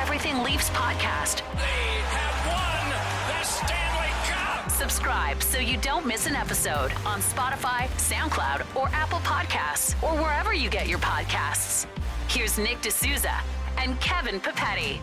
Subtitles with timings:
[0.00, 1.42] Everything Leafs podcast.
[1.56, 2.88] They have won
[3.28, 4.70] the Stanley Cup.
[4.70, 10.54] Subscribe so you don't miss an episode on Spotify, SoundCloud, or Apple Podcasts, or wherever
[10.54, 11.86] you get your podcasts.
[12.28, 13.42] Here's Nick D'Souza
[13.76, 15.00] and Kevin Papetti.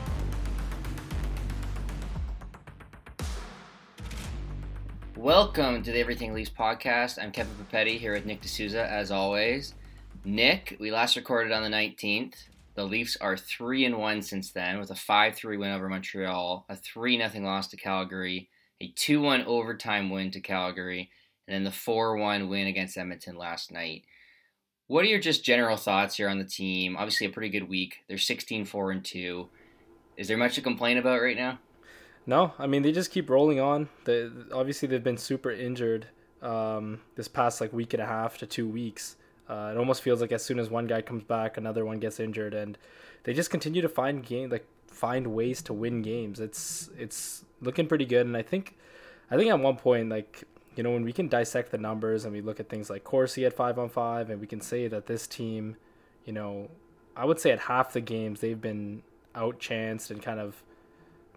[5.15, 7.21] Welcome to the Everything Leafs podcast.
[7.21, 9.75] I'm Kevin Papetti here with Nick D'Souza, as always.
[10.25, 12.33] Nick, we last recorded on the 19th.
[12.77, 16.63] The Leafs are 3 and 1 since then with a 5 3 win over Montreal,
[16.69, 21.09] a 3 0 loss to Calgary, a 2 1 overtime win to Calgary,
[21.47, 24.03] and then the 4 1 win against Edmonton last night.
[24.85, 26.95] What are your just general thoughts here on the team?
[26.95, 28.03] Obviously, a pretty good week.
[28.07, 29.49] They're 16 4 and 2.
[30.15, 31.57] Is there much to complain about right now?
[32.27, 33.89] No, I mean they just keep rolling on.
[34.05, 36.09] They obviously they've been super injured
[36.43, 39.15] um, this past like week and a half to two weeks.
[39.49, 42.19] Uh, it almost feels like as soon as one guy comes back, another one gets
[42.19, 42.77] injured, and
[43.23, 46.39] they just continue to find game like find ways to win games.
[46.39, 48.75] It's it's looking pretty good, and I think
[49.31, 50.43] I think at one point like
[50.75, 53.45] you know when we can dissect the numbers and we look at things like Corsi
[53.45, 55.77] at five on five, and we can say that this team,
[56.25, 56.69] you know,
[57.15, 60.63] I would say at half the games they've been outchanced and kind of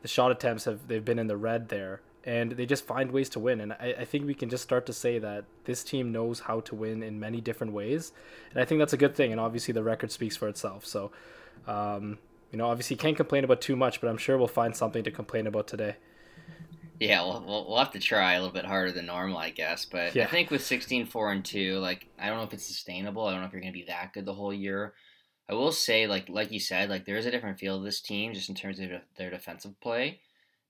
[0.02, 3.28] the shot attempts have they've been in the red there and they just find ways
[3.30, 6.12] to win and I, I think we can just start to say that this team
[6.12, 8.12] knows how to win in many different ways
[8.52, 11.10] and i think that's a good thing and obviously the record speaks for itself so
[11.66, 12.18] um,
[12.52, 15.10] you know obviously can't complain about too much but i'm sure we'll find something to
[15.10, 15.96] complain about today
[16.98, 19.86] Yeah, we'll, we'll, we'll have to try a little bit harder than normal, I guess.
[19.86, 20.24] But Yeah.
[20.24, 23.24] I think with 16 4 and 2, like, I don't know if it's sustainable.
[23.24, 24.92] I don't know if you're going to be that good the whole year.
[25.48, 28.00] I will say, like like you said, like there is a different feel to this
[28.00, 30.20] team just in terms of their defensive play.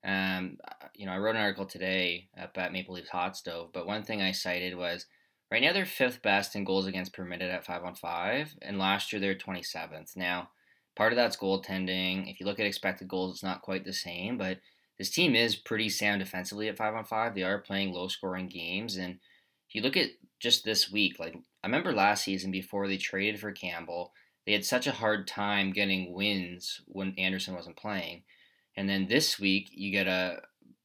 [0.05, 0.59] Um,
[0.95, 4.23] you know, I wrote an article today about Maple Leafs Hot Stove, but one thing
[4.23, 5.07] I cited was
[5.51, 9.13] right now they're fifth best in goals against permitted at five on five, and last
[9.13, 10.17] year they're 27th.
[10.17, 10.51] Now,
[10.97, 12.31] part of that's goaltending.
[12.31, 14.59] If you look at expected goals, it's not quite the same, but
[14.99, 17.35] this team is pretty sound defensively at five on five.
[17.35, 19.19] They are playing low scoring games, and
[19.69, 23.39] if you look at just this week, like I remember last season before they traded
[23.39, 24.13] for Campbell,
[24.47, 28.23] they had such a hard time getting wins when Andersen wasn't playing.
[28.77, 30.43] And then this week, you get a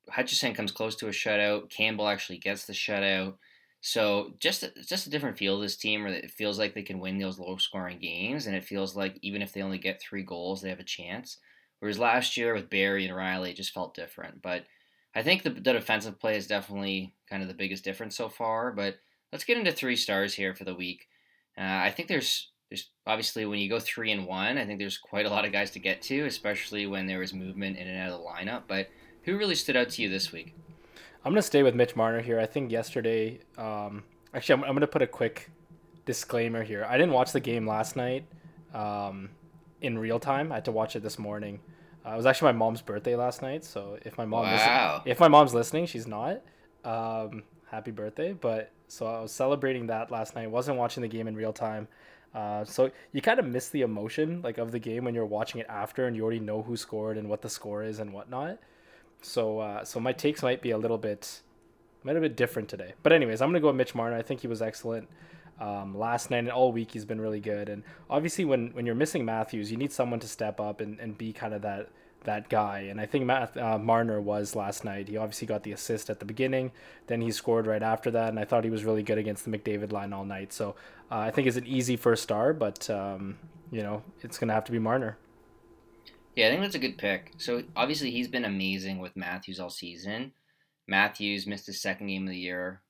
[0.09, 1.69] Hutchinson comes close to a shutout.
[1.69, 3.35] Campbell actually gets the shutout.
[3.81, 6.99] So just just a different feel of this team, where it feels like they can
[6.99, 10.23] win those low scoring games, and it feels like even if they only get three
[10.23, 11.37] goals, they have a chance.
[11.79, 14.41] Whereas last year with Barrie and Rielly, it just felt different.
[14.41, 14.63] But
[15.13, 18.71] I think the, the defensive play is definitely kind of the biggest difference so far.
[18.71, 18.95] But
[19.31, 21.07] let's get into three stars here for the week.
[21.57, 24.97] Uh, I think there's there's obviously when you go three and one, I think there's
[24.97, 27.99] quite a lot of guys to get to, especially when there was movement in and
[27.99, 28.63] out of the lineup.
[28.67, 28.87] But
[29.23, 30.53] who really stood out to you this week?
[31.23, 34.03] i'm going to stay with mitch marner here i think yesterday um,
[34.35, 35.49] actually i'm, I'm going to put a quick
[36.05, 38.25] disclaimer here i didn't watch the game last night
[38.75, 39.29] um,
[39.81, 41.61] in real time i had to watch it this morning
[42.05, 44.51] uh, it was actually my mom's birthday last night so if my mom Wow.
[45.01, 46.41] listen- if my mom's listening she's not
[46.83, 51.27] um, happy birthday but so i was celebrating that last night wasn't watching the game
[51.27, 51.87] in real time
[52.35, 55.59] uh, so you kind of miss the emotion like of the game when you're watching
[55.61, 58.59] it after and you already know who scored and what the score is and whatnot
[59.21, 61.41] so uh, so my takes might be a little bit
[62.05, 62.93] might have been different today.
[63.01, 64.15] But anyways, I'm gonna go with Mitch Marner.
[64.15, 65.09] I think he was excellent
[65.59, 66.91] um, last night and all week.
[66.91, 67.67] He's been really good.
[67.67, 71.17] And obviously, when when you're missing Matthews, you need someone to step up and, and
[71.17, 71.89] be kind of that
[72.25, 72.79] that guy.
[72.89, 75.07] And I think Matt, uh, Marner was last night.
[75.07, 76.71] He obviously got the assist at the beginning,
[77.07, 78.29] then he scored right after that.
[78.29, 80.53] And I thought he was really good against the McDavid line all night.
[80.53, 80.75] So
[81.11, 83.37] uh, I think it's an easy first star, but um,
[83.71, 85.17] you know it's gonna have to be Marner.
[86.35, 87.33] Yeah, I think that's a good pick.
[87.37, 90.33] So obviously he's been amazing with Matthews all season.
[90.87, 92.81] Matthews missed his second game of the year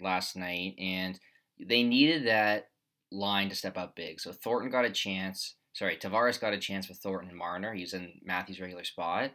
[0.00, 1.18] last night, and
[1.60, 2.68] they needed that
[3.10, 4.20] line to step up big.
[4.20, 5.54] So Thornton got a chance.
[5.78, 7.72] Sorry, Tavares got a chance with Thornton and Marner.
[7.72, 9.30] He was in Matthews' regular spot.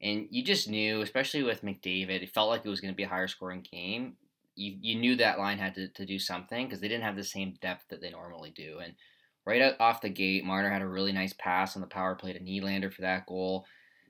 [0.00, 3.02] And you just knew, especially with McDavid, it felt like it was going to be
[3.02, 4.14] a higher scoring game.
[4.54, 7.24] You, you knew that line had to, to do something because they didn't have the
[7.24, 8.78] same depth that they normally do.
[8.78, 8.94] And
[9.44, 12.34] right out off the gate, Marner had a really nice pass on the power play
[12.34, 13.66] to Nylander for that goal.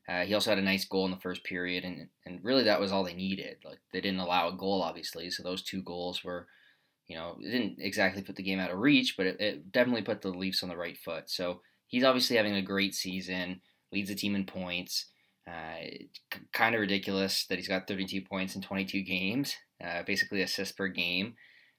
[0.07, 2.81] Uh, he also had a nice goal in the first period, and and really that
[2.81, 3.57] was all they needed.
[3.65, 6.49] Like they didn't allow a goal, obviously, so those two goals were,
[7.07, 10.21] you know, didn't exactly put the game out of reach, but it, it definitely put
[10.21, 11.31] the Leafs on the right foot.
[11.31, 11.61] So
[11.91, 13.61] he's obviously having a great season,
[13.93, 15.07] leads the team in points.
[15.47, 15.85] Uh,
[16.53, 20.87] kind of ridiculous that he's got 32 points in 22 games, uh, basically assists per
[20.87, 21.35] game.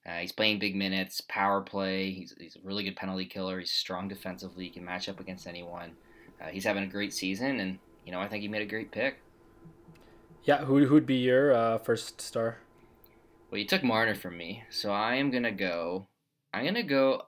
[0.06, 2.12] Uh, he's playing big minutes, power play.
[2.12, 3.60] He's, he's a really good penalty killer.
[3.60, 4.66] He's strong defensively.
[4.66, 5.94] He can match up against anyone.
[6.42, 8.92] Uh, he's having a great season, and you know I think he made a great
[8.92, 9.22] pick.
[10.44, 12.58] Yeah, who who'd be your uh, first star?
[13.52, 16.08] Well, you took Marner from me, so I am gonna go.
[16.52, 17.28] I'm gonna go.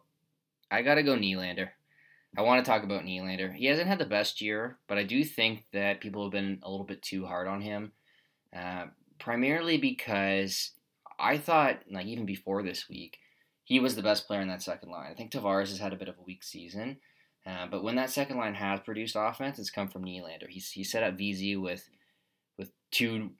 [0.72, 1.70] I gotta go Nylander.
[2.36, 3.54] I want to talk about Nylander.
[3.54, 6.70] He hasn't had the best year, but I do think that people have been a
[6.70, 7.92] little bit too hard on him,
[8.56, 8.86] uh,
[9.20, 10.72] primarily because
[11.20, 13.18] I thought, like even before this week,
[13.64, 15.12] he was the best player in that second line.
[15.12, 16.98] I think Tavares has had a bit of a weak season,
[17.46, 20.50] uh, but when that second line has produced offense, it's come from Nylander.
[20.50, 21.88] He's he set up Vesey with
[22.58, 23.32] with two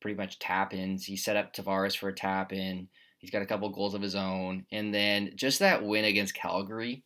[0.00, 1.04] pretty much tap ins.
[1.04, 2.88] He set up Tavares for a tap in.
[3.18, 7.04] He's got a couple goals of his own, and then just that win against Calgary,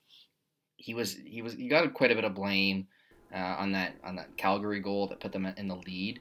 [0.76, 2.86] he was he was he got quite a bit of blame
[3.34, 6.20] uh, on that on that Calgary goal that put them in the lead,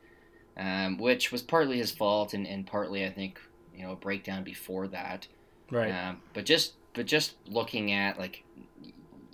[0.58, 3.40] um, which was partly his fault and, and partly I think
[3.76, 5.28] you know a breakdown before that.
[5.72, 5.92] Right.
[5.92, 8.44] Um, but just but just looking at like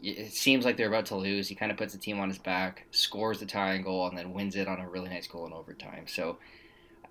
[0.01, 1.48] it seems like they're about to lose.
[1.48, 4.33] He kind of puts the team on his back, scores the tying goal, and then
[4.33, 6.06] wins it on a really nice goal in overtime.
[6.07, 6.38] So,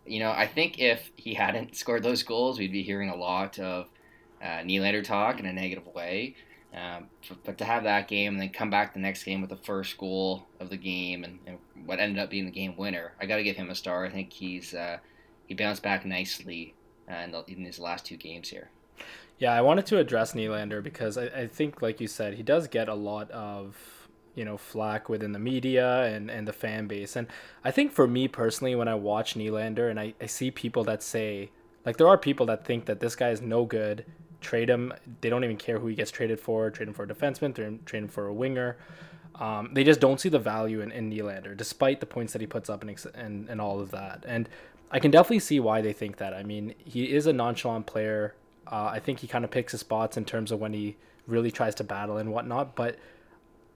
[0.07, 3.59] you know, I think if he hadn't scored those goals, we'd be hearing a lot
[3.59, 3.89] of
[4.43, 6.37] uh, Nylander talk in a negative way.
[6.79, 7.07] Um,
[7.45, 9.99] but to have that game and then come back the next game with the first
[9.99, 13.37] goal of the game and, and what ended up being the game winner, I got
[13.37, 14.05] to give him a star.
[14.05, 14.99] I think he's uh,
[15.47, 16.75] he bounced back nicely
[17.11, 18.71] uh, in, the, in his last two games here.
[19.39, 22.69] Yeah, I wanted to address Nylander because I, I think, like you said, he does
[22.69, 23.77] get a lot of
[24.35, 27.17] you know flack within the media and, and the fan base.
[27.17, 27.27] And
[27.65, 31.03] I think for me personally, when I watch Nylander and I, I see people that
[31.03, 31.51] say
[31.85, 34.05] like there are people that think that this guy is no good,
[34.41, 34.93] trade him.
[35.21, 36.71] They don't even care who he gets traded for.
[36.71, 37.55] Trade him for a defenseman.
[37.85, 38.77] Trade him for a winger.
[39.37, 42.47] Um, they just don't see the value in, in Nylander, despite the points that he
[42.47, 44.25] puts up and, and and all of that.
[44.27, 44.49] And
[44.91, 46.35] I can definitely see why they think that.
[46.35, 48.35] I mean, he is a nonchalant player.
[48.67, 50.97] Uh, I think he kind of picks his spots in terms of when he
[51.27, 52.75] really tries to battle and whatnot.
[52.75, 52.97] But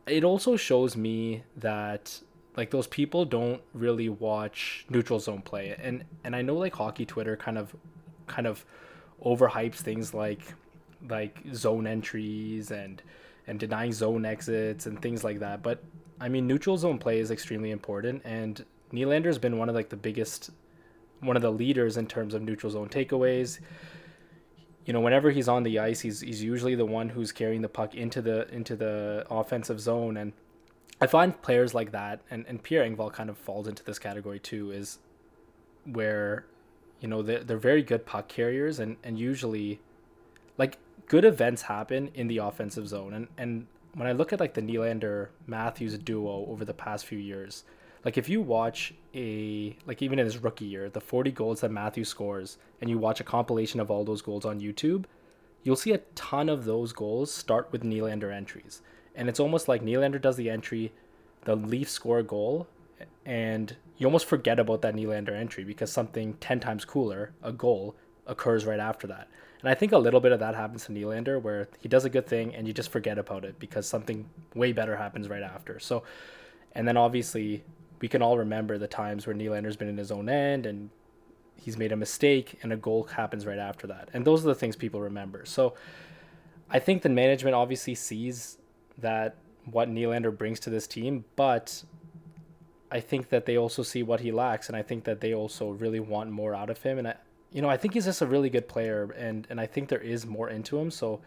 [0.06, 2.20] it also shows me that
[2.56, 5.76] like those people don't really watch neutral zone play.
[5.80, 7.74] And and I know like hockey Twitter kind of
[8.26, 8.64] kind of
[9.24, 10.40] overhypes things like
[11.08, 13.02] like zone entries and
[13.46, 15.62] and denying zone exits and things like that.
[15.62, 15.82] But
[16.20, 19.96] I mean, neutral zone play is extremely important, and Nylander's been one of like the
[19.96, 20.50] biggest,
[21.20, 23.58] one of the leaders in terms of neutral zone takeaways
[24.84, 27.68] you know, whenever he's on the ice, he's he's usually the one who's carrying the
[27.68, 30.16] puck into the into the offensive zone.
[30.16, 30.32] And
[31.00, 34.38] I find players like that, and, and Pierre Engvall kind of falls into this category
[34.38, 34.98] too, is
[35.84, 36.46] where,
[37.02, 39.80] you know, they're, they're very good puck carriers, and, and usually,
[40.56, 43.12] like, good events happen in the offensive zone.
[43.12, 47.18] And, and when I look at, like, the Nylander Matthews duo over the past few
[47.18, 47.64] years,
[48.04, 51.70] like if you watch a like even in his rookie year, the 40 goals that
[51.70, 55.04] Matthew scores, and you watch a compilation of all those goals on YouTube,
[55.62, 58.82] you'll see a ton of those goals start with Nylander entries.
[59.14, 60.92] And it's almost like Nylander does the entry,
[61.44, 62.66] the Leafs score a goal,
[63.24, 67.94] and you almost forget about that Nylander entry because something 10 times cooler, a goal,
[68.26, 69.28] occurs right after that.
[69.60, 72.10] And I think a little bit of that happens to Nylander where he does a
[72.10, 75.78] good thing and you just forget about it because something way better happens right after.
[75.78, 76.02] So,
[76.72, 77.62] and then obviously
[78.00, 80.90] we can all remember the times where Nylander's been in his own end and
[81.54, 84.08] he's made a mistake and a goal happens right after that.
[84.12, 85.44] And those are the things people remember.
[85.44, 85.74] So
[86.68, 88.58] I think the management obviously sees
[88.98, 89.36] that
[89.70, 91.84] what Nylander brings to this team, but
[92.92, 95.70] I think that they also see what he lacks and I think that they also
[95.70, 97.14] really want more out of him and I
[97.52, 100.00] you know, I think he's just a really good player and and I think there
[100.00, 100.90] is more into him.
[100.90, 101.20] So,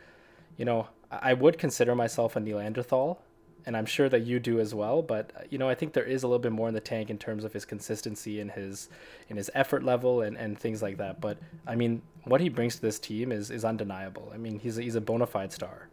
[0.58, 3.22] you know, I would consider myself a Neanderthal,
[3.66, 5.02] and I'm sure that you do as well.
[5.02, 7.10] But uh, you know, I think there is a little bit more in the tank
[7.10, 8.90] in terms of his consistency and his
[9.30, 11.22] in his effort level and, and things like that.
[11.22, 14.32] But I mean, what he brings to this team is is undeniable.
[14.34, 15.90] I mean, he's a, he's a bona fide star.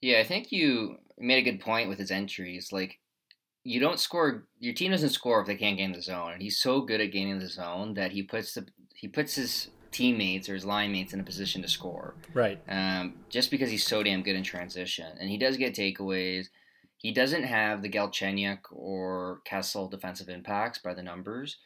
[0.00, 2.72] Yeah, I think you made a good point with his entries.
[2.72, 2.98] Like,
[3.64, 4.44] you don't score.
[4.60, 7.12] Your team doesn't score if they can't gain the zone, and he's so good at
[7.12, 11.12] gaining the zone that he puts the he puts his teammates or his line mates
[11.12, 12.14] in a position to score.
[12.34, 12.60] Right.
[12.68, 16.46] Um, just because he's so damn good in transition, and he does get takeaways.
[16.98, 21.58] He doesn't have the Galchenyuk or Kessel defensive impacts by the numbers.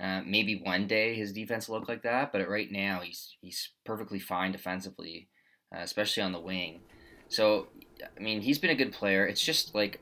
[0.00, 3.70] Uh, maybe one day his defense will look like that, but right now he's he's
[3.84, 5.28] perfectly fine defensively,
[5.74, 6.80] uh, especially on the wing.
[7.28, 7.68] So,
[8.02, 9.24] I mean, he's been a good player.
[9.24, 10.00] It's just like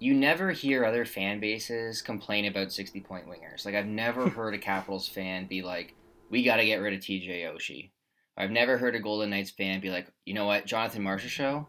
[0.00, 3.64] you never hear other fan bases complain about 60 point wingers.
[3.64, 5.94] Like, I've never heard a Capitals fan be like,
[6.30, 7.90] we got to get rid of TJ Oshie.
[8.36, 11.66] I've never heard a Golden Knights fan be like, you know what, Jonathan Marchessault,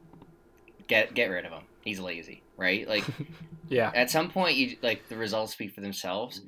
[0.87, 2.87] get get rid of him he's lazy, right?
[2.87, 3.05] Like,
[3.69, 3.91] yeah.
[3.93, 6.41] At some point, you like the results speak for themselves.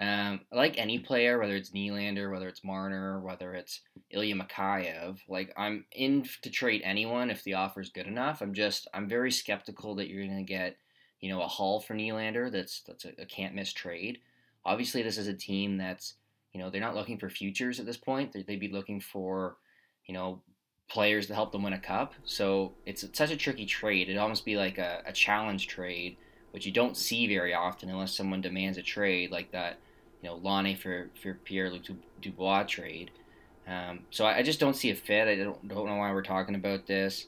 [0.00, 3.80] Um, like any player, whether it's Nylander, whether it's Marner, whether it's
[4.10, 8.40] Ilya Mikheyev, like I'm in to trade anyone if the offer is good enough.
[8.40, 10.76] I'm just I'm very skeptical that you're gonna get
[11.20, 14.18] you know a haul for Nylander that's that's a, a can't miss trade.
[14.64, 16.14] Obviously, this is a team that's
[16.52, 18.32] you know they're not looking for futures at this point.
[18.32, 19.56] They'd be looking for
[20.06, 20.42] you know
[20.88, 22.14] players to help them win a cup.
[22.24, 24.08] So it's such a tricky trade.
[24.08, 26.16] It'd almost be like a, a challenge trade,
[26.52, 29.78] which you don't see very often unless someone demands a trade like that,
[30.22, 31.82] you know, Laine for, for Pierre Luc
[32.22, 33.10] Dubois trade.
[33.66, 35.28] Um, so I, I, just don't see a fit.
[35.28, 37.26] I don't, don't know why we're talking about this.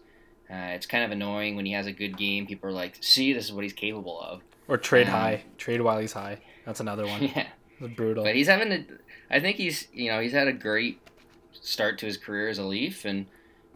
[0.51, 2.47] Uh, it's kind of annoying when he has a good game.
[2.47, 5.81] People are like, "See, this is what he's capable of." Or trade um, high, trade
[5.81, 6.39] while he's high.
[6.67, 7.23] That's another one.
[7.35, 7.47] Yeah,
[7.79, 8.25] it's brutal.
[8.25, 8.85] But he's having a.
[9.31, 11.01] I think he's you know he's had a great
[11.53, 13.27] start to his career as a Leaf and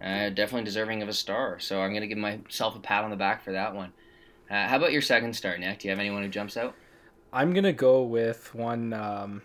[0.03, 1.59] uh, definitely deserving of a star.
[1.61, 3.93] So I'm gonna give myself a pat on the back for that one.
[4.51, 5.81] Uh, how about your second star, Nick?
[5.81, 6.75] Do you have anyone who jumps out?
[7.33, 9.43] I'm gonna go with one um,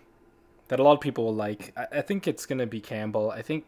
[0.68, 1.72] that a lot of people will like.
[1.76, 3.30] I, I think it's gonna be Campbell.
[3.30, 3.64] I think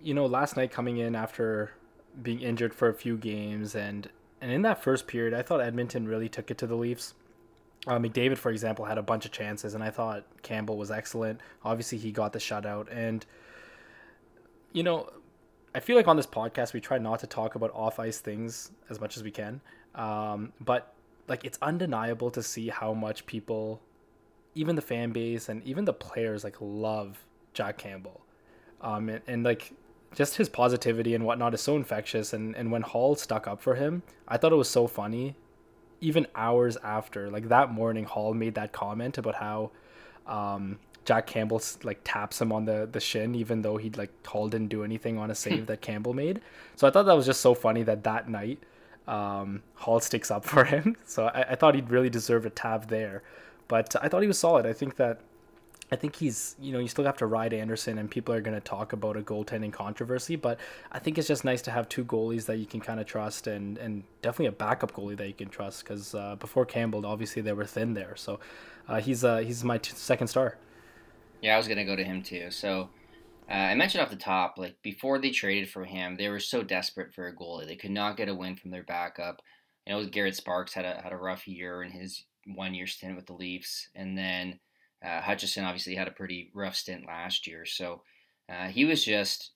[0.00, 1.72] you know last night coming in after
[2.20, 4.08] being injured for a few games and
[4.42, 7.14] and in that first period, I thought Edmonton really took it to the Leafs.
[7.86, 11.40] Uh, McDavid, for example, had a bunch of chances, and I thought Campbell was excellent.
[11.64, 13.24] Obviously, he got the shutout, and
[14.72, 15.08] you know,
[15.74, 18.72] I feel like on this podcast we try not to talk about off ice things
[18.90, 19.60] as much as we can,
[19.94, 20.92] um, but
[21.28, 23.80] like it's undeniable to see how much people,
[24.56, 28.22] even the fan base and even the players, like love Jack Campbell,
[28.80, 29.72] um, and, and like
[30.14, 32.32] just his positivity and whatnot is so infectious.
[32.32, 35.36] And, and when Holl stuck up for him, I thought it was so funny.
[36.00, 39.70] Even hours after, like that morning, Holl made that comment about how
[40.26, 44.48] um, Jack Campbell like taps him on the, the shin, even though he'd like Holl
[44.48, 46.40] didn't do anything on a save that Campbell made.
[46.76, 48.58] So I thought that was just so funny that that night
[49.06, 50.96] um, Holl sticks up for him.
[51.06, 53.22] So I, I thought he'd really deserve a tab there.
[53.68, 54.66] But I thought he was solid.
[54.66, 55.20] I think that
[55.92, 58.54] I think he's, you know, you still have to ride Andersen, and people are going
[58.54, 60.36] to talk about a goaltending controversy.
[60.36, 60.58] But
[60.90, 63.46] I think it's just nice to have two goalies that you can kind of trust,
[63.46, 65.84] and and definitely a backup goalie that you can trust.
[65.84, 68.16] Because uh, before Campbell, obviously they were thin there.
[68.16, 68.40] So
[68.88, 70.56] uh, he's uh, he's my t- second star.
[71.42, 72.50] Yeah, I was gonna go to him too.
[72.50, 72.88] So
[73.50, 76.62] uh, I mentioned off the top, like before they traded for him, they were so
[76.62, 77.66] desperate for a goalie.
[77.66, 79.42] They could not get a win from their backup.
[79.86, 83.14] You know, Garrett Sparks had a had a rough year in his one year stint
[83.14, 84.58] with the Leafs, and then
[85.04, 88.02] uh, Hutchinson obviously had a pretty rough stint last year, so
[88.48, 89.50] uh, he was just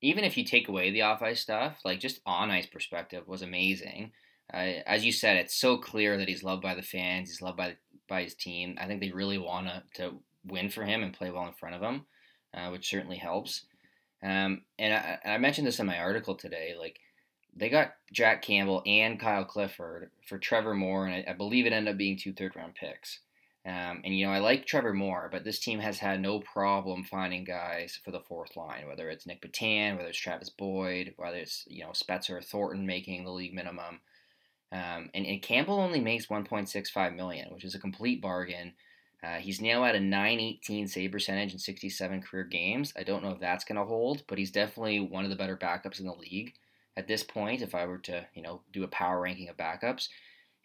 [0.00, 3.42] even if you take away the off ice stuff, like just on ice perspective was
[3.42, 4.12] amazing.
[4.52, 7.56] Uh, as you said, it's so clear that he's loved by the fans, he's loved
[7.56, 7.76] by
[8.08, 8.76] by his team.
[8.80, 10.14] I think they really want to
[10.46, 12.06] win for him and play well in front of him,
[12.54, 13.64] uh, which certainly helps.
[14.22, 16.98] Um, and I, I mentioned this in my article today, like
[17.54, 21.72] they got Jack Campbell and Kyle Clifford for Trevor Moore, and I, I believe it
[21.72, 23.20] ended up being two third round picks.
[23.66, 27.04] Um, and you know, I like Trevor Moore, but this team has had no problem
[27.04, 31.36] finding guys for the fourth line, whether it's Nick Petan, whether it's Travis Boyd, whether
[31.36, 34.00] it's you know Spezza or Thornton making the league minimum.
[34.70, 38.74] Um, and, and, Campbell only makes 1.65 million, which is a complete bargain.
[39.22, 42.92] Uh, he's now at a 918 save percentage in 67 career games.
[42.94, 45.56] I don't know if that's going to hold, but he's definitely one of the better
[45.56, 46.52] backups in the league
[46.98, 47.62] at this point.
[47.62, 50.08] If I were to, you know, do a power ranking of backups,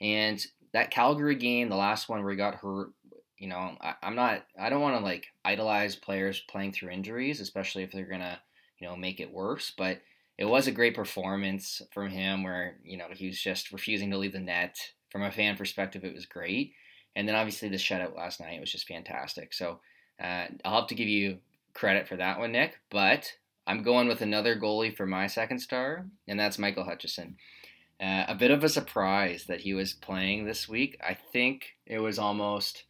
[0.01, 2.91] and that Calgary game, the last one where he got hurt,
[3.37, 7.39] you know, I, am not, I don't want to like idolize players playing through injuries,
[7.39, 8.39] especially if they're gonna,
[8.79, 9.71] you know, make it worse.
[9.77, 10.01] But
[10.37, 14.17] it was a great performance from him, where you know he was just refusing to
[14.17, 14.77] leave the net.
[15.11, 16.73] From a fan perspective, it was great,
[17.15, 19.53] and then obviously the shutout last night was just fantastic.
[19.53, 19.79] So
[20.21, 21.37] uh, I'll have to give you
[21.75, 22.79] credit for that one, Nick.
[22.89, 23.31] But
[23.67, 27.37] I'm going with another goalie for my second star, and that's Michael Hutchinson.
[28.03, 30.99] Uh, a bit of a surprise that he was playing this week.
[31.01, 32.83] I think it was almost,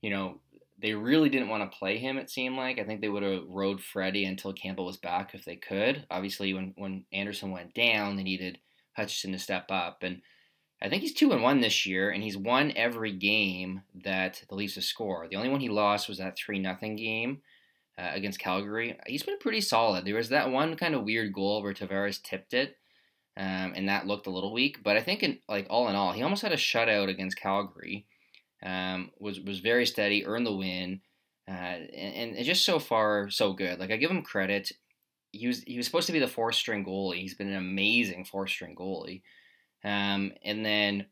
[0.00, 0.38] you know,
[0.78, 2.18] they really didn't want to play him.
[2.18, 5.44] It seemed like I think they would have rode Freddie until Campbell was back if
[5.44, 6.06] they could.
[6.08, 8.58] Obviously, when when Andersen went down, they needed
[8.96, 10.20] Hutchinson to step up, and
[10.80, 14.54] I think he's two and one this year, and he's won every game that the
[14.54, 15.30] Leafs have scored.
[15.30, 17.42] The only one he lost was that three nothing game.
[17.96, 20.04] Uh, against Calgary, he's been pretty solid.
[20.04, 22.76] There was that one kind of weird goal where Tavares tipped it,
[23.36, 24.82] um, and that looked a little weak.
[24.82, 28.06] But I think, in, like all in all, he almost had a shutout against Calgary.
[28.62, 31.00] Um, was was very steady, earned the win,
[31.48, 33.78] uh, and, and just so far so good.
[33.78, 34.72] Like I give him credit.
[35.32, 37.20] He was he was supposed to be the fourth string goalie.
[37.20, 39.22] He's been an amazing fourth string goalie.
[39.84, 41.06] Um, and then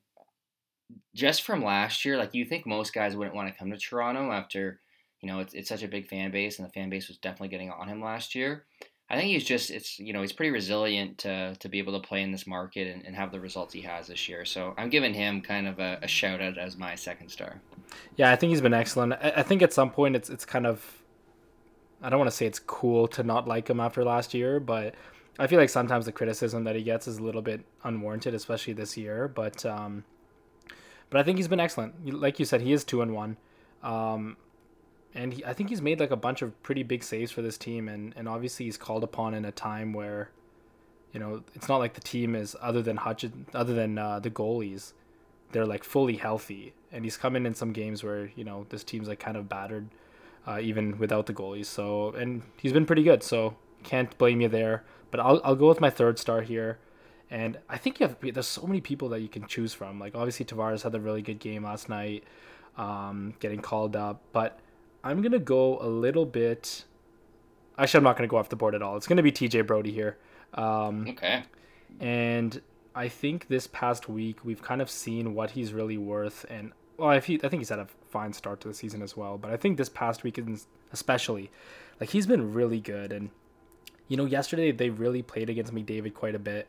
[1.15, 4.33] just from last year, like you think most guys wouldn't want to come to Toronto
[4.33, 4.81] after,
[5.21, 7.49] you know, it's, it's such a big fan base and the fan base was definitely
[7.49, 8.65] getting on him last year.
[9.13, 12.09] I think he's just it's you know he's pretty resilient to to be able to
[12.09, 14.47] play in this market and, and have the results he has this year.
[14.47, 17.61] So I'm giving him kind of a, a shout out as my second star.
[18.17, 19.13] Yeah, I think he's been excellent.
[19.13, 21.03] I, I think at some point it's it's kind of
[22.01, 24.95] I don't want to say it's cool to not like him after last year, but
[25.39, 28.73] I feel like sometimes the criticism that he gets is a little bit unwarranted, especially
[28.73, 29.29] this year.
[29.29, 30.05] But um,
[31.11, 32.19] but I think he's been excellent.
[32.19, 33.37] Like you said, he is two and one.
[33.83, 34.39] Um,
[35.15, 37.59] and he, I think he's made like a bunch of pretty big saves for this
[37.59, 40.31] team, and and obviously he's called upon in a time where,
[41.13, 42.99] you know, it's not like the team is other than
[43.55, 44.93] other than uh, the goalies,
[45.53, 46.73] they're like fully healthy.
[46.91, 49.49] And he's come in in some games where you know this team's like kind of
[49.49, 49.89] battered,
[50.47, 51.67] uh, even without the goalies.
[51.67, 53.23] So and he's been pretty good.
[53.23, 54.85] So can't blame you there.
[55.11, 56.79] But I'll I'll go with my third star here.
[57.31, 59.99] And I think you have there's so many people that you can choose from.
[59.99, 62.25] Like obviously Tavares had a really good game last night,
[62.77, 64.23] um, getting called up.
[64.33, 64.59] But
[65.05, 66.85] I'm gonna go a little bit.
[67.79, 68.97] Actually, I'm not gonna go off the board at all.
[68.97, 70.19] It's gonna be TJ Brodie here.
[70.55, 71.45] Um, okay.
[72.01, 72.61] And
[72.95, 76.45] I think this past week we've kind of seen what he's really worth.
[76.49, 79.39] And well, I, I think he's had a fine start to the season as well.
[79.39, 80.41] But I think this past week,
[80.93, 81.51] especially,
[82.01, 83.13] like he's been really good.
[83.13, 83.31] And
[84.09, 86.69] you know, yesterday they really played against McDavid quite a bit.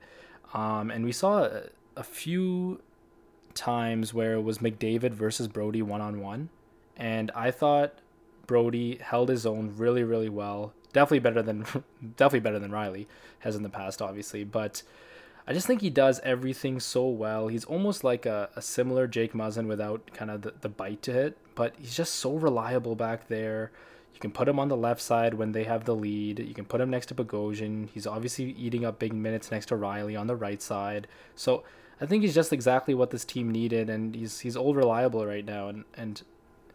[0.53, 1.63] Um, and we saw a,
[1.97, 2.81] a few
[3.53, 6.49] times where it was McDavid versus Brodie one on one.
[6.95, 7.99] And I thought
[8.45, 10.73] Brodie held his own really, really well.
[10.91, 11.61] Definitely better than
[12.17, 13.07] definitely better than Rielly
[13.39, 14.43] has in the past, obviously.
[14.43, 14.83] But
[15.47, 17.47] I just think he does everything so well.
[17.47, 21.17] He's almost like a, a similar Jake Muzzin without kind of the, the bite to
[21.17, 23.71] it, but he's just so reliable back there.
[24.13, 26.39] You can put him on the left side when they have the lead.
[26.39, 27.89] You can put him next to Bogosian.
[27.89, 31.07] He's obviously eating up big minutes next to Rielly on the right side.
[31.35, 31.63] So
[31.99, 35.45] I think he's just exactly what this team needed, and he's he's old reliable right
[35.45, 35.67] now.
[35.67, 36.21] And and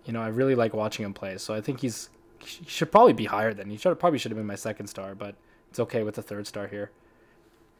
[0.08, 1.36] you know I really like watching him play.
[1.38, 2.08] So I think he's
[2.40, 5.14] he should probably be higher than he should probably should have been my second star,
[5.14, 5.36] but
[5.68, 6.90] it's okay with the third star here.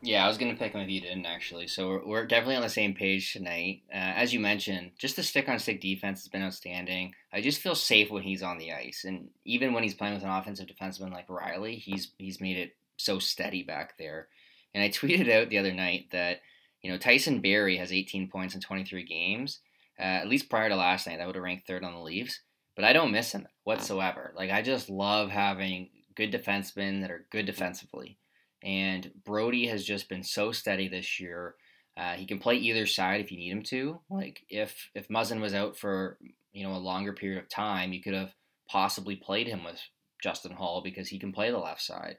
[0.02, 1.66] Yeah, I was gonna pick him if you didn't actually.
[1.66, 3.82] So we're, we're definitely on the same page tonight.
[3.90, 7.14] Uh, as you mentioned, just the stick on stick defense has been outstanding.
[7.32, 10.23] I just feel safe when he's on the ice, and even when he's playing with
[10.23, 14.28] an offensive defenseman like Rielly, he's he's made it so steady back there.
[14.75, 16.42] And I tweeted out the other night that
[16.82, 19.61] you know Tyson Barrie has 18 points in 23 games.
[19.99, 22.40] Uh, at least prior to last night, I would have ranked third on the Leafs.
[22.76, 24.33] But I don't miss him whatsoever.
[24.37, 28.19] Like I just love having good defensemen that are good defensively.
[28.62, 31.55] And Brodie has just been so steady this year.
[31.97, 34.00] Uh, he can play either side if you need him to.
[34.08, 36.19] Like if if Muzzin was out for
[36.52, 38.32] you know a longer period of time, you could have
[38.69, 39.80] possibly played him with
[40.23, 42.19] Justin Holl because he can play the left side.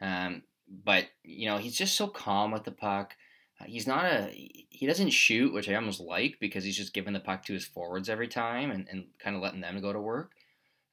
[0.00, 0.42] Um,
[0.84, 3.14] but you know he's just so calm with the puck.
[3.66, 4.28] He's not a
[4.82, 7.64] he doesn't shoot, which I almost like because he's just giving the puck to his
[7.64, 10.32] forwards every time and, and kind of letting them go to work.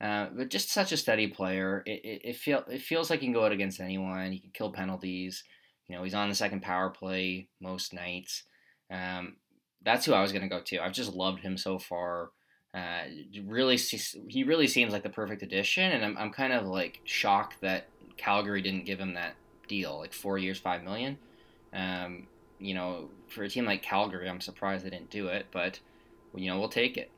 [0.02, 1.84] Uh, but just such a steady player.
[1.86, 4.32] It, it, it, feel, it feels like he can go out against anyone.
[4.32, 5.44] He can kill penalties.
[5.88, 8.44] You know, he's on the second power play most nights.
[8.92, 9.38] Um,
[9.84, 10.80] that's who I was going to go to.
[10.80, 12.30] I've just loved him so far.
[12.74, 13.06] Uh,
[13.46, 17.62] really, he really seems like the perfect addition, and I'm, I'm kind of like shocked
[17.62, 19.34] that Calgary didn't give him that
[19.68, 21.18] deal, like four years, five million.
[21.74, 22.28] Um,
[22.60, 25.80] you know, for a team like Calgary, I'm surprised they didn't do it, but
[26.36, 27.10] you know, we'll take it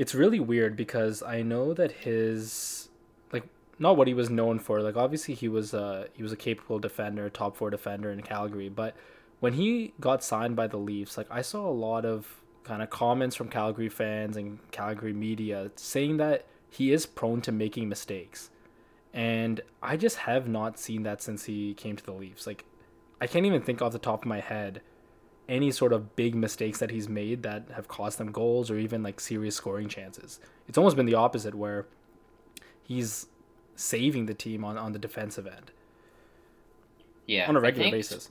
[0.00, 2.88] it's really weird because I know that his
[3.34, 3.44] like
[3.78, 4.80] not what he was known for.
[4.80, 8.70] Like obviously he was a he was a capable defender, top four defender in Calgary,
[8.70, 8.96] but
[9.40, 12.88] when he got signed by the Leafs, like I saw a lot of kind of
[12.88, 18.48] comments from Calgary fans and Calgary media saying that he is prone to making mistakes.
[19.12, 22.46] And I just have not seen that since he came to the Leafs.
[22.46, 22.64] Like
[23.20, 24.80] I can't even think off the top of my head
[25.48, 29.02] any sort of big mistakes that he's made that have cost them goals or even
[29.02, 30.38] like serious scoring chances.
[30.68, 31.86] It's almost been the opposite where
[32.84, 33.26] he's
[33.74, 35.72] saving the team on, on the defensive end.
[37.26, 37.48] Yeah.
[37.48, 38.30] On a regular I think, basis.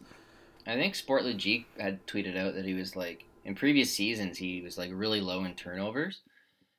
[0.65, 4.77] I think Sportlogiq had tweeted out that he was like in previous seasons he was
[4.77, 6.21] like really low in turnovers.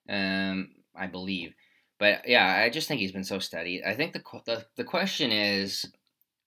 [0.09, 1.53] Um, I believe.
[1.99, 3.85] But yeah, I just think he's been so steady.
[3.85, 5.85] I think the the, the question is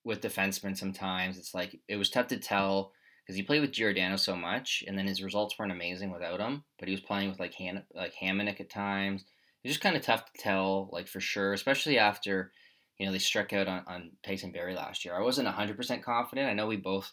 [0.05, 2.91] with defensemen sometimes it's like it was tough to tell
[3.23, 6.63] because he played with Giordano so much, and then his results weren't amazing without him.
[6.77, 9.23] But he was playing with like Han- like Hamonic at times.
[9.63, 12.51] It's just kind of tough to tell, like for sure, especially after
[12.97, 15.15] you know they struck out on, on Tyson Barrie last year.
[15.15, 16.49] I wasn't hundred percent confident.
[16.49, 17.11] I know we both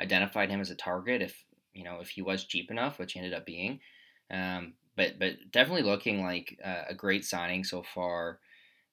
[0.00, 3.18] identified him as a target if you know if he was cheap enough, which he
[3.18, 3.80] ended up being.
[4.30, 8.40] Um, but but definitely looking like uh, a great signing so far.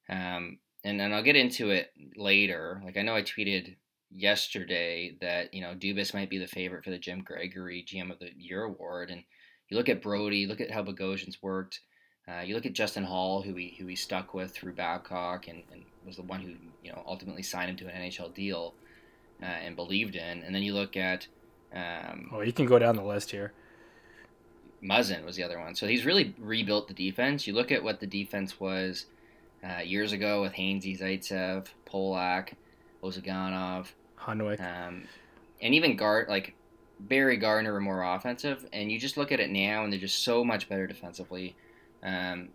[0.09, 2.81] Um, and then I'll get into it later.
[2.83, 3.75] Like I know I tweeted
[4.11, 8.19] yesterday that you know Dubas might be the favorite for the Jim Gregory GM of
[8.19, 9.23] the Year award, and
[9.69, 11.79] you look at Brodie, look at how Bogosian's worked.
[12.27, 15.63] Uh, you look at Justin Holl, who he who he stuck with through Babcock, and,
[15.71, 18.73] and was the one who you know ultimately signed him to an NHL deal
[19.41, 20.43] uh, and believed in.
[20.43, 21.27] And then you look at
[21.73, 23.53] um, oh, you can go down the list here.
[24.83, 27.47] Muzzin was the other one, so he's really rebuilt the defense.
[27.47, 29.05] You look at what the defense was
[29.63, 32.53] uh, years ago with Hainsey, Zaitsev, Polak,
[33.03, 33.87] Ozhiganov.
[34.19, 34.59] Hanuik.
[34.59, 35.03] Um,
[35.61, 36.55] and even Gart, like
[36.99, 40.23] Barrie Gardiner were more offensive, and you just look at it now, and they're just
[40.23, 41.55] so much better defensively.
[42.01, 42.49] Um,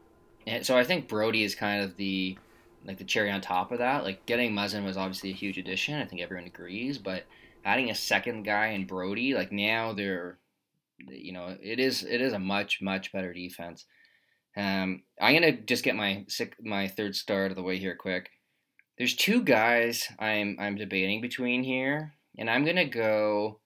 [0.46, 2.38] and so I think Brodie is kind of the
[2.84, 4.04] like the cherry on top of that.
[4.04, 5.94] Like getting Muzzin was obviously a huge addition.
[5.94, 7.24] I think everyone agrees, but
[7.64, 10.38] adding a second guy in Brodie, like now they're,
[11.08, 13.84] you know, it is it is a much much better defense.
[14.56, 16.26] Um, I'm gonna just get my
[16.60, 18.30] my third star out of the way here quick.
[18.96, 23.60] There's two guys I'm I'm debating between here, and I'm gonna go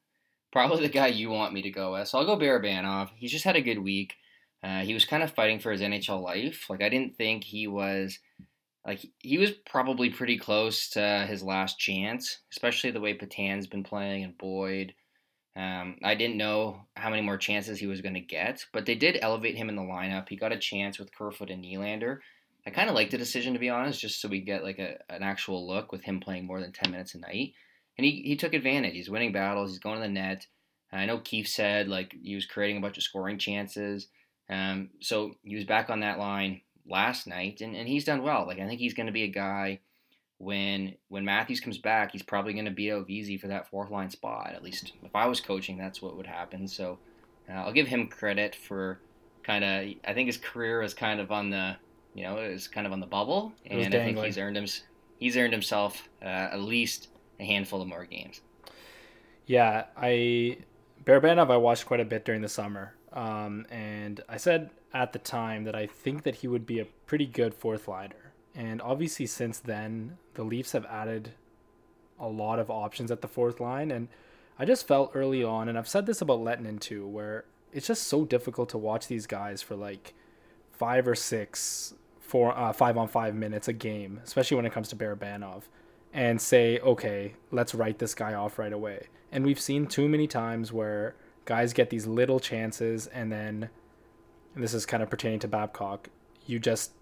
[0.52, 2.08] probably the guy you want me to go with.
[2.08, 3.10] So I'll go Barabanov.
[3.16, 4.14] He's just had a good week.
[4.62, 6.66] Uh, he was kind of fighting for his NHL life.
[6.68, 8.18] Like I didn't think he was
[8.86, 13.82] like he was probably pretty close to his last chance, especially the way Petan's been
[13.82, 14.94] playing and Boyd.
[15.54, 18.94] Um, I didn't know how many more chances he was going to get, but they
[18.94, 20.28] did elevate him in the lineup.
[20.28, 22.18] He got a chance with Kerfoot and Nylander.
[22.66, 24.98] I kind of like the decision to be honest, just so we get like a,
[25.10, 27.52] an actual look with him playing more than ten minutes a night.
[27.98, 28.94] And he, he took advantage.
[28.94, 29.70] He's winning battles.
[29.70, 30.46] He's going to the net.
[30.92, 34.08] I know Keefe said like he was creating a bunch of scoring chances.
[34.48, 38.46] Um, so he was back on that line last night, and, and he's done well.
[38.46, 39.80] Like I think he's going to be a guy
[40.42, 43.90] when when Matthews comes back, he's probably going to beat out Vesey for that fourth
[43.90, 44.52] line spot.
[44.52, 46.66] At least if I was coaching, that's what would happen.
[46.66, 46.98] So
[47.48, 49.00] uh, I'll give him credit for
[49.44, 49.94] kind of.
[50.04, 51.76] I think his career is kind of on the
[52.14, 54.66] you know is kind of on the bubble, and I think he's earned him
[55.20, 58.40] he's earned himself uh, at least a handful of more games.
[59.46, 60.58] Yeah, I
[61.04, 65.20] Barabanov I watched quite a bit during the summer, um, and I said at the
[65.20, 68.21] time that I think that he would be a pretty good fourth liner.
[68.54, 71.32] And obviously, since then, the Leafs have added
[72.20, 73.90] a lot of options at the fourth line.
[73.90, 74.08] And
[74.58, 78.04] I just felt early on, and I've said this about Lehtonen too, where it's just
[78.04, 80.14] so difficult to watch these guys for like
[80.70, 84.88] five or six, four, uh, five on five minutes a game, especially when it comes
[84.88, 85.62] to Barabanov,
[86.12, 89.08] and say, okay, let's write this guy off right away.
[89.30, 91.14] And we've seen too many times where
[91.46, 93.70] guys get these little chances and then
[94.54, 96.08] and this is kind of pertaining to Babcock,
[96.46, 96.92] you just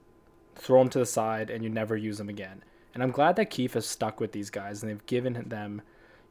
[0.61, 2.63] throw them to the side and you never use them again.
[2.93, 5.83] And I'm glad that Keefe has stuck with these guys and they've given them,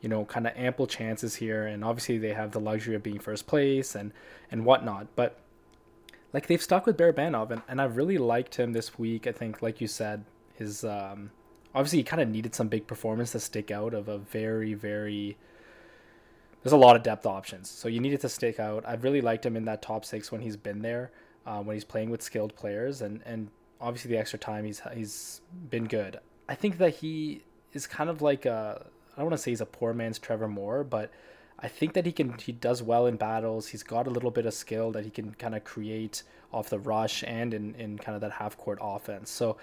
[0.02, 1.66] you know, kind of ample chances here.
[1.66, 4.14] And obviously they have the luxury of being first place and
[4.52, 5.08] and whatnot.
[5.16, 5.40] But
[6.32, 9.26] like they've stuck with Barabanov and, and I've really liked him this week.
[9.26, 11.32] I think, like you said, his um,
[11.74, 15.38] obviously he kind of needed some big performance to stick out of a very very
[16.62, 17.70] there's a lot of depth options.
[17.70, 18.84] So you needed to stick out.
[18.86, 21.12] I've really liked him in that top six when he's been there,
[21.46, 23.50] uh, when he's playing with skilled players, and and
[23.82, 26.20] obviously the extra time he's he's been good.
[26.48, 29.62] I think that he is kind of like a I don't want to say he's
[29.62, 31.12] a poor man's Trevor Moore, but
[31.60, 33.68] I think that he can he does well in battles.
[33.68, 36.80] He's got a little bit of skill that he can kind of create off the
[36.80, 39.30] rush and in, in kind of that half court offense.
[39.30, 39.58] So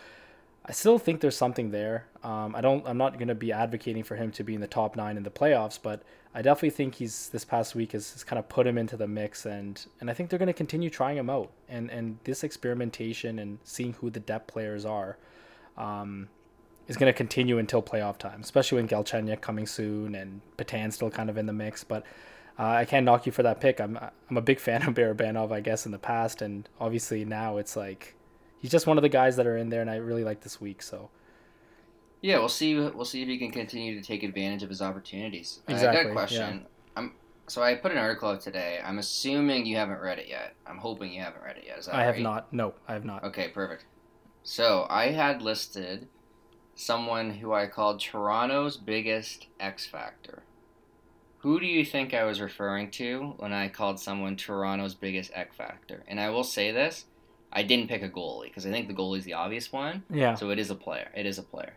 [0.69, 2.07] I still think there's something there.
[2.25, 2.87] Um, I don't.
[2.87, 5.23] I'm not going to be advocating for him to be in the top nine in
[5.23, 6.03] the playoffs, but
[6.35, 9.07] I definitely think he's this past week has, has kind of put him into the
[9.07, 11.53] mix, and and I think they're going to continue trying him out.
[11.69, 15.19] And and this experimentation and seeing who the depth players are,
[15.77, 16.29] um,
[16.89, 21.11] is going to continue until playoff time, especially when Galchenyuk coming soon and Petan still
[21.11, 21.85] kind of in the mix.
[21.85, 22.03] But
[22.59, 23.81] uh, I can't knock you for that pick.
[23.81, 27.59] I'm I'm a big fan of Barabanov, I guess, in the past, and obviously now
[27.59, 28.16] it's like
[28.67, 30.61] he's just one of the guys that are in there, and I really like this
[30.61, 30.83] week.
[30.83, 31.09] So.
[32.21, 32.75] Yeah, we'll see.
[32.75, 35.61] We'll see if he can continue to take advantage of his opportunities.
[35.69, 36.01] Exactly.
[36.01, 36.61] I got a question.
[36.63, 36.67] Yeah.
[36.97, 37.13] I'm
[37.47, 38.81] so I put an article out today.
[38.85, 40.55] I'm assuming you haven't read it yet.
[40.67, 41.89] I'm hoping you haven't read it yet.
[41.93, 42.23] I have right?
[42.23, 42.53] not.
[42.53, 43.23] No, I have not.
[43.23, 43.85] Okay, perfect.
[44.43, 46.09] So I had listed
[46.75, 50.43] someone who I called Toronto's biggest X factor.
[51.39, 55.55] Who do you think I was referring to when I called someone Toronto's biggest X
[55.55, 56.03] factor?
[56.09, 57.05] And I will say this
[57.53, 60.03] I didn't pick a goalie because I think the goalie is the obvious one.
[60.11, 60.35] Yeah.
[60.35, 61.11] So it is a player.
[61.15, 61.75] It is a player.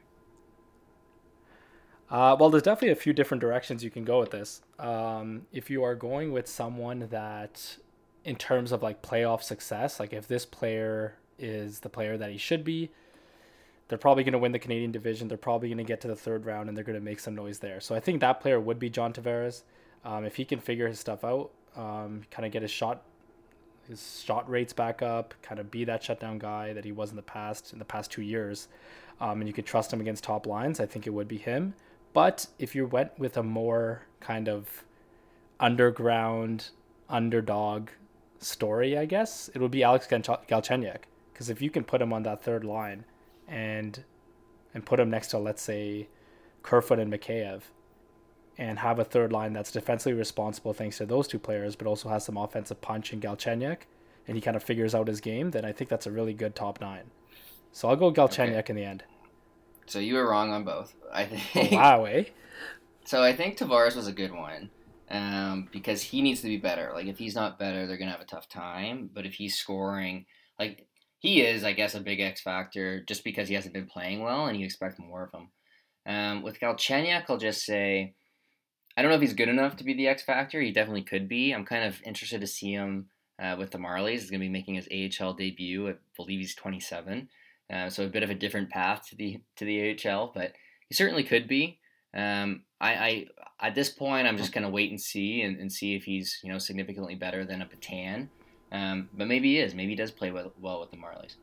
[2.09, 4.61] Uh, well, there's definitely a few different directions you can go with this.
[4.79, 7.77] Um, if you are going with someone that,
[8.25, 12.37] in terms of like playoff success, like if this player is the player that he
[12.37, 12.89] should be,
[13.87, 15.27] they're probably going to win the Canadian division.
[15.27, 17.35] They're probably going to get to the third round and they're going to make some
[17.35, 17.79] noise there.
[17.79, 19.63] So I think that player would be John Tavares.
[20.03, 23.03] Um, if he can figure his stuff out, um, kind of get his shot
[23.89, 27.15] his shot rates back up, kind of be that shutdown guy that he was in
[27.15, 28.67] the past in the past two years,
[29.19, 30.79] um, and you could trust him against top lines.
[30.79, 31.73] I think it would be him.
[32.13, 34.83] But if you went with a more kind of
[35.59, 36.69] underground
[37.09, 37.89] underdog
[38.39, 41.01] story, I guess it would be Alex Galchenyuk.
[41.33, 43.05] Because if you can put him on that third line,
[43.47, 44.03] and
[44.73, 46.07] and put him next to let's say
[46.61, 47.61] Kerfoot and Mikheyev,
[48.59, 52.09] and have a third line that's defensively responsible thanks to those two players, but also
[52.09, 53.77] has some offensive punch in Galchenyuk,
[54.27, 56.55] and he kind of figures out his game, then I think that's a really good
[56.55, 57.05] top nine.
[57.71, 58.71] So I'll go Galchenyuk okay.
[58.71, 59.03] in the end.
[59.85, 60.93] So you were wrong on both.
[61.11, 61.71] I think.
[61.71, 62.25] Oh, wow, eh?
[63.05, 64.69] So I think Tavares was a good one.
[65.09, 66.91] Um, because he needs to be better.
[66.93, 69.09] Like if he's not better, they're gonna have a tough time.
[69.11, 70.25] But if he's scoring,
[70.59, 70.85] like
[71.17, 74.45] he is, I guess, a big X factor just because he hasn't been playing well,
[74.45, 75.49] and you expect more of him.
[76.05, 78.13] Um, with Galchenyuk, I'll just say
[78.97, 80.59] I don't know if he's good enough to be the X factor.
[80.59, 81.51] He definitely could be.
[81.51, 83.07] I'm kind of interested to see him
[83.41, 84.19] uh, with the Marlies.
[84.19, 85.89] He's going to be making his AHL debut.
[85.89, 87.29] I believe he's 27,
[87.71, 90.53] uh, so a bit of a different path to the to the AHL, but
[90.87, 91.79] he certainly could be.
[92.13, 93.25] Um, I, I
[93.61, 96.39] at this point, I'm just going to wait and see and, and see if he's
[96.43, 98.29] you know significantly better than a Petan.
[98.71, 99.73] Um, but maybe he is.
[99.73, 101.35] Maybe he does play well, well with the Marlies.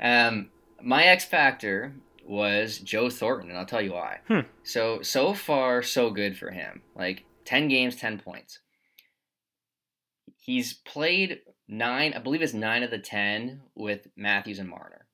[0.00, 0.50] Um,
[0.82, 4.20] my X factor was Joe Thornton, and I'll tell you why.
[4.28, 4.40] Hmm.
[4.62, 6.82] So so far so good for him.
[6.94, 8.60] Like ten games, ten points.
[10.36, 15.06] He's played nine, I believe it's nine of the ten with Matthews and Marner.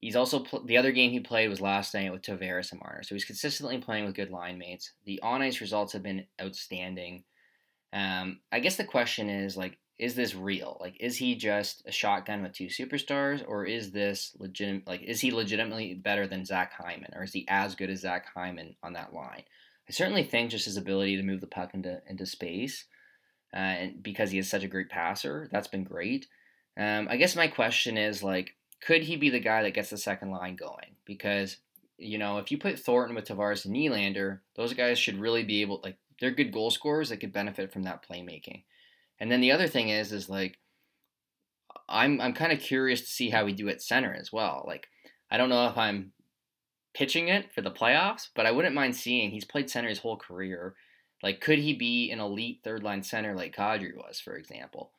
[0.00, 3.02] He's also pl- the other game he played was last night with Tavares and Marner,
[3.02, 4.92] so he's consistently playing with good line mates.
[5.04, 7.24] The on ice results have been outstanding.
[7.92, 10.76] Um, I guess the question is like, is this real?
[10.80, 14.86] Like, is he just a shotgun with two superstars, or is this legitimate?
[14.86, 18.26] Like, is he legitimately better than Zach Hyman, or is he as good as Zach
[18.34, 19.44] Hyman on that line?
[19.88, 22.86] I certainly think just his ability to move the puck into into space,
[23.54, 26.26] uh, and because he is such a great passer, that's been great.
[26.76, 29.98] Um, I guess my question is like, could he be the guy that gets the
[29.98, 30.96] second line going?
[31.04, 31.58] Because
[31.98, 35.62] you know, if you put Thornton with Tavares and Nylander, those guys should really be
[35.62, 38.64] able like they're good goal scorers that could benefit from that playmaking.
[39.24, 40.58] And then the other thing is, is like,
[41.88, 44.64] I'm I'm kind of curious to see how we do at center as well.
[44.66, 44.86] Like,
[45.30, 46.12] I don't know if I'm
[46.92, 49.30] pitching it for the playoffs, but I wouldn't mind seeing.
[49.30, 50.74] He's played center his whole career.
[51.22, 54.92] Like, could he be an elite third line center like Kadri was, for example?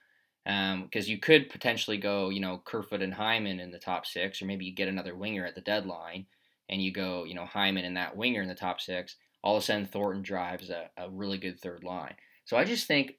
[0.43, 4.41] Because um, you could potentially go, you know, Kerfoot and Hyman in the top six,
[4.41, 6.25] or maybe you get another winger at the deadline,
[6.67, 9.17] and you go, you know, Hyman and that winger in the top six.
[9.43, 12.15] All of a sudden, Thornton drives a, a really good third line.
[12.45, 13.17] So I just think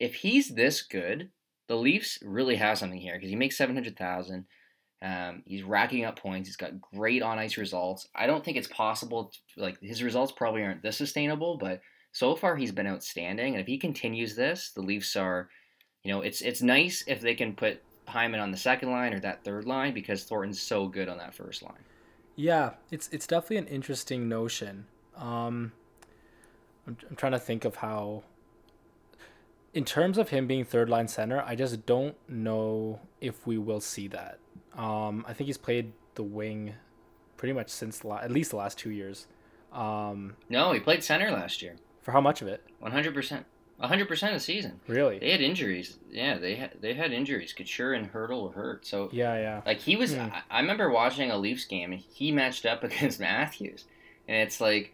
[0.00, 1.30] if he's this good,
[1.66, 4.46] the Leafs really have something here because he makes seven hundred thousand.
[5.00, 6.48] Um, he's racking up points.
[6.48, 8.08] He's got great on ice results.
[8.14, 9.30] I don't think it's possible.
[9.54, 11.80] To, like his results probably aren't this sustainable, but
[12.12, 13.54] so far he's been outstanding.
[13.54, 15.48] And if he continues this, the Leafs are,
[16.02, 19.20] you know, it's it's nice if they can put Hyman on the second line or
[19.20, 21.84] that third line because Thornton's so good on that first line.
[22.34, 24.86] Yeah, it's it's definitely an interesting notion.
[25.16, 25.72] Um,
[26.86, 28.24] I'm, I'm trying to think of how
[29.78, 33.80] in terms of him being third line center, I just don't know if we will
[33.80, 34.40] see that.
[34.76, 36.74] Um, I think he's played the wing
[37.36, 39.28] pretty much since la- at least the last two years.
[39.72, 41.76] Um, no, he played center last year.
[42.02, 42.64] For how much of it?
[42.80, 43.46] One hundred percent.
[43.80, 44.80] hundred percent of the season.
[44.88, 45.20] Really?
[45.20, 45.98] They had injuries.
[46.10, 47.52] Yeah, they had they had injuries.
[47.52, 48.84] Couture and were hurt.
[48.84, 49.60] So yeah, yeah.
[49.64, 50.12] Like he was.
[50.12, 50.22] Hmm.
[50.22, 51.92] I, I remember watching a Leafs game.
[51.92, 53.84] and He matched up against Matthews,
[54.26, 54.92] and it's like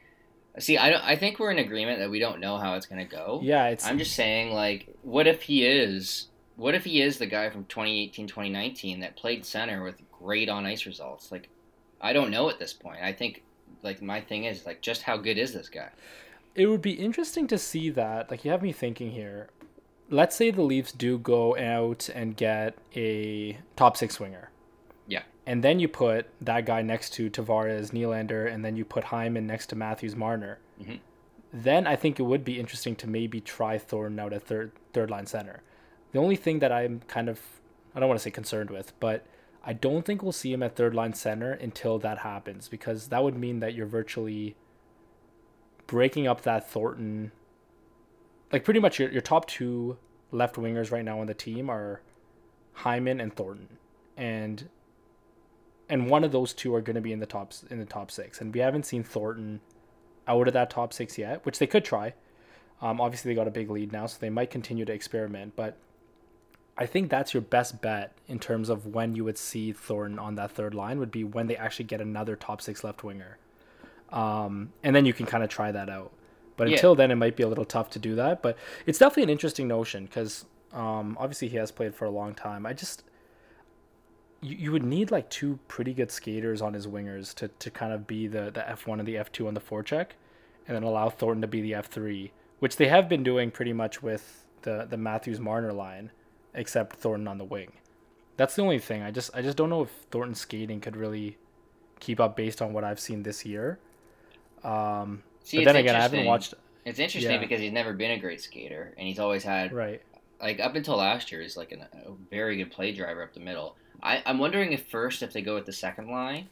[0.58, 1.02] See, I don't.
[1.02, 3.40] I think we're in agreement that we don't know how it's gonna go.
[3.42, 3.84] Yeah, it's.
[3.84, 6.28] I'm just saying, like, what if he is?
[6.56, 10.64] What if he is the guy from 2018, 2019 that played center with great on
[10.64, 11.32] ice results?
[11.32, 11.48] Like,
[12.00, 12.98] I don't know at this point.
[13.02, 13.42] I think,
[13.82, 15.90] like, my thing is like, just how good is this guy?
[16.54, 18.30] It would be interesting to see that.
[18.30, 19.48] Like, you have me thinking here.
[20.08, 24.50] Let's say the Leafs do go out and get a top six winger
[25.46, 29.46] and then you put that guy next to Tavares, Nylander, and then you put Hyman
[29.46, 30.58] next to Matthews, Marner.
[30.80, 30.96] Mm-hmm.
[31.52, 35.10] Then I think it would be interesting to maybe try Thornton out at third third
[35.10, 35.62] line center.
[36.12, 37.40] The only thing that I'm kind of
[37.94, 39.26] I don't want to say concerned with, but
[39.62, 43.22] I don't think we'll see him at third line center until that happens because that
[43.22, 44.56] would mean that you're virtually
[45.86, 47.32] breaking up that Thornton.
[48.50, 49.98] Like pretty much your your top two
[50.32, 52.00] left wingers right now on the team are
[52.72, 53.78] Hyman and Thornton,
[54.16, 54.68] and
[55.88, 58.10] and one of those two are going to be in the top in the top
[58.10, 58.40] six.
[58.40, 59.60] And we haven't seen Thornton
[60.26, 62.14] out of that top six yet, which they could try.
[62.80, 65.54] Um, obviously, they got a big lead now, so they might continue to experiment.
[65.56, 65.76] But
[66.76, 70.34] I think that's your best bet in terms of when you would see Thornton on
[70.36, 73.38] that third line would be when they actually get another top six left winger,
[74.10, 76.12] um, and then you can kind of try that out.
[76.56, 76.74] But yeah.
[76.74, 78.42] until then, it might be a little tough to do that.
[78.42, 82.34] But it's definitely an interesting notion because um, obviously he has played for a long
[82.34, 82.66] time.
[82.66, 83.02] I just
[84.44, 87.92] you, you would need like two pretty good skaters on his wingers to, to kind
[87.92, 90.08] of be the, the F1 and the F2 on the forecheck,
[90.68, 94.02] and then allow Thornton to be the F3, which they have been doing pretty much
[94.02, 96.10] with the, the Matthews Marner line,
[96.52, 97.72] except Thornton on the wing.
[98.36, 99.02] That's the only thing.
[99.02, 101.38] I just I just don't know if Thornton's skating could really
[102.00, 103.78] keep up based on what I've seen this year.
[104.64, 106.54] Um, See, but then again, I haven't watched.
[106.84, 107.38] It's interesting yeah.
[107.38, 110.02] because he's never been a great skater, and he's always had right.
[110.42, 113.40] Like up until last year, he's like an, a very good play driver up the
[113.40, 113.76] middle.
[114.04, 116.48] I, I'm wondering if first if they go with the second line,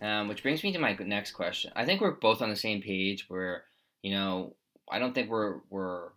[0.00, 1.70] um, which brings me to my next question.
[1.76, 3.26] I think we're both on the same page.
[3.28, 3.64] Where
[4.02, 4.54] you know,
[4.90, 6.08] I don't think we're we're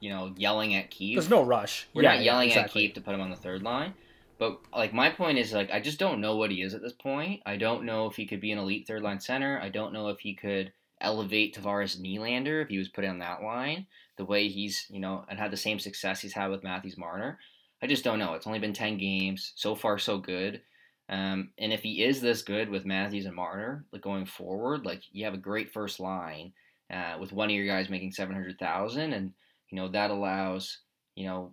[0.00, 1.16] you know yelling at Keefe.
[1.16, 1.86] There's no rush.
[1.94, 2.84] We're yeah, not yelling yeah, exactly.
[2.84, 3.94] at Keefe to put him on the third line.
[4.38, 6.92] But like my point is like I just don't know what he is at this
[6.92, 7.42] point.
[7.46, 9.60] I don't know if he could be an elite third line center.
[9.62, 13.42] I don't know if he could elevate Tavares Nylander if he was put on that
[13.42, 16.96] line the way he's you know and had the same success he's had with Matthews
[16.96, 17.38] Marner.
[17.84, 18.32] I just don't know.
[18.32, 20.62] It's only been ten games so far, so good.
[21.10, 25.02] Um, and if he is this good with Matthews and Marner, like going forward, like
[25.12, 26.54] you have a great first line
[26.90, 29.34] uh, with one of your guys making seven hundred thousand, and
[29.68, 30.78] you know that allows
[31.14, 31.52] you know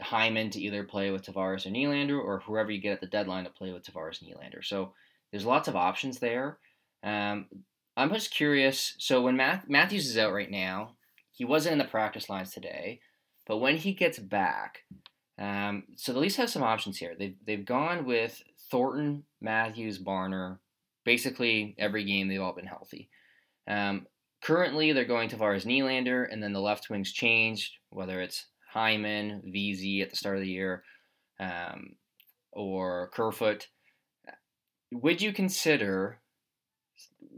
[0.00, 3.44] Hyman to either play with Tavares or Nylander, or whoever you get at the deadline
[3.44, 4.64] to play with Tavares and Nylander.
[4.64, 4.94] So
[5.30, 6.56] there's lots of options there.
[7.02, 7.48] Um,
[7.98, 8.94] I'm just curious.
[8.96, 10.92] So when Math- Matthews is out right now,
[11.32, 13.00] he wasn't in the practice lines today,
[13.46, 14.84] but when he gets back,
[15.38, 17.14] um, so the Leafs have some options here.
[17.18, 20.60] They've they've gone with Thornton, Matthews, Marner.
[21.04, 23.08] Basically, every game they've all been healthy.
[23.68, 24.06] Um,
[24.42, 30.02] currently, they're going Tavares Nylander, and then the left wing's changed, whether it's Hyman, Vesey
[30.02, 30.82] at the start of the year,
[31.38, 31.96] um,
[32.52, 33.68] or Kerfoot.
[34.92, 36.18] Would you consider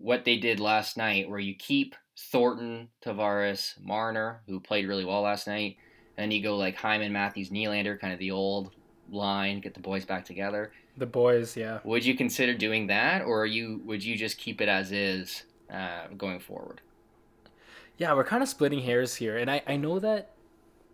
[0.00, 5.22] what they did last night, where you keep Thornton, Tavares, Marner, who played really well
[5.22, 5.76] last night,
[6.18, 8.72] and then you go like Hyman, Matthews, Nylander, kind of the old
[9.08, 10.72] line, get the boys back together.
[10.96, 11.78] The boys, yeah.
[11.84, 16.08] Would you consider doing that, or you would you just keep it as is uh,
[16.16, 16.80] going forward?
[17.98, 20.32] Yeah, we're kind of splitting hairs here, and I I know that,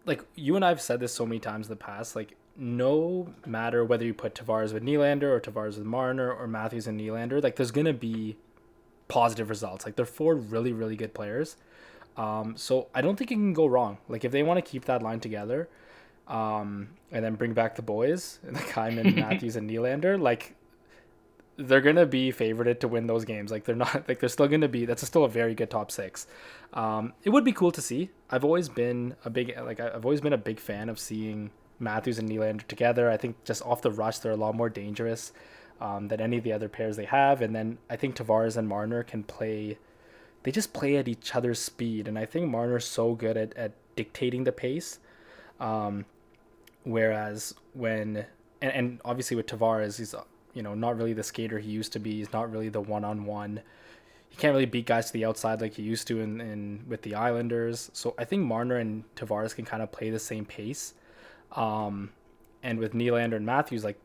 [0.05, 3.83] like you and I've said this so many times in the past, like no matter
[3.83, 7.57] whether you put Tavares with Nylander or Tavares with Marner or Matthews and Nylander, like
[7.57, 8.37] there's gonna be
[9.09, 9.87] positive results.
[9.87, 11.57] Like they're four really really good players.
[12.17, 13.99] Um, so I don't think it can go wrong.
[14.09, 15.69] Like if they want to keep that line together,
[16.29, 20.55] um, and then bring back the boys, like Hyman, Matthews, and Nylander, like
[21.57, 23.51] they're gonna be favorited to win those games.
[23.51, 24.85] Like they're not like they're still gonna be.
[24.85, 26.27] That's still a very good top six.
[26.73, 28.11] Um, it would be cool to see.
[28.31, 32.19] I've always been a big like I've always been a big fan of seeing Matthews
[32.19, 33.11] and Nylander together.
[33.11, 35.33] I think just off the rush, they're a lot more dangerous
[35.81, 37.43] um, than any of the other pairs they have.
[37.43, 39.79] And then I think Tavares and Marner can play.
[40.45, 43.73] They just play at each other's speed, and I think Marner's so good at, at
[43.97, 44.99] dictating the pace.
[45.59, 46.05] Um,
[46.85, 48.27] whereas when
[48.61, 50.15] and, and obviously with Tavares, he's
[50.53, 52.19] you know not really the skater he used to be.
[52.19, 53.61] He's not really the one on one.
[54.29, 57.03] He can't really beat guys to the outside like he used to in, in with
[57.03, 57.91] the Islanders.
[57.93, 60.95] So I think Marner and Tavares can kind of play the same pace.
[61.53, 62.11] Um,
[62.63, 63.99] and with Nylander and Matthews, like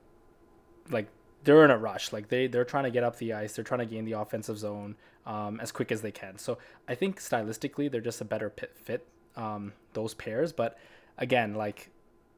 [0.89, 1.07] like
[1.43, 2.11] they're in a rush.
[2.11, 3.53] Like they they're trying to get up the ice.
[3.53, 6.37] They're trying to gain the offensive zone um, as quick as they can.
[6.37, 10.51] So I think stylistically they're just a better fit um, those pairs.
[10.51, 10.77] But
[11.17, 11.89] again, like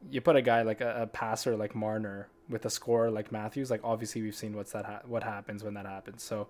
[0.10, 3.70] you put a guy like a, a, passer like Marner with a scorer like Matthews.
[3.70, 6.24] Like obviously we've seen what's that ha- what happens when that happens.
[6.24, 6.48] So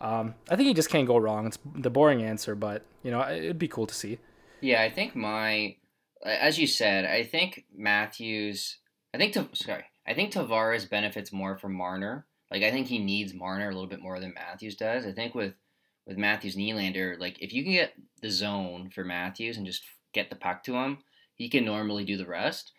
[0.00, 1.46] um, I think you just can't go wrong.
[1.46, 4.18] It's the boring answer, but you know it'd be cool to see.
[4.60, 5.76] Yeah, I think my
[6.24, 8.78] as you said, I think Matthews.
[9.12, 12.26] I think to, sorry, I think Tavares benefits more from Marner.
[12.50, 15.06] Like I think he needs Marner a little bit more than Matthews does.
[15.06, 15.54] I think with
[16.04, 20.28] with Matthews Nylander, like if you can get the zone for Matthews and just get
[20.28, 20.98] the puck to him,
[21.36, 22.72] he can normally do the rest.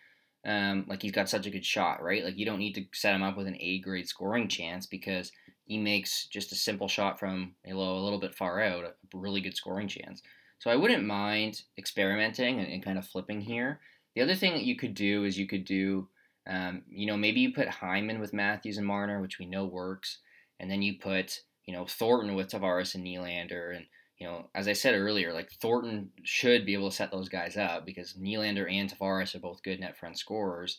[0.44, 2.22] Um, like he's got such a good shot, right?
[2.22, 5.32] Like you don't need to set him up with an A grade scoring chance because
[5.64, 8.92] he makes just a simple shot from you know, a little bit far out, a
[9.14, 10.20] really good scoring chance.
[10.58, 13.80] So I wouldn't mind experimenting and, and kind of flipping here.
[14.14, 16.08] The other thing that you could do is you could do
[16.46, 20.18] um, you know, maybe you put Hyman with Matthews and Marner, which we know works,
[20.58, 23.86] and then you put, you know, Thornton with Tavares and Nylander, and
[24.18, 27.56] you know, as I said earlier, like Thornton should be able to set those guys
[27.56, 30.78] up because Nylander and Tavares are both good net front scorers.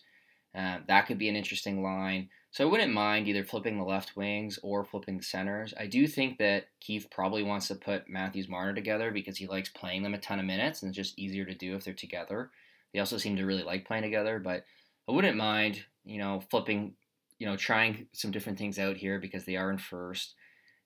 [0.56, 2.30] Um, that could be an interesting line.
[2.52, 5.74] So I wouldn't mind either flipping the left wings or flipping the centers.
[5.78, 9.70] I do think that Keefe probably wants to put Matthews Marner together because he likes
[9.70, 12.52] playing them a ton of minutes and it's just easier to do if they're together.
[12.94, 14.66] They also seem to really like playing together, but
[15.08, 16.94] I wouldn't mind, you know, flipping,
[17.40, 20.36] you know, trying some different things out here because they are in first.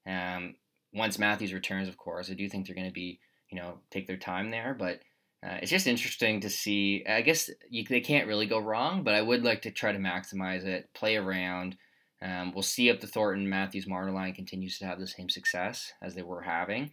[0.07, 0.55] Um,
[0.93, 3.19] once Matthews returns, of course, I do think they're going to be,
[3.51, 4.75] you know, take their time there.
[4.77, 5.01] But
[5.45, 7.05] uh, it's just interesting to see.
[7.07, 9.99] I guess you, they can't really go wrong, but I would like to try to
[9.99, 11.77] maximize it, play around.
[12.21, 15.93] Um, we'll see if the Thornton Matthews Marner line continues to have the same success
[16.01, 16.91] as they were having.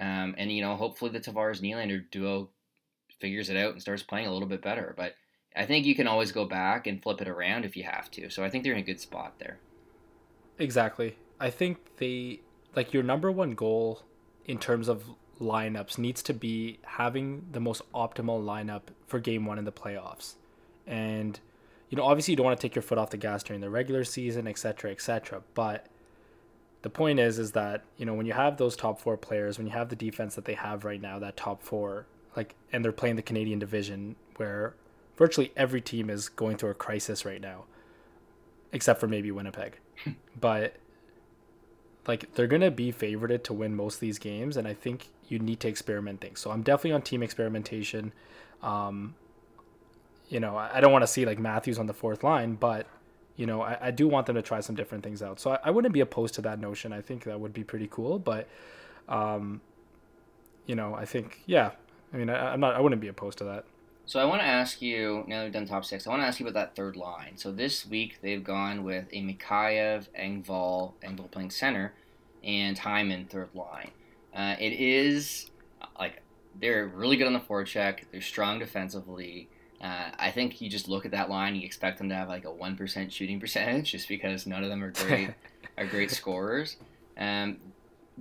[0.00, 2.50] Um, and, you know, hopefully the Tavares Nylander duo
[3.20, 4.92] figures it out and starts playing a little bit better.
[4.96, 5.14] But
[5.56, 8.28] I think you can always go back and flip it around if you have to.
[8.30, 9.58] So I think they're in a good spot there.
[10.58, 11.16] Exactly.
[11.38, 12.40] I think they
[12.74, 14.02] like your number one goal
[14.46, 15.04] in terms of
[15.40, 20.34] lineups needs to be having the most optimal lineup for game 1 in the playoffs.
[20.86, 21.38] And
[21.88, 23.70] you know, obviously you don't want to take your foot off the gas during the
[23.70, 25.86] regular season, etc., etc., but
[26.82, 29.66] the point is is that, you know, when you have those top 4 players, when
[29.66, 32.92] you have the defense that they have right now, that top 4 like and they're
[32.92, 34.74] playing the Canadian division where
[35.16, 37.64] virtually every team is going through a crisis right now,
[38.72, 39.78] except for maybe Winnipeg.
[40.40, 40.76] but
[42.06, 45.38] like they're gonna be favored to win most of these games, and I think you
[45.38, 46.40] need to experiment things.
[46.40, 48.12] So I'm definitely on team experimentation.
[48.62, 49.14] Um,
[50.28, 52.86] you know, I, I don't want to see like Matthews on the fourth line, but
[53.36, 55.40] you know, I, I do want them to try some different things out.
[55.40, 56.92] So I, I wouldn't be opposed to that notion.
[56.92, 58.18] I think that would be pretty cool.
[58.18, 58.48] But,
[59.08, 59.60] um,
[60.66, 61.72] you know, I think yeah.
[62.12, 62.74] I mean, I, I'm not.
[62.74, 63.64] I wouldn't be opposed to that.
[64.06, 66.26] So I want to ask you, now that we've done top six, I want to
[66.26, 67.36] ask you about that third line.
[67.36, 71.94] So this week they've gone with a Mikheyev, Engvall, Engvall playing center,
[72.42, 73.92] and Hyman third line.
[74.34, 75.50] Uh, it is
[75.98, 76.22] like
[76.60, 78.00] they're really good on the forecheck.
[78.12, 79.48] They're strong defensively.
[79.80, 82.44] Uh, I think you just look at that line, you expect them to have like
[82.44, 85.30] a one percent shooting percentage, just because none of them are great
[85.78, 86.76] are great scorers.
[87.16, 87.58] Um,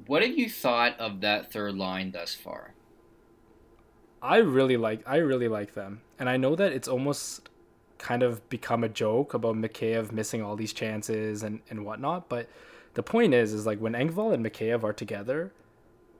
[0.07, 2.73] what have you thought of that third line thus far?
[4.23, 7.49] I really like I really like them, and I know that it's almost
[7.97, 12.29] kind of become a joke about Mikheyev missing all these chances and and whatnot.
[12.29, 12.47] But
[12.93, 15.51] the point is, is like when Engvall and Mikheyev are together,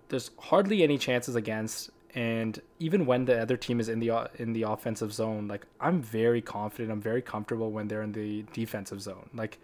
[0.10, 1.92] there's hardly any chances against.
[2.14, 6.02] And even when the other team is in the in the offensive zone, like I'm
[6.02, 9.30] very confident, I'm very comfortable when they're in the defensive zone.
[9.34, 9.60] Like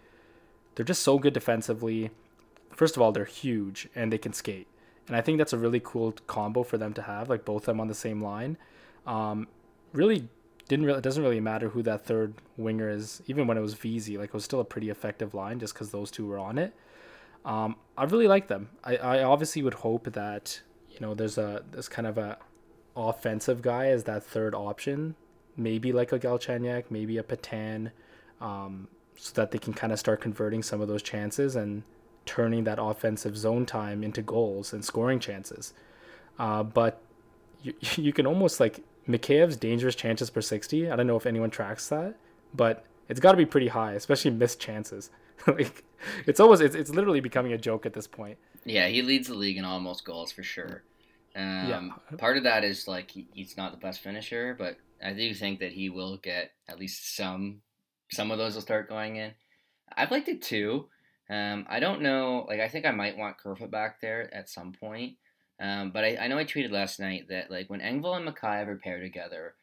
[0.74, 2.10] they're just so good defensively.
[2.72, 4.66] First of all, they're huge and they can skate
[5.10, 7.66] and I think that's a really cool combo for them to have, like both of
[7.66, 8.56] them on the same line.
[9.08, 9.48] Um,
[9.92, 10.28] really
[10.68, 13.74] didn't really it doesn't really matter who that third winger is, even when it was
[13.74, 16.58] Vesey, like it was still a pretty effective line just because those two were on
[16.58, 16.72] it.
[17.44, 18.68] Um, I really like them.
[18.84, 22.38] I, I obviously would hope that you know there's a this kind of a
[22.94, 25.16] offensive guy as that third option,
[25.56, 27.90] maybe like a Galchenyuk, maybe a Petan,
[28.40, 28.86] um,
[29.16, 31.82] so that they can kind of start converting some of those chances and
[32.26, 35.72] turning that offensive zone time into goals and scoring chances.
[36.38, 37.00] Uh, but
[37.62, 40.90] you, you can almost like Mikheyev's dangerous chances per 60.
[40.90, 42.16] I don't know if anyone tracks that,
[42.54, 45.10] but it's got to be pretty high, especially missed chances.
[45.46, 45.84] like
[46.26, 48.38] it's almost it's, it's literally becoming a joke at this point.
[48.64, 50.82] Yeah, he leads the league in almost goals for sure.
[51.34, 52.16] Um, yeah.
[52.18, 55.60] Part of that is like he, he's not the best finisher, but I do think
[55.60, 57.62] that he will get at least some.
[58.12, 59.32] Some of those will start going in.
[59.96, 60.88] I've liked it too.
[61.30, 62.44] Um, I don't know.
[62.48, 65.16] Like, I think I might want Kerfoot back there at some point.
[65.60, 68.66] Um, but I, I know I tweeted last night that like when Engvall and Mikheyev
[68.66, 69.54] are paired together,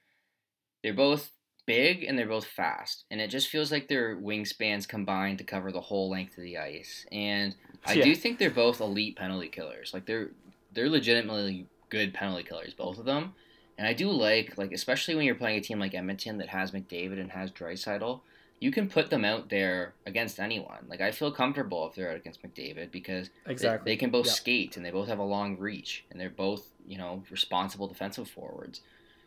[0.83, 1.31] they're both
[1.65, 5.71] big and they're both fast, and it just feels like their wingspans combined to cover
[5.71, 7.05] the whole length of the ice.
[7.11, 7.55] And
[7.85, 8.03] I yeah.
[8.03, 9.91] do think they're both elite penalty killers.
[9.93, 10.29] Like they're
[10.71, 13.33] they're legitimately good penalty killers, both of them.
[13.77, 16.71] And I do like like especially when you're playing a team like Edmonton that has
[16.71, 18.21] McDavid and has Draisaitl
[18.59, 20.85] you can put them out there against anyone.
[20.87, 23.91] Like I feel comfortable if they're out against McDavid because exactly.
[23.91, 26.67] they, they can both skate and they both have a long reach and they're both
[26.87, 28.81] you know responsible defensive forwards.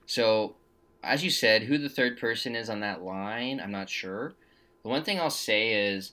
[0.07, 0.57] So
[1.03, 4.35] as you said, who the third person is on that line, I'm not sure.
[4.83, 6.13] The one thing I'll say is.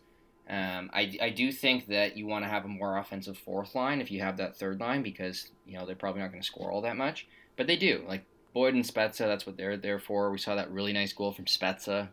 [0.49, 3.99] Um, I, I do think that you want to have a more offensive fourth line
[3.99, 6.71] if you have that third line because you know they're probably not going to score
[6.71, 8.05] all that much, but they do.
[8.07, 10.31] Like Boyd and Spezza, that's what they're there for.
[10.31, 12.07] We saw that really nice goal from Spezza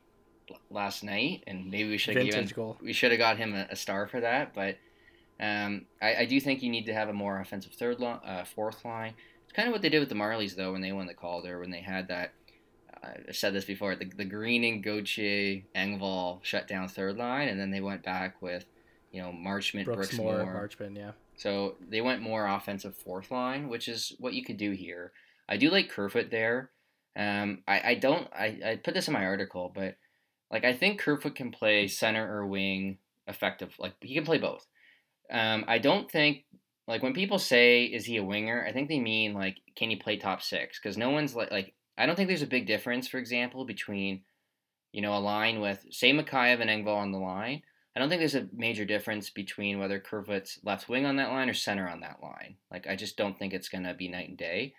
[0.70, 2.76] last night, and maybe we should have given goal.
[2.82, 4.54] we should have got him a, a, star for that.
[4.54, 4.78] But
[5.40, 8.44] um, I, I, do think you need to have a more offensive third line, uh,
[8.44, 9.14] fourth line.
[9.44, 11.58] It's kind of what they did with the Marlies though when they won the Calder
[11.58, 12.32] when they had that.
[13.02, 13.96] Uh, I've said this before.
[13.96, 18.66] The, the Greening, Gauthier, Engvall shut down third line, and then they went back with,
[19.12, 21.12] you know, Marchment, Brooks, Moore, Marchment, yeah.
[21.36, 25.12] So they went more offensive fourth line, which is what you could do here.
[25.48, 26.70] I do like Kerfoot there.
[27.16, 29.96] Um, I, I don't I, I put this in my article, but
[30.54, 33.74] like I think Kerfoot can play center or wing effective.
[33.76, 34.64] Like he can play both.
[35.28, 36.44] Um, I don't think
[36.86, 39.96] like when people say is he a winger, I think they mean like can he
[39.96, 40.78] play top six?
[40.78, 44.22] Because no one's like like I don't think there's a big difference, for example, between
[44.92, 47.62] you know a line with say Mikheyev and Engvall on the line.
[47.96, 51.50] I don't think there's a major difference between whether Kerfoot's left wing on that line
[51.50, 52.56] or center on that line.
[52.70, 54.74] Like I just don't think it's gonna be night and day.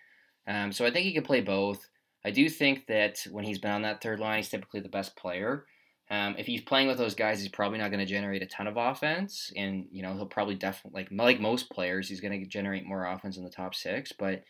[0.47, 1.85] Um, so I think he can play both.
[2.25, 5.15] I do think that when he's been on that third line, he's typically the best
[5.15, 5.67] player.
[6.09, 8.65] Um, if he's playing with those guys, he's probably not going to generate a ton
[8.65, 12.47] of offense, and you know he'll probably definitely like like most players, he's going to
[12.47, 14.11] generate more offense in the top six.
[14.11, 14.43] But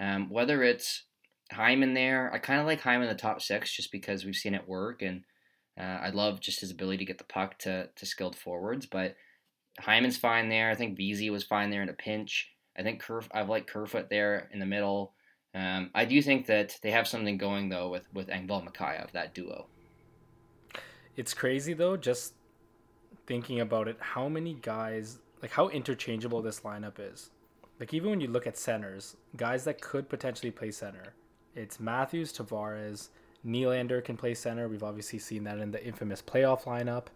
[0.00, 1.04] um, whether it's
[1.52, 4.54] Hyman there, I kind of like Hyman in the top six just because we've seen
[4.54, 5.22] it work, and
[5.78, 8.86] uh, I love just his ability to get the puck to to skilled forwards.
[8.86, 9.16] But
[9.78, 10.70] Hyman's fine there.
[10.70, 12.50] I think Vesey was fine there in a pinch.
[12.78, 15.14] I think Kerf, I've liked Kerfoot there in the middle.
[15.54, 19.34] Um, I do think that they have something going though with with Engvall Mikheyev that
[19.34, 19.66] duo.
[21.16, 22.34] It's crazy though, just
[23.26, 23.96] thinking about it.
[23.98, 27.30] How many guys, like how interchangeable this lineup is.
[27.80, 31.14] Like even when you look at centers, guys that could potentially play center,
[31.54, 33.08] it's Matthews, Tavares,
[33.46, 34.68] Nylander can play center.
[34.68, 37.06] We've obviously seen that in the infamous playoff lineup.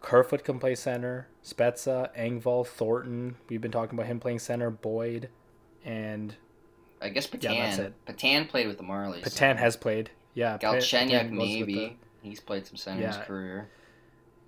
[0.00, 1.28] Kerfoot can play center.
[1.44, 3.36] Spezza, Engvall, Thornton.
[3.48, 4.70] We've been talking about him playing center.
[4.70, 5.28] Boyd
[5.84, 6.36] and
[7.00, 7.54] I guess Petan.
[7.54, 7.94] Yeah, that's it.
[8.06, 9.22] Petan played with the Marlies.
[9.22, 10.10] Petan has played.
[10.34, 11.74] Yeah, Galchenyuk Petan was with maybe.
[11.74, 11.92] the-
[12.28, 13.68] He's played some center in his career.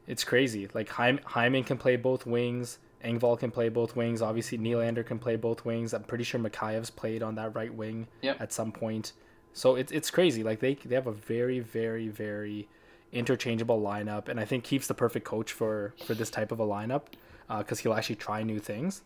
[0.07, 0.69] it's crazy.
[0.75, 2.79] Like Hyman can play both wings.
[3.05, 4.21] Engvall can play both wings.
[4.21, 5.95] Obviously, Nylander can play both wings.
[5.95, 8.41] I'm pretty sure Mikheyev's played on that right wing Yep.
[8.41, 9.13] at some point.
[9.53, 10.43] So it's it's crazy.
[10.43, 12.69] Like they they have a very very very
[13.13, 16.67] interchangeable lineup, and I think Keefe's the perfect coach for for this type of a
[16.67, 17.03] lineup
[17.49, 19.03] because he'll actually try new things.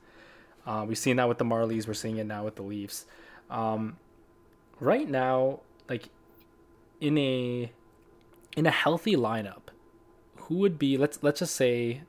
[0.66, 1.86] Uh, we've seen that with the Marlies.
[1.86, 3.05] We're seeing it now with the Leafs.
[3.51, 3.99] Um,
[4.80, 6.09] right now, like
[7.01, 7.70] in a
[8.57, 9.68] in a healthy lineup,
[10.36, 12.03] who would be let's let's just say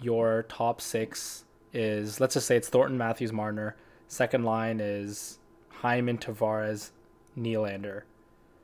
[0.00, 3.76] your top six is let's just say it's Thornton, Matthews, Marner.
[4.08, 6.90] Second line is Hyman, Tavares,
[7.36, 8.02] Nylander.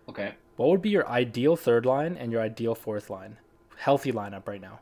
[0.09, 0.35] Okay.
[0.57, 3.39] What would be your ideal third line and your ideal fourth line?
[3.77, 4.81] Healthy lineup right now.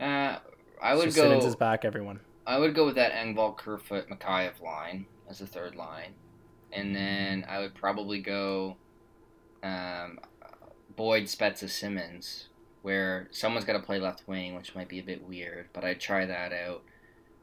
[0.00, 0.38] Uh,
[0.80, 1.28] I would so go.
[1.28, 1.84] Simmons is back.
[1.84, 2.20] Everyone.
[2.46, 6.14] I would go with that Engvall, Kerfoot, Mikheyev line as the third line,
[6.72, 8.76] and then I would probably go
[9.62, 10.18] um,
[10.96, 12.48] Boyd, Spezza, Simmons,
[12.82, 16.00] where someone's got to play left wing, which might be a bit weird, but I'd
[16.00, 16.82] try that out.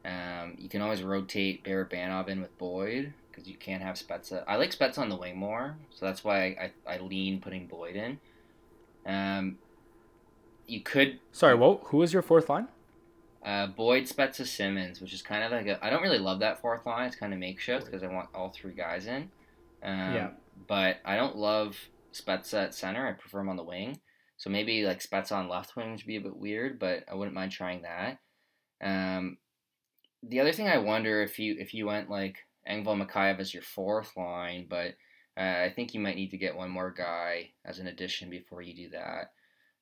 [0.04, 4.44] Um, you can always rotate Barabanov in with Boyd because you can't have Spezza.
[4.46, 7.66] I like Spezza on the wing more, so that's why I, I, I lean putting
[7.66, 8.18] Boyd in.
[9.04, 9.58] Um,
[10.66, 11.80] you could Sorry, what?
[11.86, 12.68] Who is your fourth line?
[13.46, 15.84] Uh, Boyd, Spezza, Simmons, which is kind of like a.
[15.84, 17.06] I don't really love that fourth line.
[17.06, 19.30] It's kind of makeshift because I want all three guys in.
[19.84, 20.30] Um, Yeah.
[20.66, 21.76] But I don't love
[22.12, 23.06] Spezza at center.
[23.06, 24.00] I prefer him on the wing.
[24.36, 27.36] So maybe like Spezza on left wing would be a bit weird, but I wouldn't
[27.36, 28.18] mind trying that.
[28.82, 29.38] Um,
[30.22, 32.38] the other thing I wonder if you if you went like
[32.68, 34.94] Engvall Mikheyev as your fourth line, but
[35.38, 38.60] uh, I think you might need to get one more guy as an addition before
[38.62, 39.30] you do that.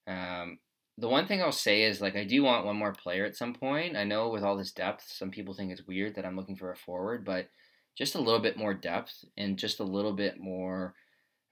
[0.06, 0.58] Um,
[0.97, 3.55] the one thing I'll say is like I do want one more player at some
[3.55, 3.97] point.
[3.97, 6.70] I know with all this depth, some people think it's weird that I'm looking for
[6.70, 7.49] a forward, but
[7.97, 10.95] just a little bit more depth and just a little bit more.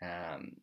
[0.00, 0.56] Um,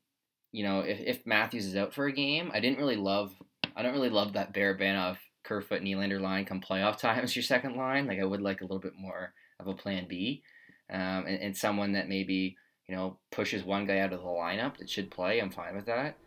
[0.51, 3.34] you know, if, if Matthews is out for a game, I didn't really love.
[3.75, 7.75] I don't really love that Barabanov, Kerfoot, Nylander line come playoff time as your second
[7.75, 8.07] line.
[8.07, 10.41] Like I would like a little bit more of a plan B,
[10.89, 12.55] um, and, and someone that maybe
[12.88, 15.39] you know pushes one guy out of the lineup that should play.
[15.39, 16.17] I'm fine with that.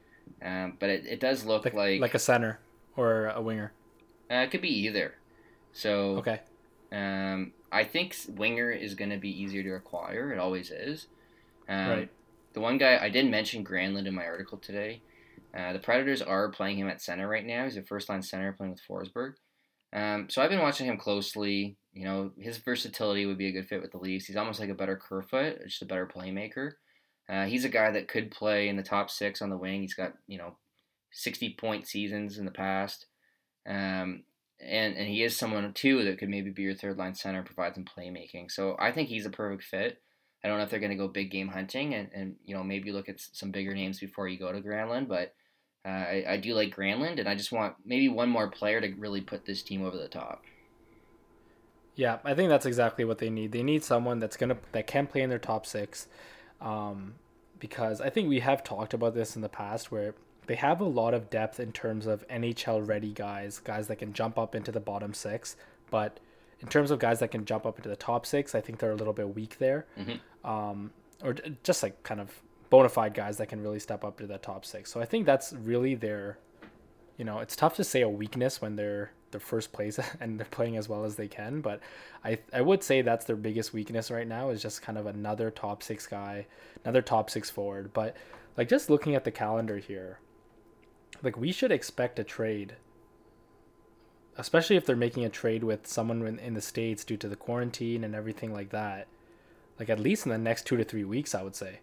[0.45, 2.61] Um, but it, it does look Like, like like a center
[2.97, 3.73] or a winger.
[4.31, 5.15] uh, it could be either.
[5.73, 6.41] So Okay.
[6.93, 10.33] um, I think winger is going to be easier to acquire.
[10.33, 11.07] It always is.
[11.69, 12.11] Um, Right.
[12.55, 15.01] The one guy I did mention Granlund in my article today.
[15.57, 17.65] Uh, the Predators are playing him at center right now.
[17.65, 19.35] He's a first line center playing with Forsberg.
[19.95, 21.77] Um, so I've been watching him closely.
[21.95, 24.27] You know, his versatility would be a good fit with the Leafs.
[24.27, 26.73] He's almost like a better Kerfoot, just a better playmaker.
[27.33, 29.81] Uh, he's a guy that could play in the top six on the wing.
[29.81, 30.59] He's got you know,
[31.11, 33.07] sixty point seasons in the past.
[33.67, 34.25] Um,
[34.61, 37.75] and and he is someone too that could maybe be your third line center, provide
[37.75, 38.51] some playmaking.
[38.51, 40.03] So I think he's a perfect fit.
[40.45, 42.63] I don't know if they're going to go big game hunting and, and you know
[42.63, 45.35] maybe look at some bigger names before you go to Granlund, but
[45.85, 48.93] uh, I, I do like Granlund, and I just want maybe one more player to
[48.95, 50.43] really put this team over the top.
[51.95, 53.53] Yeah, I think that's exactly what they need.
[53.53, 56.09] They need someone that's gonna that can play in their top six,
[56.61, 57.15] um,
[57.63, 60.17] because I think we have talked about this in the past where
[60.49, 64.13] they have a lot of depth in terms of NHL ready guys, guys that can
[64.13, 65.55] jump up into the bottom six.
[65.89, 66.19] But
[66.59, 68.91] in terms of guys that can jump up into the top six, I think they're
[68.91, 69.87] a little bit weak there,
[70.45, 70.91] um,
[71.23, 74.39] or just like kind of bona fide guys that can really step up to the
[74.39, 74.91] top six.
[74.91, 76.39] So I think that's really their
[77.17, 80.47] you know, it's tough to say a weakness when they're the first place and they're
[80.47, 81.81] playing as well as they can, but
[82.25, 85.51] I I would say that's their biggest weakness right now is just kind of another
[85.51, 86.47] top 6 guy,
[86.85, 88.17] another top 6 forward, but
[88.57, 90.19] like just looking at the calendar here,
[91.23, 92.77] like we should expect a trade
[94.37, 97.37] especially if they're making a trade with someone in, in the states due to the
[97.37, 99.07] quarantine and everything like that.
[99.79, 101.81] Like at least in the next 2 to 3 weeks, I would say.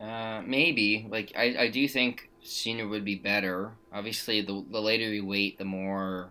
[0.00, 3.72] Uh, maybe like I, I do think sooner would be better.
[3.92, 6.30] Obviously, the the later you wait, the more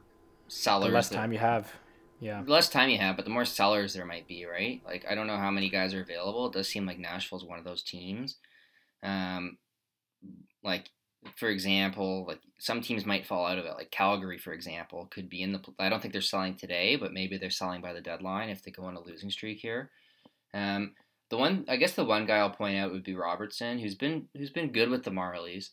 [0.49, 0.93] The sellers.
[0.93, 1.71] less that- time you have.
[2.21, 2.43] Yeah.
[2.45, 4.81] less time you have, but the more sellers there might be, right?
[4.85, 6.47] Like I don't know how many guys are available.
[6.47, 8.35] It does seem like Nashville's one of those teams.
[9.01, 9.57] Um,
[10.63, 10.89] like
[11.37, 13.73] for example, like some teams might fall out of it.
[13.75, 15.61] Like Calgary, for example, could be in the.
[15.79, 18.71] I don't think they're selling today, but maybe they're selling by the deadline if they
[18.71, 19.89] go on a losing streak here.
[20.53, 20.95] Um,
[21.29, 24.27] the one, I guess, the one guy I'll point out would be Robertson, who's been
[24.35, 25.69] who's been good with the Marlies.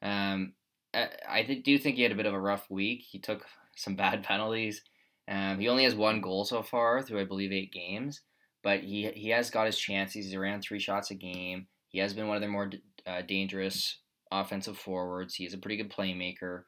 [0.00, 0.52] Um,
[0.94, 3.02] I, I do think he had a bit of a rough week.
[3.08, 3.44] He took
[3.78, 4.82] some bad penalties.
[5.28, 8.22] Um, he only has one goal so far through, I believe, eight games,
[8.62, 10.26] but he he has got his chances.
[10.26, 11.66] He's around three shots a game.
[11.88, 12.70] He has been one of their more
[13.06, 13.98] uh, dangerous
[14.30, 15.34] offensive forwards.
[15.34, 16.64] He is a pretty good playmaker.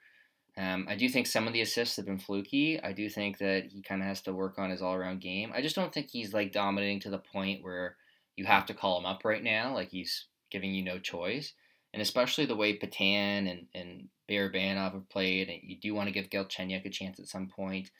[0.56, 2.80] Um, I do think some of the assists have been fluky.
[2.82, 5.52] I do think that he kind of has to work on his all around game.
[5.54, 7.96] I just don't think he's like dominating to the point where
[8.36, 9.74] you have to call him up right now.
[9.74, 11.52] Like he's giving you no choice.
[11.92, 16.30] And especially the way Petan and, and Barabanov have played, you do want to give
[16.30, 17.90] Galchenyuk a chance at some point.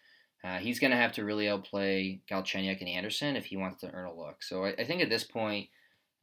[0.42, 3.90] Uh, he's going to have to really outplay Galchenyuk and Anderson if he wants to
[3.92, 4.42] earn a look.
[4.42, 5.68] So I, I think at this point,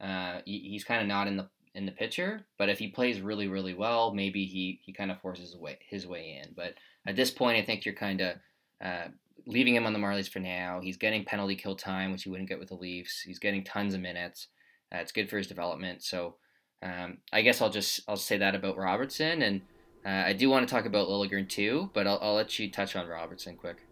[0.00, 2.44] uh, he, he's kind of not in the in the picture.
[2.58, 5.78] But if he plays really really well, maybe he he kind of forces his way
[5.88, 6.52] his way in.
[6.56, 6.74] But
[7.06, 8.36] at this point, I think you're kind of
[8.84, 9.08] uh,
[9.46, 10.80] leaving him on the Marlies for now.
[10.80, 13.20] He's getting penalty kill time, which he wouldn't get with the Leafs.
[13.20, 14.48] He's getting tons of minutes.
[14.92, 16.02] Uh, it's good for his development.
[16.02, 16.36] So
[16.82, 19.60] um, I guess I'll just I'll say that about Robertson, and
[20.08, 22.96] uh, I do want to talk about Liljegren too, but I'll, I'll let you touch
[22.96, 23.82] on Robertson quick.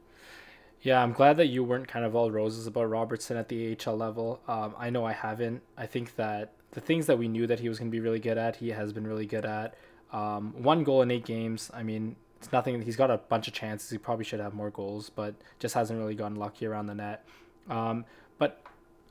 [0.81, 3.97] Yeah, I'm glad that you weren't kind of all roses about Robertson at the AHL
[3.97, 4.41] level.
[4.49, 5.63] Um, I know I haven't.
[5.77, 8.19] I think that the things that we knew that he was going to be really
[8.19, 9.75] good at, he has been really good at.
[10.11, 11.71] Um, one goal in eight games.
[11.75, 12.81] I mean, it's nothing.
[12.81, 13.91] He's got a bunch of chances.
[13.91, 17.27] He probably should have more goals, but just hasn't really gotten lucky around the net.
[17.69, 18.07] Um,
[18.39, 18.63] but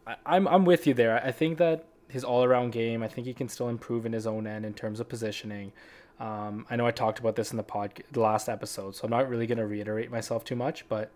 [0.08, 1.24] I, I'm I'm with you there.
[1.24, 3.04] I think that his all around game.
[3.04, 5.72] I think he can still improve in his own end in terms of positioning.
[6.20, 9.12] Um, I know I talked about this in the pod the last episode, so I'm
[9.12, 11.12] not really going to reiterate myself too much, but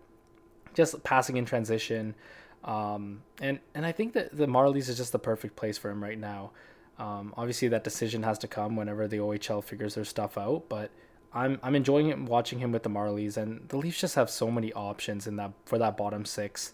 [0.74, 2.14] just passing in transition,
[2.64, 6.02] um, and and I think that the Marlies is just the perfect place for him
[6.02, 6.50] right now.
[6.98, 10.90] Um, obviously, that decision has to come whenever the OHL figures their stuff out, but
[11.32, 14.72] I'm I'm enjoying watching him with the Marlies, and the Leafs just have so many
[14.74, 16.72] options in that for that bottom six.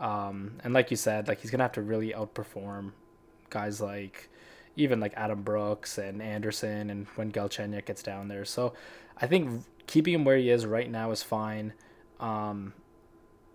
[0.00, 2.92] Um, and like you said, like he's gonna have to really outperform
[3.50, 4.28] guys like
[4.78, 8.44] even like Adam Brooks and Anderson and when Galchenyuk gets down there.
[8.44, 8.74] So
[9.20, 11.72] I think keeping him where he is right now is fine.
[12.20, 12.72] Um,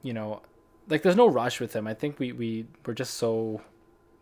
[0.01, 0.41] you know,
[0.89, 1.88] like there's no rush with him.
[1.88, 3.61] I think we we we're just so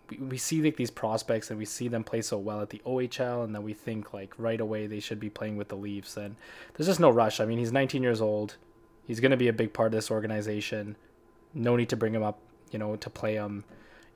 [0.09, 2.81] we, we see like these prospects and we see them play so well at the
[2.85, 6.17] OHL and then we think like right away they should be playing with the Leafs
[6.17, 6.35] and
[6.75, 7.39] there's just no rush.
[7.39, 8.57] I mean, he's 19 years old.
[9.07, 10.95] He's going to be a big part of this organization.
[11.55, 12.39] No need to bring him up,
[12.69, 13.63] you know, to play him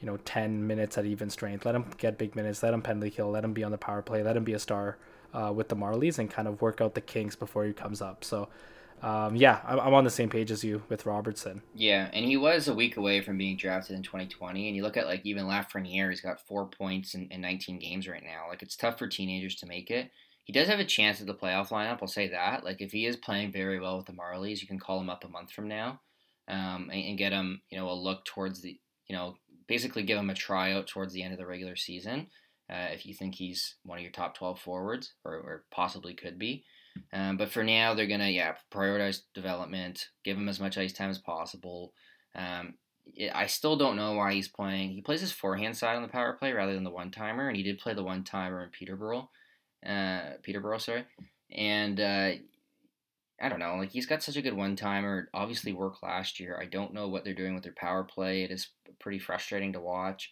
[0.05, 1.65] you know, 10 minutes at even strength.
[1.65, 2.61] Let him get big minutes.
[2.61, 3.31] Let him penalty kill.
[3.31, 4.21] Let him be on the power play.
[4.21, 4.99] Let him be a star
[5.33, 8.23] uh, with the Marlies and kind of work out the kinks before he comes up.
[8.23, 8.47] So,
[9.01, 11.63] um, yeah, I'm, I'm on the same page as you with Robertson.
[11.73, 14.67] Yeah, and he was a week away from being drafted in 2020.
[14.67, 18.07] And you look at like even Lafreniere, he's got four points in, in 19 games
[18.07, 18.45] right now.
[18.47, 20.11] Like it's tough for teenagers to make it.
[20.43, 21.97] He does have a chance at the playoff lineup.
[22.03, 22.63] I'll say that.
[22.63, 25.23] Like if he is playing very well with the Marlies, you can call him up
[25.23, 25.99] a month from now,
[26.47, 29.35] um, and, and get him, you know, a look towards the, you know,
[29.67, 32.27] basically give him a tryout towards the end of the regular season
[32.69, 36.39] uh, if you think he's one of your top 12 forwards or, or possibly could
[36.39, 36.63] be.
[37.13, 40.93] Um, but for now, they're going to, yeah, prioritize development, give him as much ice
[40.93, 41.93] time as possible.
[42.35, 42.75] Um,
[43.13, 44.91] it, I still don't know why he's playing.
[44.91, 47.57] He plays his forehand side on the power play rather than the one timer, and
[47.57, 49.29] he did play the one timer in Peterborough.
[49.85, 51.05] Uh, Peterborough, sorry.
[51.51, 52.31] And uh,
[53.41, 55.29] I don't know, like he's got such a good one timer.
[55.33, 56.57] Obviously, worked last year.
[56.61, 58.43] I don't know what they're doing with their power play.
[58.43, 58.69] It is
[58.99, 60.31] pretty frustrating to watch.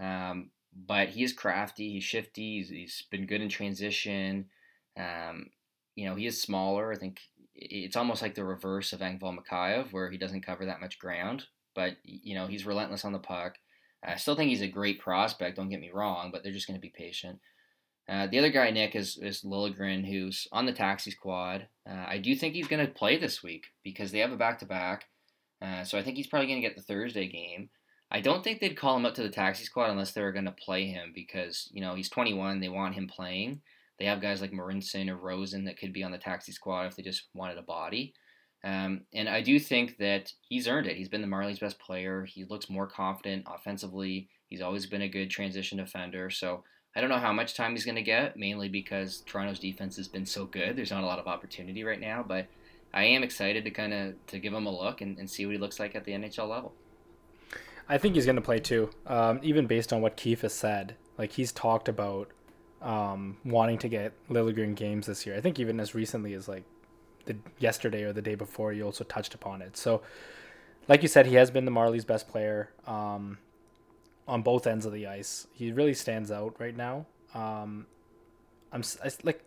[0.00, 0.50] Um,
[0.86, 1.92] but he is crafty.
[1.92, 2.58] He's shifty.
[2.58, 4.46] He's, he's been good in transition.
[4.96, 5.50] Um,
[5.94, 6.92] you know, he is smaller.
[6.92, 7.20] I think
[7.54, 11.44] it's almost like the reverse of Engvall Mikheyev, where he doesn't cover that much ground.
[11.74, 13.56] But you know, he's relentless on the puck.
[14.04, 15.56] I still think he's a great prospect.
[15.56, 17.40] Don't get me wrong, but they're just going to be patient.
[18.08, 21.66] Uh, the other guy, Nick, is, is Liljegren, who's on the taxi squad.
[21.88, 24.58] Uh, I do think he's going to play this week because they have a back
[24.58, 25.06] to back.
[25.84, 27.70] So I think he's probably going to get the Thursday game.
[28.10, 30.46] I don't think they'd call him up to the taxi squad unless they were going
[30.46, 32.60] to play him because, you know, he's 21.
[32.60, 33.60] They want him playing.
[33.98, 36.96] They have guys like Marincin or Rosen that could be on the taxi squad if
[36.96, 38.14] they just wanted a body.
[38.64, 40.96] Um, and I do think that he's earned it.
[40.96, 42.24] He's been the Marlies' best player.
[42.24, 44.28] He looks more confident offensively.
[44.48, 46.30] He's always been a good transition defender.
[46.30, 46.64] So
[46.98, 50.08] I don't know how much time he's going to get, mainly because Toronto's defense has
[50.08, 50.74] been so good.
[50.74, 52.46] There's not a lot of opportunity right now, but
[52.92, 55.52] I am excited to kind of to give him a look and, and see what
[55.52, 56.72] he looks like at the NHL level.
[57.88, 60.96] I think he's going to play too, um, even based on what Keefe has said.
[61.16, 62.32] Like he's talked about
[62.82, 65.36] um, wanting to get Liljegren games this year.
[65.36, 66.64] I think even as recently as like
[67.26, 69.76] the yesterday or the day before, he also touched upon it.
[69.76, 70.02] So,
[70.88, 72.70] like you said, he has been the Marlies' best player.
[72.88, 73.38] Um,
[74.28, 75.46] on both ends of the ice.
[75.52, 77.06] He really stands out right now.
[77.34, 77.86] Um,
[78.70, 79.42] I'm I, like,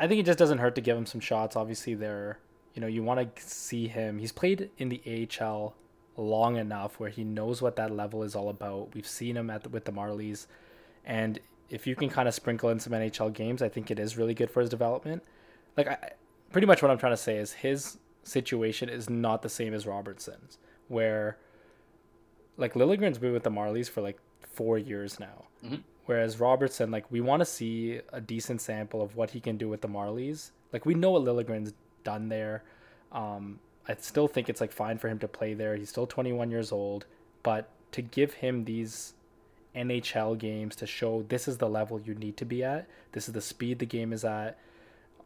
[0.00, 1.54] I think it just doesn't hurt to give him some shots.
[1.54, 2.38] Obviously, there,
[2.74, 4.18] you know, you want to see him.
[4.18, 5.74] He's played in the AHL
[6.16, 8.94] long enough where he knows what that level is all about.
[8.94, 10.46] We've seen him at the, with the Marlies,
[11.04, 14.16] and if you can kind of sprinkle in some NHL games, I think it is
[14.16, 15.22] really good for his development.
[15.76, 16.12] Like, I,
[16.50, 19.86] pretty much what I'm trying to say is his situation is not the same as
[19.86, 20.56] Robertson's,
[20.88, 21.36] where
[22.56, 25.44] like Liljegren's been with the Marlies for like four years now.
[25.64, 25.76] Mm-hmm.
[26.06, 29.68] Whereas Robertson, like we want to see a decent sample of what he can do
[29.68, 30.50] with the Marlies.
[30.72, 31.72] Like we know what Liljegren's
[32.04, 32.62] done there.
[33.12, 35.76] Um, I still think it's like fine for him to play there.
[35.76, 37.06] He's still 21 years old,
[37.42, 39.14] but to give him these
[39.74, 42.86] NHL games to show this is the level you need to be at.
[43.12, 44.58] This is the speed the game is at.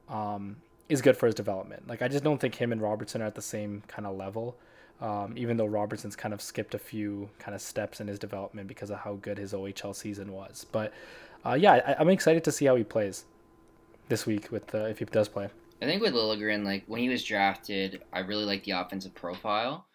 [0.09, 0.57] Um,
[0.89, 1.87] is good for his development.
[1.87, 4.57] Like I just don't think him and Robertson are at the same kind of level.
[5.01, 8.67] Um, even though Robertson's kind of skipped a few kind of steps in his development
[8.67, 10.67] because of how good his OHL season was.
[10.73, 10.93] But
[11.47, 13.25] uh, yeah, I, am excited to see how he plays
[14.09, 15.49] this week with uh, if he does play.
[15.81, 19.87] I think with Liljegren, like when he was drafted, I really liked the offensive profile,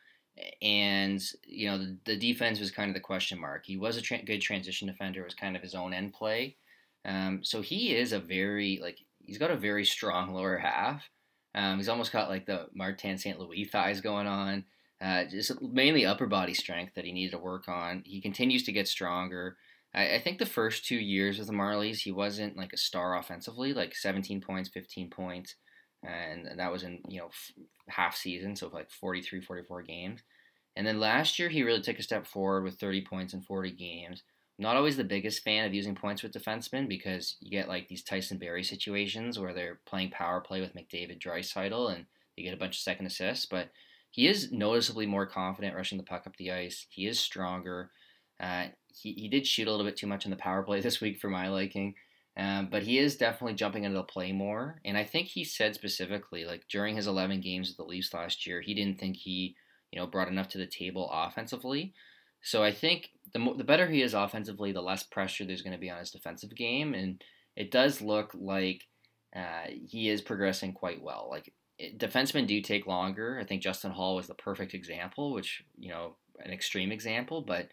[0.62, 3.66] and you know the, the defense was kind of the question mark.
[3.66, 5.24] He was a tra- good transition defender.
[5.24, 6.56] Was kind of his own end play.
[7.06, 11.04] Um, so he is a very like he's got a very strong lower half.
[11.56, 13.40] Um, he's almost got like the Martin St.
[13.40, 14.64] Louis thighs going on.
[15.02, 18.04] Uh, just mainly upper body strength that he needed to work on.
[18.06, 19.58] He continues to get stronger.
[19.94, 23.18] I, I, think the first two years with the Marlies, he wasn't like a star
[23.18, 25.56] offensively, like 17 points, 15 points,
[26.04, 27.30] and, that was in you know
[27.90, 30.22] half season, so like 43, 44 games.
[30.76, 33.72] And then last year, he really took a step forward with 30 points in 40
[33.72, 34.24] games
[34.60, 38.04] not always the biggest fan of using points with defensemen because you get like these
[38.04, 42.58] Tyson Barrie situations where they're playing power play with McDavid Draisaitl and they get a
[42.58, 43.46] bunch of second assists.
[43.46, 43.70] But
[44.14, 46.86] he is noticeably more confident rushing the puck up the ice.
[46.92, 47.90] He is stronger.
[48.40, 51.02] Uh, he, he did shoot a little bit too much in the power play this
[51.02, 51.96] week for my liking.
[52.38, 54.80] Um, but he is definitely jumping into the play more.
[54.86, 58.46] And I think he said specifically, like during his 11 games with the Leafs last
[58.46, 59.56] year, he didn't think he,
[59.92, 61.96] you know, brought enough to the table offensively.
[62.44, 65.74] So I think the mo- the better he is offensively, the less pressure there's going
[65.74, 67.24] to be on his defensive game, and
[67.56, 68.84] it does look like
[69.36, 71.30] uh, he is progressing quite well.
[71.32, 71.52] Like
[71.98, 73.40] defensemen do take longer.
[73.40, 77.70] I think Justin Holl was the perfect example, which you know an extreme example, but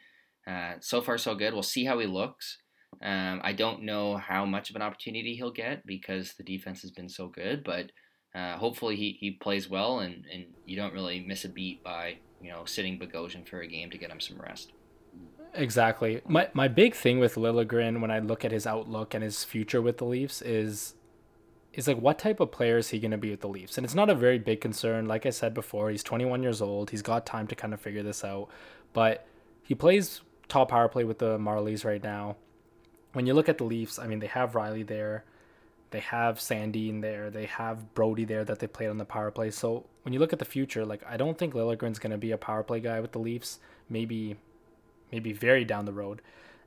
[0.47, 1.53] uh, so far so good.
[1.53, 2.59] We'll see how he looks.
[3.03, 6.91] Um, I don't know how much of an opportunity he'll get because the defense has
[6.91, 7.93] been so good, but
[8.35, 12.17] uh, hopefully he, he plays well and, and you don't really miss a beat by
[12.41, 14.73] you know, sitting Bogosian for a game to get him some rest.
[15.55, 16.23] Exactly.
[16.27, 19.83] My my big thing with Liljegren when I look at his outlook and his future
[19.83, 20.95] with the Leafs is
[21.73, 23.79] is like what type of player is he going to be with the Leafs?
[23.79, 25.07] And it's not a very big concern.
[25.07, 26.91] Like I said before, he's 21 years old.
[26.91, 28.49] He's got time to kind of figure this out.
[28.93, 29.27] But
[29.63, 32.37] he plays top power play with the Marlies right now.
[33.13, 35.25] When you look at the Leafs, I mean, they have Rielly there.
[35.91, 37.31] They have Sandin there.
[37.31, 39.51] They have Brodie there that they played on the power play.
[39.51, 42.31] So when you look at the future, like I don't think Liljegren's going to be
[42.31, 43.59] a power play guy with the Leafs.
[43.89, 44.37] Maybe,
[45.11, 46.23] maybe very down the road.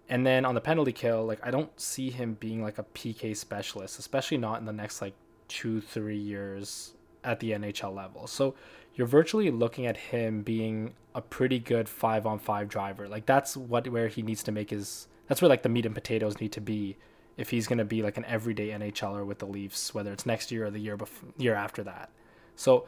[0.09, 3.35] And then on the penalty kill, like I don't see him being like a PK
[3.35, 5.13] specialist, especially not in the next like
[5.47, 6.93] two, three years
[7.23, 8.27] at the NHL level.
[8.27, 8.55] So
[8.95, 13.07] you're virtually looking at him being a pretty good five on five driver.
[13.07, 15.95] Like that's what where he needs to make his that's where like the meat and
[15.95, 16.97] potatoes need to be
[17.37, 20.51] if he's going to be like an everyday NHLer with the Leafs, whether it's next
[20.51, 22.09] year or the year before, year after that.
[22.55, 22.87] So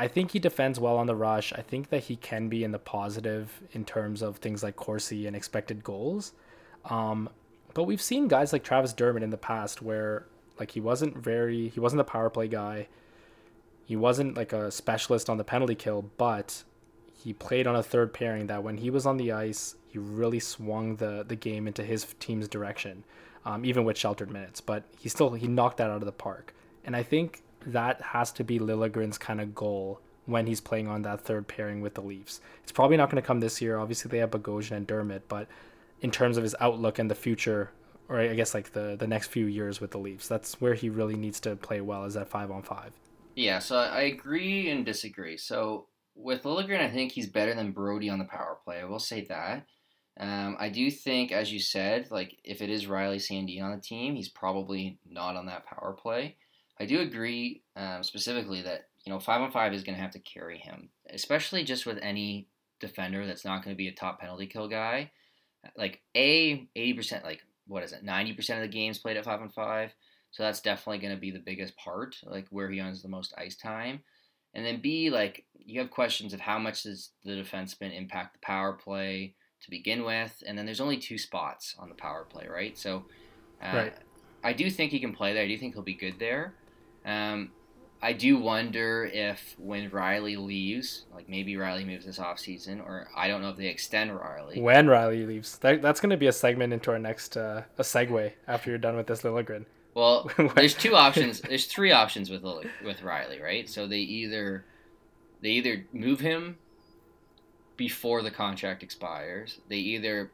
[0.00, 1.52] I think he defends well on the rush.
[1.52, 5.26] I think that he can be in the positive in terms of things like Corsi
[5.26, 6.32] and expected goals.
[6.86, 7.28] Um,
[7.74, 10.24] but we've seen guys like Travis Dermott in the past where
[10.58, 12.88] like he wasn't very he wasn't a power play guy.
[13.84, 16.64] He wasn't like a specialist on the penalty kill, but
[17.12, 20.40] he played on a third pairing that when he was on the ice, he really
[20.40, 23.04] swung the the game into his team's direction
[23.44, 24.60] um, even with sheltered minutes.
[24.60, 28.32] But he still he knocked that out of the park, and I think that has
[28.32, 32.00] to be Liljegren's kind of goal when he's playing on that third pairing with the
[32.00, 32.40] Leafs.
[32.62, 33.78] It's probably not going to come this year.
[33.78, 35.48] Obviously, they have Bogosian and Dermott, but
[36.00, 37.70] in terms of his outlook and the future,
[38.08, 40.88] or I guess like the the next few years with the Leafs, that's where he
[40.88, 42.92] really needs to play well is at five on five.
[43.34, 45.36] Yeah, so I agree and disagree.
[45.36, 48.80] So with Liljegren, I think he's better than Brodie on the power play.
[48.80, 49.66] I will say that.
[50.18, 53.80] Um, I do think, as you said, like if it is Rielly Sandin on the
[53.80, 56.36] team, he's probably not on that power play.
[56.80, 60.12] I do agree um, specifically that you know five on five is going to have
[60.12, 62.48] to carry him, especially just with any
[62.80, 65.10] defender that's not going to be a top penalty kill guy.
[65.76, 69.26] Like a eighty percent, like what is it, ninety percent of the games played at
[69.26, 69.92] five on five.
[70.30, 73.34] So that's definitely going to be the biggest part, like where he owns the most
[73.36, 74.00] ice time.
[74.54, 78.46] And then B, like you have questions of how much does the defenseman impact the
[78.46, 82.46] power play to begin with, and then there's only two spots on the power play,
[82.48, 82.78] right?
[82.78, 83.04] So,
[83.62, 83.94] uh, right.
[84.42, 85.42] I do think he can play there.
[85.42, 86.54] I do think he'll be good there.
[87.04, 87.50] Um,
[88.02, 93.28] I do wonder if when Rielly leaves, like maybe Rielly moves this offseason, or I
[93.28, 94.60] don't know if they extend Rielly.
[94.60, 97.82] When Rielly leaves, that, that's going to be a segment into our next uh, a
[97.82, 99.66] segue after you're done with this Liljegren.
[99.94, 101.40] Well, there's two options.
[101.40, 103.68] There's three options with with Rielly, right?
[103.68, 104.64] So they either
[105.42, 106.56] they either move him
[107.76, 109.58] before the contract expires.
[109.68, 110.30] They either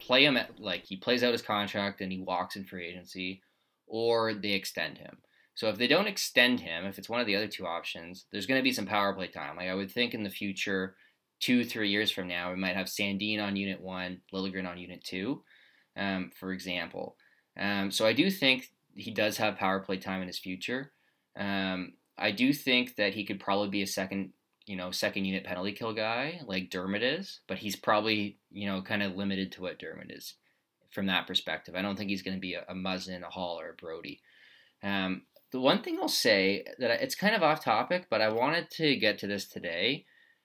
[0.00, 3.42] play him at, like he plays out his contract and he walks in free agency,
[3.86, 5.18] or they extend him.
[5.56, 8.46] So if they don't extend him, if it's one of the other two options, there's
[8.46, 9.56] going to be some power play time.
[9.56, 10.94] Like I would think in the future,
[11.40, 15.02] two, three years from now, we might have Sandin on Unit 1, Liljegren on Unit
[15.02, 15.42] 2,
[15.96, 17.16] um, for example.
[17.58, 20.92] Um, so I do think he does have power play time in his future.
[21.38, 24.32] Um, I do think that he could probably be a second,
[24.66, 28.82] you know, second unit penalty kill guy like Dermott is, but he's probably, you know,
[28.82, 30.34] kind of limited to what Dermott is
[30.90, 31.74] from that perspective.
[31.74, 34.20] I don't think he's going to be a, a Muzzin, a Holl, or a Brodie.
[34.82, 35.22] Um,
[35.56, 38.70] the one thing I'll say that I, it's kind of off topic, but I wanted
[38.72, 40.04] to get to this today,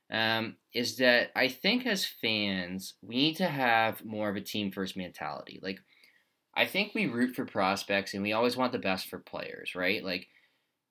[0.10, 4.72] um, is that I think as fans we need to have more of a team
[4.72, 5.60] first mentality.
[5.62, 5.82] Like,
[6.56, 10.02] I think we root for prospects and we always want the best for players, right?
[10.02, 10.28] Like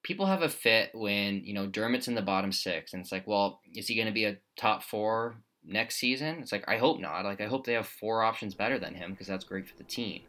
[0.02, 3.26] people have a fit when you know Dermott's in the bottom six, and it's like,
[3.26, 6.40] well, is he going to be a top four next season?
[6.40, 7.24] It's like I hope not.
[7.24, 9.84] Like I hope they have four options better than him because that's great for the
[9.84, 10.20] team.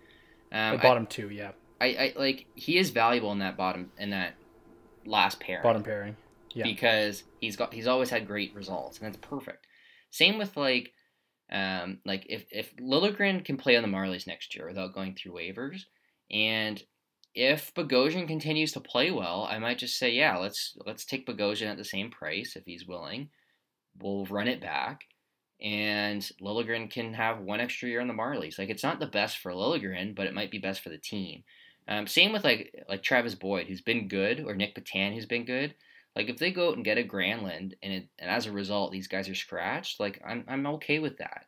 [0.53, 1.51] Um, the bottom I, two, yeah.
[1.81, 4.35] I, I like he is valuable in that bottom in that
[5.05, 5.63] last pairing.
[5.63, 6.15] Bottom pairing,
[6.53, 6.63] yeah.
[6.63, 9.67] Because he's got he's always had great results, and that's perfect.
[10.11, 10.93] Same with like.
[11.53, 15.33] Um, like if if Liljegren can play on the Marlies next year without going through
[15.33, 15.81] waivers,
[16.31, 16.81] and
[17.33, 21.69] if Bogosian continues to play well, I might just say, yeah, let's let's take Bogosian
[21.69, 23.29] at the same price if he's willing.
[24.01, 25.01] We'll run it back,
[25.61, 28.57] and Liljegren can have one extra year on the Marlies.
[28.57, 31.43] Like it's not the best for Liljegren, but it might be best for the team.
[31.87, 35.45] Um, same with like like Travis Boyd, who's been good, or Nick Petan, who's been
[35.45, 35.75] good.
[36.15, 38.91] Like if they go out and get a Granlund, and it, and as a result
[38.91, 41.45] these guys are scratched, like I'm I'm okay with that.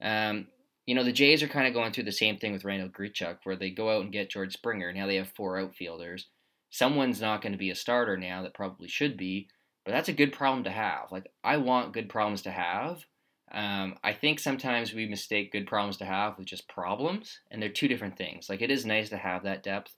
[0.00, 0.46] Um,
[0.86, 3.38] you know, the Jays are kind of going through the same thing with Randal Grichuk,
[3.44, 4.92] where they go out and get George Springer.
[4.92, 6.28] Now they have four outfielders.
[6.70, 9.48] Someone's not going to be a starter now that probably should be,
[9.84, 11.12] but that's a good problem to have.
[11.12, 13.04] Like, I want good problems to have.
[13.52, 17.68] Um, I think sometimes we mistake good problems to have with just problems, and they're
[17.68, 18.48] two different things.
[18.48, 19.94] Like, it is nice to have that depth.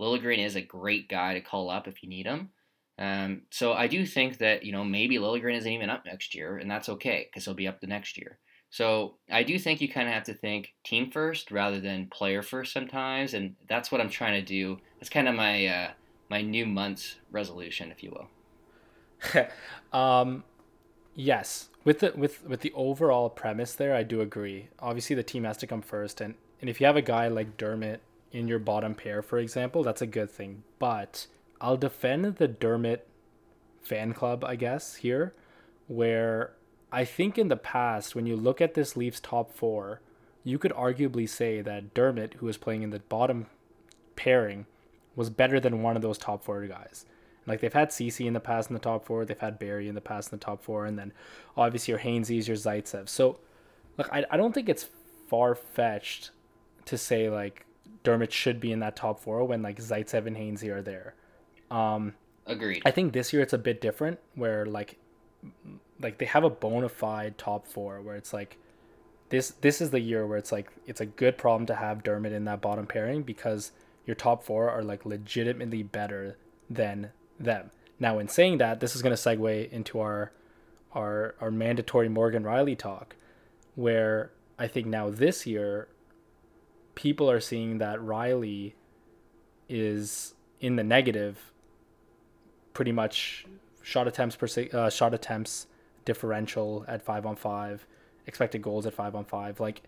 [0.00, 2.50] Liljegren is a great guy to call up if you need him.
[2.98, 6.56] Um, so I do think that, you know, maybe Liljegren isn't even up next year,
[6.56, 8.38] and that's okay because he'll be up the next year.
[8.70, 12.42] So I do think you kind of have to think team first rather than player
[12.42, 14.78] first sometimes, and that's what I'm trying to do.
[14.98, 15.90] That's kind of my uh,
[16.28, 19.48] my new month's resolution, if you will.
[19.98, 20.44] um,
[21.14, 24.68] yes, with the with with the overall premise there, I do agree.
[24.78, 27.56] Obviously, the team has to come first, and and if you have a guy like
[27.56, 30.64] Dermott in your bottom pair, for example, that's a good thing.
[30.78, 31.28] But
[31.62, 33.06] I'll defend the Dermott
[33.80, 35.32] fan club, I guess here,
[35.86, 36.52] where
[36.92, 40.02] I think in the past, when you look at this Leafs top four,
[40.44, 43.46] you could arguably say that Dermott, who was playing in the bottom
[44.14, 44.66] pairing,
[45.16, 47.06] was better than one of those top four guys.
[47.48, 49.94] Like they've had Ceci in the past in the top four, they've had Barrie in
[49.94, 51.12] the past in the top four, and then
[51.56, 53.08] obviously your Hainsey's, your Zaitsev.
[53.08, 53.38] So,
[53.96, 54.88] look, I, I don't think it's
[55.28, 56.30] far fetched
[56.84, 57.66] to say like
[58.02, 61.14] Dermott should be in that top four when like Zaitsev and Hainsey are there.
[61.70, 62.14] Um,
[62.46, 62.82] Agreed.
[62.84, 64.98] I think this year it's a bit different, where like
[66.00, 68.56] like they have a bona fide top four where it's like
[69.30, 72.32] this this is the year where it's like it's a good problem to have Dermott
[72.32, 73.72] in that bottom pairing because
[74.06, 76.38] your top four are like legitimately better
[76.70, 77.70] than them.
[78.00, 80.32] Now, in saying that, this is going to segue into our
[80.92, 83.16] our our mandatory Morgan Rielly talk,
[83.74, 85.88] where I think now this year
[86.94, 88.72] people are seeing that Rielly
[89.68, 91.52] is in the negative
[92.72, 93.46] pretty much
[93.82, 95.66] shot attempts per uh, shot attempts
[96.04, 97.86] differential at five on five,
[98.26, 99.60] expected goals at five on five.
[99.60, 99.82] Like,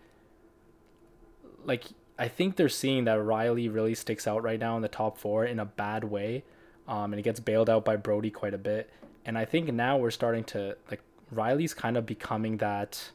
[1.65, 1.85] like
[2.17, 5.45] I think they're seeing that Rielly really sticks out right now in the top four
[5.45, 6.43] in a bad way,
[6.87, 8.89] um, and it gets bailed out by Brodie quite a bit.
[9.25, 11.01] And I think now we're starting to like
[11.33, 13.11] Rielly's kind of becoming that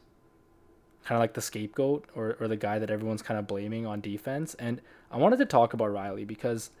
[1.03, 4.01] kind of like the scapegoat or, or the guy that everyone's kind of blaming on
[4.01, 4.55] defense.
[4.55, 6.71] And I wanted to talk about Rielly because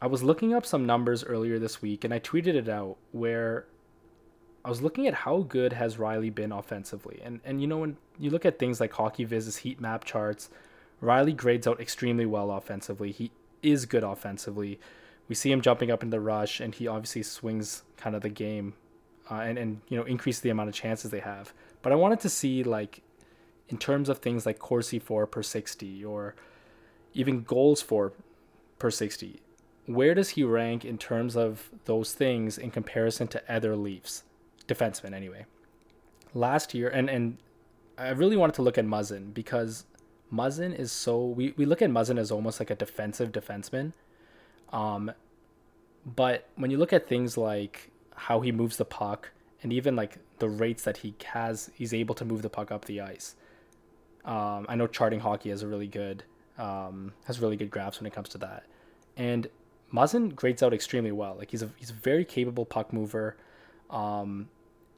[0.00, 3.66] I was looking up some numbers earlier this week and I tweeted it out where
[4.64, 7.98] I was looking at how good has Rielly been offensively, and and you know when
[8.18, 10.48] you look at things like HockeyViz's heat map charts,
[11.02, 13.12] Rielly grades out extremely well offensively.
[13.12, 13.30] He
[13.62, 14.80] is good offensively.
[15.28, 18.28] We see him jumping up in the rush, and he obviously swings kind of the
[18.28, 18.74] game,
[19.30, 21.52] uh, and and you know increase the amount of chances they have.
[21.82, 23.02] But I wanted to see like,
[23.68, 26.34] in terms of things like Corsi for per sixty or
[27.14, 28.12] even goals for
[28.78, 29.40] per sixty,
[29.86, 34.24] where does he rank in terms of those things in comparison to other Leafs?
[34.66, 35.46] defenseman anyway.
[36.32, 37.38] Last year, and and
[37.96, 39.84] I really wanted to look at Muzzin because
[40.32, 43.92] Muzzin is so we, we look at Muzzin as almost like a defensive defenseman.
[44.74, 45.12] Um,
[46.04, 49.30] but when you look at things like how he moves the puck
[49.62, 52.84] and even like the rates that he has, he's able to move the puck up
[52.84, 53.36] the ice.
[54.24, 56.24] Um, I know charting hockey has a really good
[56.58, 58.64] um, has really good graphs when it comes to that,
[59.16, 59.48] and
[59.92, 61.36] Muzzin grades out extremely well.
[61.36, 63.36] Like he's a he's a very capable puck mover.
[63.90, 64.48] Um,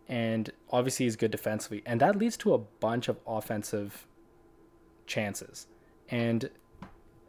[0.09, 4.07] and obviously he's good defensively, and that leads to a bunch of offensive
[5.07, 5.67] chances.
[6.09, 6.51] And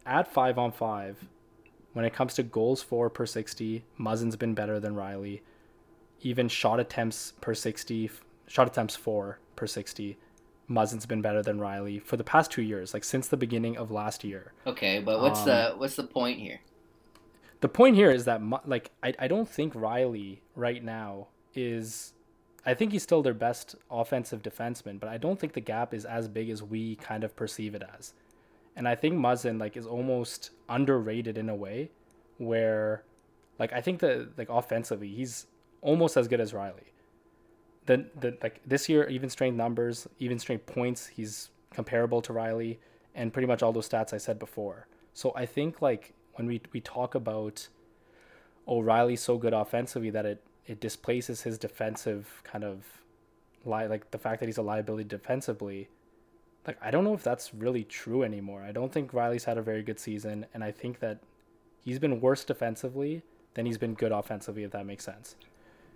[0.05, 1.25] at five on five,
[1.97, 5.41] when it comes to goals for per 60, Muzzin's been better than Rielly.
[6.21, 8.11] Even shot attempts per 60,
[8.45, 10.15] shot attempts for per 60,
[10.69, 13.89] Muzzin's been better than Rielly for the past two years, like since the beginning of
[13.89, 14.53] last year.
[14.67, 16.59] Okay, but what's um, the what's the point here?
[17.61, 22.13] The point here is that like I, I don't think Rielly right now is
[22.63, 26.05] I think he's still their best offensive defenseman, but I don't think the gap is
[26.05, 28.13] as big as we kind of perceive it as.
[28.77, 31.89] And I think Muzzin like is almost underrated in a way
[32.37, 33.03] where
[33.59, 35.47] like I think that like offensively he's
[35.81, 36.91] almost as good as Rielly.
[37.87, 42.77] the the like this year even strength numbers, even strength points, he's comparable to Rielly
[43.15, 44.87] and pretty much all those stats I said before.
[45.13, 47.67] So I think like when we we talk about
[48.67, 52.85] oh, O'Reilly's so good offensively that it it displaces his defensive kind of
[53.65, 55.89] li- like the fact that he's a liability defensively.
[56.67, 58.61] Like I don't know if that's really true anymore.
[58.61, 61.19] I don't think Rielly's had a very good season and I think that
[61.83, 65.35] he's been worse defensively than he's been good offensively if that makes sense.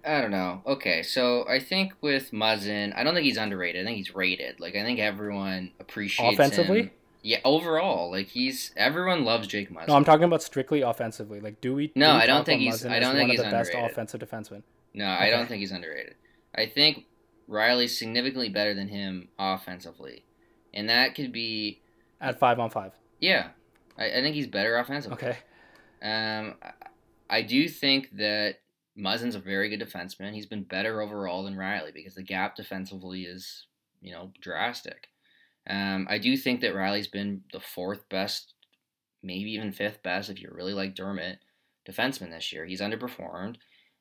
[0.05, 0.61] I don't know.
[0.65, 3.83] Okay, so I think with Muzzin, I don't think he's underrated.
[3.83, 4.59] I think he's rated.
[4.59, 6.81] Like I think everyone appreciates offensively.
[6.83, 6.91] Him.
[7.23, 9.89] Yeah, overall, like he's everyone loves Jake Muzzin.
[9.89, 11.39] No, I'm talking about strictly offensively.
[11.39, 11.91] Like, do we?
[11.95, 12.83] No, do we I don't think he's.
[12.83, 14.63] I don't think he's the best offensive defenseman.
[14.93, 15.25] No, okay.
[15.25, 16.15] I don't think he's underrated.
[16.55, 17.05] I think
[17.47, 20.23] Rielly's significantly better than him offensively,
[20.73, 21.81] and that could be
[22.19, 22.93] at five on five.
[23.19, 23.49] Yeah,
[23.97, 25.15] I, I think he's better offensively.
[25.15, 25.37] Okay.
[26.03, 26.55] Um,
[27.29, 28.57] I do think that
[28.97, 30.33] Muzzin's a very good defenseman.
[30.33, 33.67] He's been better overall than Rielly because the gap defensively is,
[34.01, 35.07] you know, drastic.
[35.69, 38.53] Um, I do think that Rielly's been the fourth best,
[39.23, 41.39] maybe even fifth best, if you really like Dermott,
[41.87, 42.65] defenseman this year.
[42.65, 43.57] He's underperformed.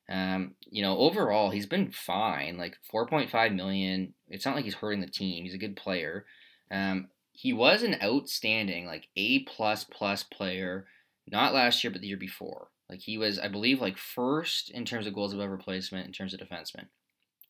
[0.09, 2.57] Um, you know, overall, he's been fine.
[2.57, 4.13] Like 4.5 million.
[4.27, 5.43] It's not like he's hurting the team.
[5.43, 6.25] He's a good player.
[6.71, 10.87] Um, he was an outstanding, like A plus plus player,
[11.27, 12.69] not last year, but the year before.
[12.89, 16.33] Like he was, I believe, like first in terms of goals above replacement in terms
[16.33, 16.87] of defenseman.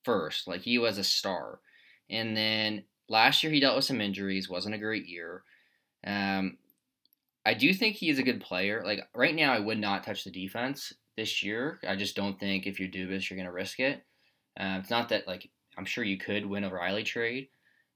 [0.03, 1.59] First, like he was a star.
[2.09, 5.43] And then last year he dealt with some injuries, wasn't a great year.
[6.05, 6.57] Um,
[7.45, 8.83] I do think he is a good player.
[8.85, 11.79] Like right now, I would not touch the defense this year.
[11.87, 14.03] I just don't think if you're Dubas, you're going to risk it.
[14.59, 17.47] Uh, it's not that like I'm sure you could win a Rielly trade,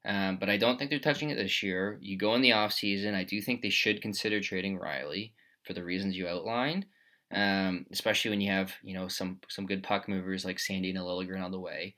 [0.05, 1.97] um, but I don't think they're touching it this year.
[2.01, 5.31] You go in the offseason, I do think they should consider trading Rielly
[5.63, 6.85] for the reasons you outlined
[7.33, 10.99] um, especially when you have you know some some good puck movers like Sandin and
[10.99, 11.95] Liljegren on the way.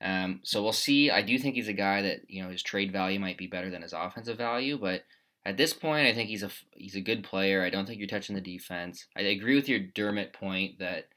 [0.00, 1.10] Um, so we'll see.
[1.10, 3.70] I do think he's a guy that you know his trade value might be better
[3.70, 5.02] than his offensive value, but
[5.44, 7.62] at this point, I think he's a he's a good player.
[7.64, 9.06] I don't think you're touching the defense.
[9.16, 11.08] I agree with your Dermott point that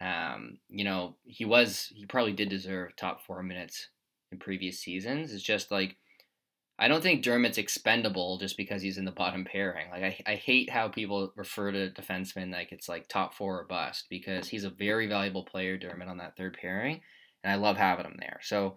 [0.00, 3.88] um, you know he was he probably did deserve top four minutes
[4.32, 5.32] in previous seasons.
[5.32, 5.96] It's just like
[6.78, 9.90] I don't think Dermott's expendable just because he's in the bottom pairing.
[9.90, 13.64] Like I, I hate how people refer to defensemen like it's like top four or
[13.64, 17.02] bust because he's a very valuable player, Dermott, on that third pairing,
[17.44, 18.40] and I love having him there.
[18.42, 18.76] So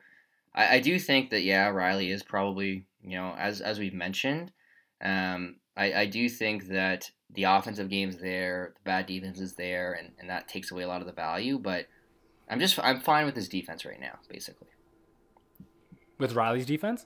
[0.53, 4.51] I, I do think that yeah, Rielly is probably you know as as we've mentioned,
[5.01, 9.93] um, I, I do think that the offensive game's there, the bad defense is there,
[9.93, 11.57] and, and that takes away a lot of the value.
[11.57, 11.87] But
[12.49, 14.67] I'm just I'm fine with his defense right now, basically.
[16.23, 17.05] With Rielly's defense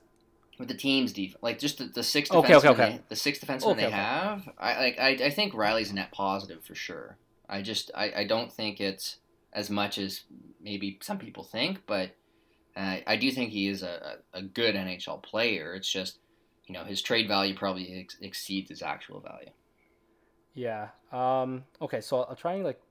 [0.58, 2.90] with the team's defense, like just the, the six okay, okay, okay.
[2.90, 4.50] They, the six defensemen okay, they have.
[4.58, 7.18] I like I, I think Rielly's net positive for sure.
[7.50, 9.18] I just I, I don't think it's
[9.54, 10.22] as much as
[10.62, 12.12] maybe some people think, but
[12.76, 15.74] uh, I do think he is a, a, good NHL player.
[15.74, 16.20] It's just
[16.66, 19.50] you know his trade value probably ex- exceeds his actual value.
[20.54, 20.90] Yeah.
[21.12, 21.66] Um.
[21.82, 22.02] Okay.
[22.02, 22.82] So I'll try and like.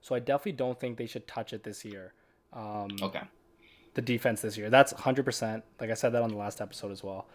[0.00, 2.12] So I definitely don't think they should touch it this year.
[2.52, 3.22] Um, okay
[3.94, 4.70] the defense this year.
[4.70, 5.62] That's 100%.
[5.80, 7.26] Like I said that on the last episode as well.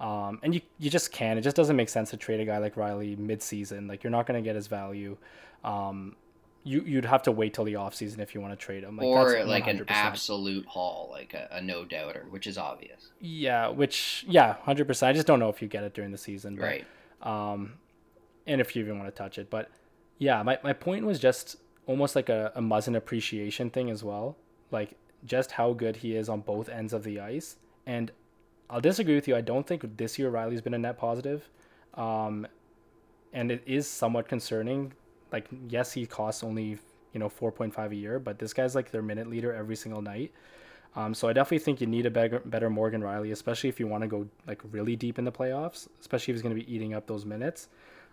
[0.00, 1.38] Um, and you, you just can't.
[1.38, 3.86] It just doesn't make sense to trade a guy like Rielly mid-season.
[3.86, 5.16] Like you're not going to get his value.
[5.64, 6.16] Um,
[6.64, 8.96] you you'd have to wait till the offseason if you want to trade him.
[8.96, 13.10] Like, or like an absolute haul, like a, a, no doubter, which is obvious.
[13.20, 15.10] Yeah, which yeah, hundred percent.
[15.10, 16.86] I just don't know if you get it during the season, but, right?
[17.22, 17.74] Um,
[18.46, 19.70] and if you even want to touch it, but
[20.18, 21.56] yeah, my, my point was just
[21.86, 24.36] almost like a, a Muzzin appreciation thing as well.
[24.70, 27.56] Like just how good he is on both ends of the ice.
[27.86, 28.10] And
[28.68, 29.36] I'll disagree with you.
[29.36, 31.48] I don't think this year Rielly's been a net positive.
[31.94, 32.46] Um,
[33.32, 34.92] and it is somewhat concerning.
[35.30, 36.78] Like, yes, he costs only,
[37.12, 40.32] you know, 4.5 a year, but this guy's like their minute leader every single night.
[40.94, 43.86] Um, so I definitely think you need a better, better Morgan Rielly, especially if you
[43.86, 46.74] want to go like really deep in the playoffs, especially if he's going to be
[46.74, 47.68] eating up those minutes.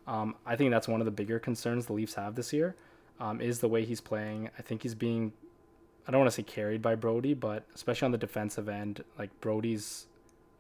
[0.08, 2.76] Um, I think that's one of the bigger concerns the Leafs have this year,
[3.20, 4.50] um, is the way he's playing.
[4.58, 5.34] I think he's being
[6.10, 9.30] I don't want to say carried by Brodie, but especially on the defensive end, like
[9.42, 10.08] Brodie's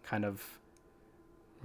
[0.04, 0.60] kind of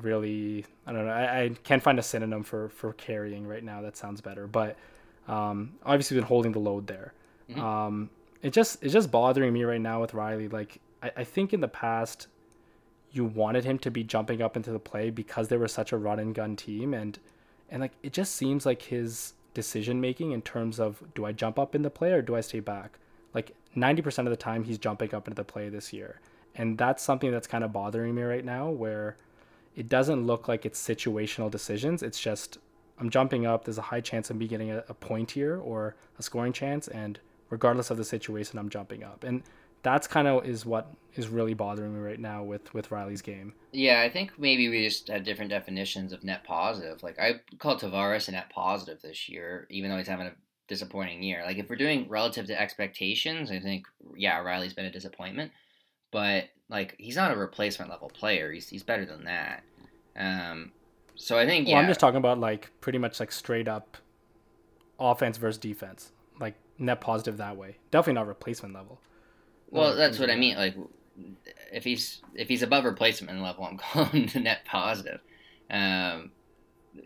[0.01, 1.12] really I don't know.
[1.12, 4.78] I, I can't find a synonym for for carrying right now that sounds better, but
[5.28, 7.12] um, obviously been holding the load there.
[7.51, 7.61] Mm-hmm.
[7.61, 8.11] Um,
[8.41, 11.61] it just it's just bothering me right now with Rielly Like I, I think in
[11.61, 12.28] the past
[13.12, 15.99] you wanted him to be jumping up into the play because they were such a
[15.99, 17.18] run and gun team and
[17.68, 21.59] and like it just seems like his decision making in terms of do I jump
[21.59, 22.99] up in the play or do I stay back?
[23.35, 26.20] Like 90% of the time he's jumping up into the play this year.
[26.55, 29.16] And that's something that's kind of bothering me right now where
[29.75, 32.03] it doesn't look like it's situational decisions.
[32.03, 32.59] It's just
[32.99, 33.64] I'm jumping up.
[33.64, 36.87] There's a high chance of me getting a, a point here or a scoring chance,
[36.89, 37.18] and
[37.51, 39.25] regardless of the situation, I'm jumping up.
[39.25, 39.43] And
[39.83, 43.53] that's kind of is what is really bothering me right now with with Rielly's game.
[43.72, 47.03] Yeah, I think maybe we just have different definitions of net positive.
[47.03, 50.33] Like I call Tavares a net positive this year, even though he's having a
[50.69, 51.43] disappointing year.
[51.45, 53.87] Like if we're doing relative to expectations, I think
[54.17, 55.53] yeah, Rielly's been a disappointment,
[56.11, 58.53] but like he's not a replacement level player.
[58.53, 59.62] He's he's better than that.
[60.17, 60.73] Um,
[61.17, 61.75] so I think yeah.
[61.75, 63.97] Well, I'm just talking about like pretty much like straight up
[64.99, 67.79] offense versus defense, like net positive that way.
[67.91, 69.01] Definitely not replacement level.
[69.71, 70.57] Well, that's what I mean.
[70.57, 70.77] Like
[71.73, 75.21] if he's if he's above replacement level, I'm calling the net positive.
[75.71, 76.31] Um,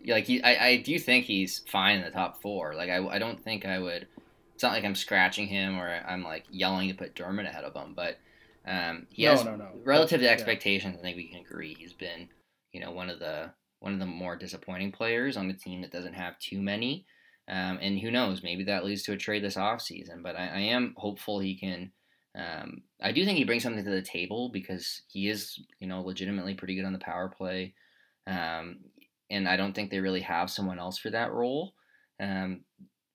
[0.06, 2.74] like he, I, I do think he's fine in the top four.
[2.74, 4.06] Like I, I don't think I would.
[4.54, 7.74] It's not like I'm scratching him or I'm like yelling to put Dermott ahead of
[7.74, 8.18] him, but
[8.66, 9.68] um, he no, has no, no.
[9.84, 10.94] relative to expectations.
[10.94, 11.00] Yeah.
[11.00, 12.28] I think we can agree he's been,
[12.72, 15.92] you know, one of the one of the more disappointing players on a team that
[15.92, 17.06] doesn't have too many.
[17.48, 20.22] Um, and who knows, maybe that leads to a trade this offseason.
[20.22, 21.92] But I, I am hopeful he can.
[22.36, 26.02] Um, I do think he brings something to the table because he is, you know,
[26.02, 27.74] legitimately pretty good on the power play.
[28.26, 28.80] Um,
[29.30, 31.74] and I don't think they really have someone else for that role,
[32.20, 32.62] um,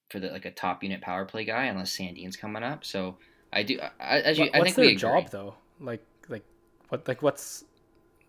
[0.10, 2.86] for the like a top unit power play guy, unless Sandin's coming up.
[2.86, 3.18] So
[3.52, 3.80] I do.
[4.00, 5.56] I, as you, what, I think their job though?
[5.80, 6.44] Like, like
[6.90, 7.08] what?
[7.08, 7.66] Like what's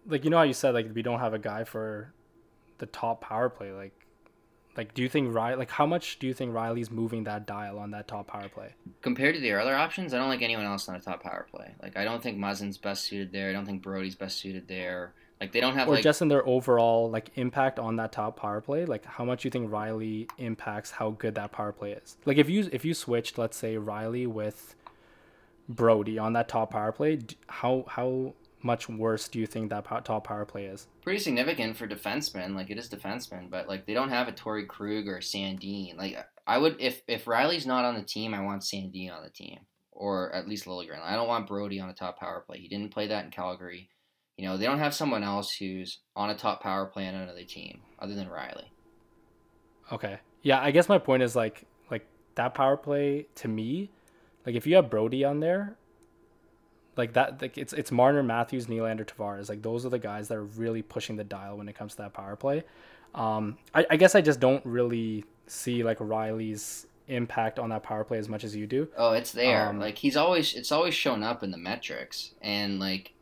[0.06, 2.12] like you know how you said like we don't have a guy for
[2.78, 3.72] the top power play.
[3.72, 3.92] Like,
[4.76, 7.78] like do you think Rielly Like, how much do you think Rielly's moving that dial
[7.78, 10.12] on that top power play compared to the other options?
[10.12, 11.74] I don't like anyone else on a top power play.
[11.82, 13.50] Like, I don't think Muzzin's best suited there.
[13.50, 15.14] I don't think Brodie's best suited there.
[15.44, 18.36] Like they don't have or like, just in their overall like impact on that top
[18.36, 18.86] power play.
[18.86, 22.16] Like how much you think Rielly impacts how good that power play is.
[22.24, 24.74] Like if you if you switched, let's say Rielly with
[25.68, 28.32] Brodie on that top power play, how how
[28.62, 30.86] much worse do you think that top power play is?
[31.02, 32.54] Pretty significant for defensemen.
[32.54, 35.98] Like it is defensemen, but like they don't have a Torey Krug or Sandin.
[35.98, 36.16] Like
[36.46, 39.58] I would if if Rielly's not on the team, I want Sandin on the team
[39.92, 41.02] or at least Liljegren.
[41.02, 42.58] I don't want Brodie on a top power play.
[42.58, 43.90] He didn't play that in Calgary.
[44.36, 47.44] You know, they don't have someone else who's on a top power play on another
[47.44, 48.66] team other than Rielly.
[49.92, 50.18] Okay.
[50.42, 53.90] Yeah, I guess my point is like like that power play to me,
[54.44, 55.76] like if you have Brodie on there,
[56.96, 59.48] like that like it's it's Marner, Matthews, Nylander, Tavares.
[59.48, 62.02] Like those are the guys that are really pushing the dial when it comes to
[62.02, 62.64] that power play.
[63.14, 68.02] Um, I, I guess I just don't really see like Rielly's impact on that power
[68.02, 68.88] play as much as you do.
[68.96, 69.68] Oh, it's there.
[69.68, 73.12] Um, like he's always it's always shown up in the metrics, and like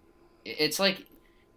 [0.45, 1.07] it's like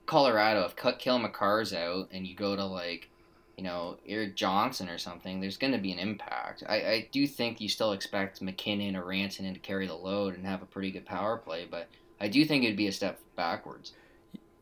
[0.05, 0.63] Colorado.
[0.65, 3.09] If cut Cale Makar's out and you go to like,
[3.57, 6.63] you know, Erik Johnson or something, there's going to be an impact.
[6.67, 10.45] I, I do think you still expect MacKinnon or Rantanen to carry the load and
[10.45, 11.87] have a pretty good power play, but
[12.19, 13.93] I do think it'd be a step backwards.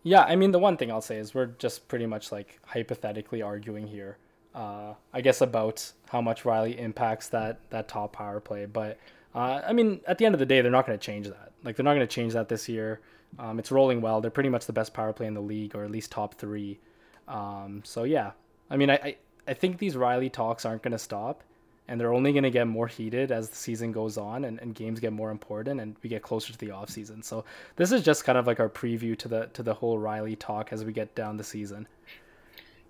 [0.03, 3.41] Yeah, I mean, the one thing I'll say is we're just pretty much like hypothetically
[3.41, 4.17] arguing here.
[4.53, 8.99] Uh, I guess about how much Rielly impacts that that top power play, but
[9.33, 11.51] uh, I mean, at the end of the day, they're not going to change that.
[11.63, 12.99] Like, they're not going to change that this year.
[13.39, 14.21] Um, it's rolling well.
[14.21, 16.79] They're pretty much the best power play in the league, or at least top three.
[17.27, 18.31] Um, so yeah,
[18.69, 19.15] I mean, I, I,
[19.47, 21.43] I think these Rielly talks aren't going to stop,
[21.87, 24.73] and they're only going to get more heated as the season goes on and, and
[24.73, 27.21] games get more important and we get closer to the off season.
[27.21, 27.43] So
[27.75, 30.71] this is just kind of like our preview to the to the whole Rielly talk
[30.71, 31.87] as we get down the season.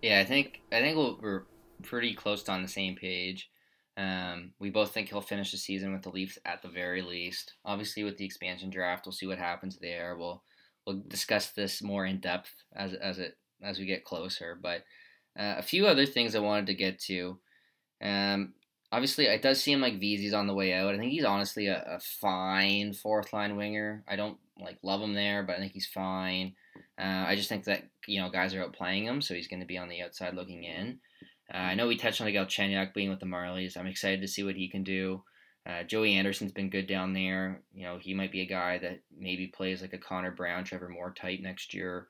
[0.02, 1.44] Yeah, I think I think we're
[1.82, 3.50] pretty close on the same page.
[3.96, 7.54] Um, we both think he'll finish the season with the Leafs at the very least.
[7.64, 10.16] Obviously, with the expansion draft, we'll see what happens there.
[10.18, 10.44] We'll
[10.86, 14.58] we'll discuss this more in depth as as it as we get closer.
[14.62, 14.84] But
[15.40, 17.38] uh, a few other things I wanted to get to.
[18.02, 18.54] Um,
[18.92, 20.94] obviously, it does seem like Vesey's on the way out.
[20.94, 24.04] I think he's honestly a, a fine fourth line winger.
[24.08, 26.54] I don't like love him there, but I think he's fine.
[27.00, 29.62] Uh, I just think that you know guys are out playing him, so he's going
[29.62, 31.00] to be on the outside looking in.
[31.54, 33.78] Uh, I know we touched on the Galchenyuk being with the Marlies.
[33.78, 35.24] I'm excited to see what he can do.
[35.66, 37.62] Uh, Joey Anderson's been good down there.
[37.74, 40.90] You know, he might be a guy that maybe plays like a Connor Brown, Trevor
[40.90, 42.08] Moore type next year.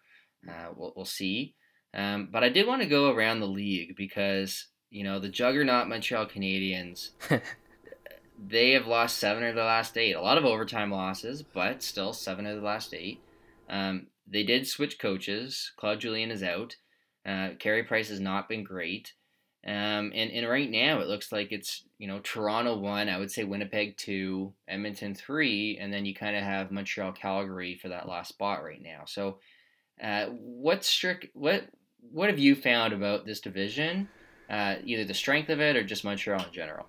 [0.47, 1.55] Uh, we'll, we'll see.
[1.93, 5.87] Um, but I did want to go around the league because, you know, the juggernaut
[5.87, 7.09] Montreal Canadiens,
[8.43, 10.13] they have lost seven of the last eight.
[10.13, 13.21] A lot of overtime losses, but still seven of the last eight.
[13.69, 15.71] Um, they did switch coaches.
[15.77, 16.77] Claude Julien is out.
[17.25, 19.13] Uh, Carey Price has not been great.
[19.65, 23.31] Um, and, and right now it looks like it's, you know, Toronto one, I would
[23.31, 28.09] say Winnipeg two, Edmonton three, and then you kind of have Montreal Calgary for that
[28.09, 29.03] last spot right now.
[29.05, 29.37] So
[30.03, 31.63] uh, what's strict, what,
[32.11, 34.09] what have you found about this division?
[34.49, 36.85] Uh, either the strength of it or just Montreal in general?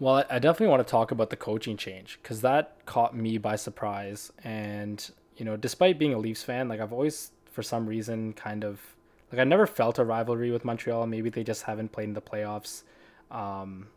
[0.00, 3.56] Well, I definitely want to talk about the coaching change because that caught me by
[3.56, 4.32] surprise.
[4.42, 8.64] And, you know, despite being a Leafs fan, like I've always, for some reason, kind
[8.64, 8.80] of
[9.32, 11.06] like I never felt a rivalry with Montreal.
[11.06, 12.82] Maybe they just haven't played in the playoffs
[13.30, 13.88] um,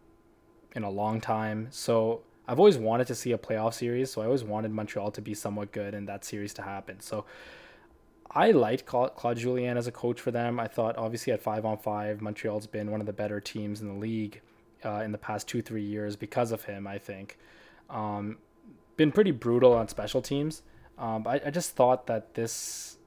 [0.73, 1.67] in a long time.
[1.71, 4.11] So I've always wanted to see a playoff series.
[4.11, 7.01] So I always wanted Montreal to be somewhat good and that series to happen.
[7.01, 7.25] So
[8.31, 10.59] I liked Claude Julien as a coach for them.
[10.59, 13.87] I thought obviously at five on five, Montreal's been one of the better teams in
[13.87, 14.41] the league
[14.85, 16.87] uh, in the past two three years because of him.
[16.87, 17.37] I think
[17.89, 18.37] um,
[18.95, 20.63] been pretty brutal on special teams.
[20.97, 22.97] Um, I, I just thought that this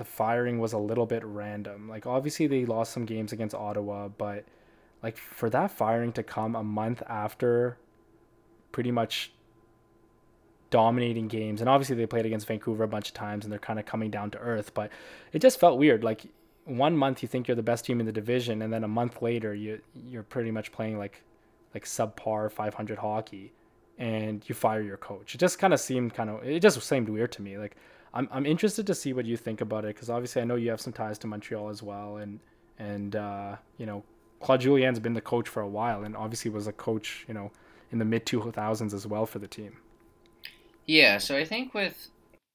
[0.00, 1.86] the firing was a little bit random.
[1.86, 4.46] Like obviously they lost some games against Ottawa, but
[5.02, 7.76] like for that firing to come a month after
[8.72, 9.30] pretty much
[10.70, 13.78] dominating games and obviously they played against Vancouver a bunch of times and they're kind
[13.78, 14.90] of coming down to earth, but
[15.34, 16.02] it just felt weird.
[16.02, 16.22] Like
[16.64, 19.20] one month you think you're the best team in the division and then a month
[19.20, 21.20] later you you're pretty much playing like
[21.74, 23.52] like subpar 500 hockey
[23.98, 25.34] and you fire your coach.
[25.34, 27.58] It just kind of seemed kind of it just seemed weird to me.
[27.58, 27.76] Like
[28.12, 30.70] I'm I'm interested to see what you think about it because obviously I know you
[30.70, 32.40] have some ties to Montreal as well, and
[32.78, 34.02] and uh, you know
[34.40, 37.50] Claude Julien's been the coach for a while, and obviously was a coach you know
[37.92, 39.76] in the mid two thousands as well for the team.
[40.86, 42.08] Yeah, so I think with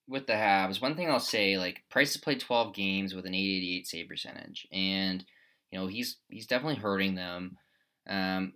[0.07, 3.33] with the Habs, one thing I'll say like Price has played twelve games with an
[3.33, 5.23] eight eighty eight save percentage, and
[5.71, 7.57] you know he's he's definitely hurting them.
[8.07, 8.53] Um,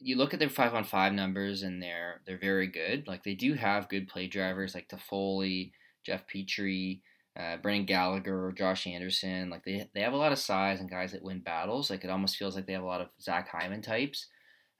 [0.00, 3.06] you look at their five on five numbers and they're they're very good.
[3.06, 5.72] Like they do have good play drivers like Toffoli,
[6.04, 7.00] Jeff Petry,
[7.38, 9.50] uh, Brendan Gallagher, Josh Anderson.
[9.50, 11.90] Like they they have a lot of size and guys that win battles.
[11.90, 14.28] Like it almost feels like they have a lot of Zach Hyman types.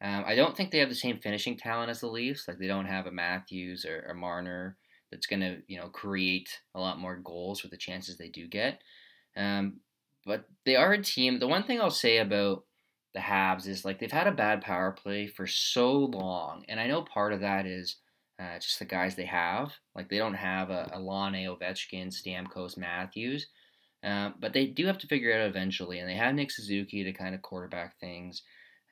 [0.01, 2.47] Um, I don't think they have the same finishing talent as the Leafs.
[2.47, 4.77] Like they don't have a Matthews or a Marner
[5.11, 8.47] that's going to you know create a lot more goals with the chances they do
[8.47, 8.81] get.
[9.37, 9.81] Um,
[10.27, 11.39] but they are a team.
[11.39, 12.65] The one thing I'll say about
[13.15, 16.87] the Habs is like they've had a bad power play for so long, and I
[16.87, 17.97] know part of that is
[18.41, 19.73] uh, just the guys they have.
[19.95, 23.47] Like they don't have a, a Laine, Ovechkin, Stamkos, Matthews,
[24.05, 25.99] uh, but they do have to figure it out eventually.
[25.99, 28.43] And they have Nick Suzuki to kind of quarterback things.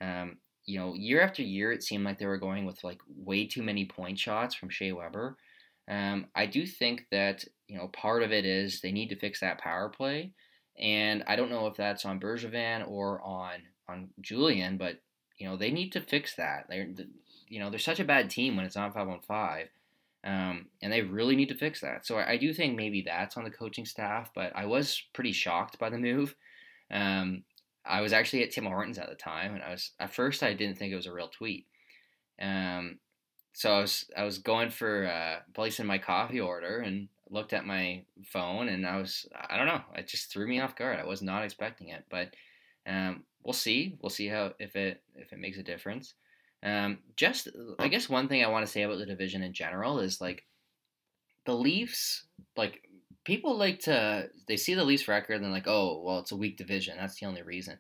[0.00, 3.46] Um, you know, year after year, it seemed like they were going with like way
[3.46, 5.36] too many point shots from Shea Weber.
[5.88, 9.40] Um, I do think that you know part of it is they need to fix
[9.40, 10.32] that power play,
[10.78, 15.00] and I don't know if that's on Bergevin or on on Julien, but
[15.38, 16.66] you know they need to fix that.
[16.68, 16.88] They're
[17.52, 19.68] you know, they're such a bad team when it's not five on five.
[20.24, 22.06] Um, and they really need to fix that.
[22.06, 25.32] So I, I, do think maybe that's on the coaching staff, but I was pretty
[25.32, 26.36] shocked by the move.
[26.92, 27.42] Um,
[27.84, 30.54] I was actually at Tim Hortons at the time, and I was at first I
[30.54, 31.66] didn't think it was a real tweet.
[32.40, 33.00] Um,
[33.52, 37.66] so I was I was going for uh, placing my coffee order and looked at
[37.66, 41.00] my phone, and I was I don't know, it just threw me off guard.
[41.00, 42.32] I was not expecting it, but
[42.86, 43.98] um, we'll see.
[44.00, 46.14] We'll see how if it if it makes a difference.
[46.62, 47.48] Um, just,
[47.78, 50.44] I guess one thing I want to say about the division in general is like
[51.44, 52.24] the Leafs,
[52.56, 52.82] like
[53.24, 56.36] people like to, they see the Leafs record and they're like, oh, well, it's a
[56.36, 56.96] weak division.
[56.96, 57.78] That's the only reason.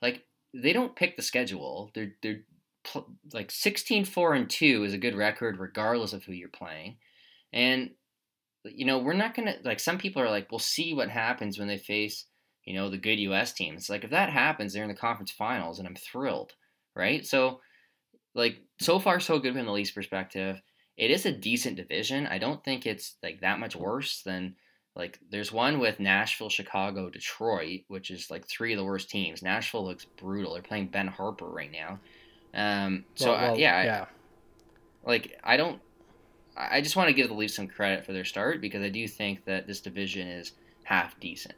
[0.00, 1.90] Like they don't pick the schedule.
[1.94, 2.40] They're they're
[2.84, 6.96] pl- like 16 4 and 2 is a good record regardless of who you're playing.
[7.52, 7.90] And
[8.64, 11.58] you know, we're not going to like some people are like, we'll see what happens
[11.58, 12.26] when they face,
[12.64, 13.74] you know, the good US team.
[13.74, 16.52] It's like if that happens, they're in the conference finals and I'm thrilled,
[16.94, 17.24] right?
[17.24, 17.60] So
[18.34, 20.60] like so far so good from the Leafs perspective.
[20.96, 22.26] It is a decent division.
[22.26, 24.56] I don't think it's like that much worse than
[24.94, 29.42] like there's one with Nashville, Chicago, Detroit, which is like three of the worst teams.
[29.42, 30.52] Nashville looks brutal.
[30.52, 31.98] They're playing Ben Harper right now.
[32.54, 34.06] Um, so well, well, I, yeah, yeah.
[35.06, 35.80] I, like I don't.
[36.54, 39.08] I just want to give the Leafs some credit for their start because I do
[39.08, 40.52] think that this division is
[40.84, 41.54] half decent.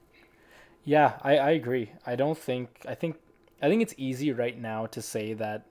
[0.85, 1.91] Yeah, I, I agree.
[2.07, 3.17] I don't think I think
[3.61, 5.67] I think it's easy right now to say that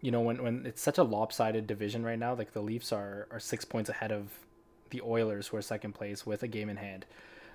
[0.00, 3.28] you know, when, when it's such a lopsided division right now, like the Leafs are,
[3.30, 4.28] are six points ahead of
[4.90, 7.06] the Oilers, who are second place with a game in hand.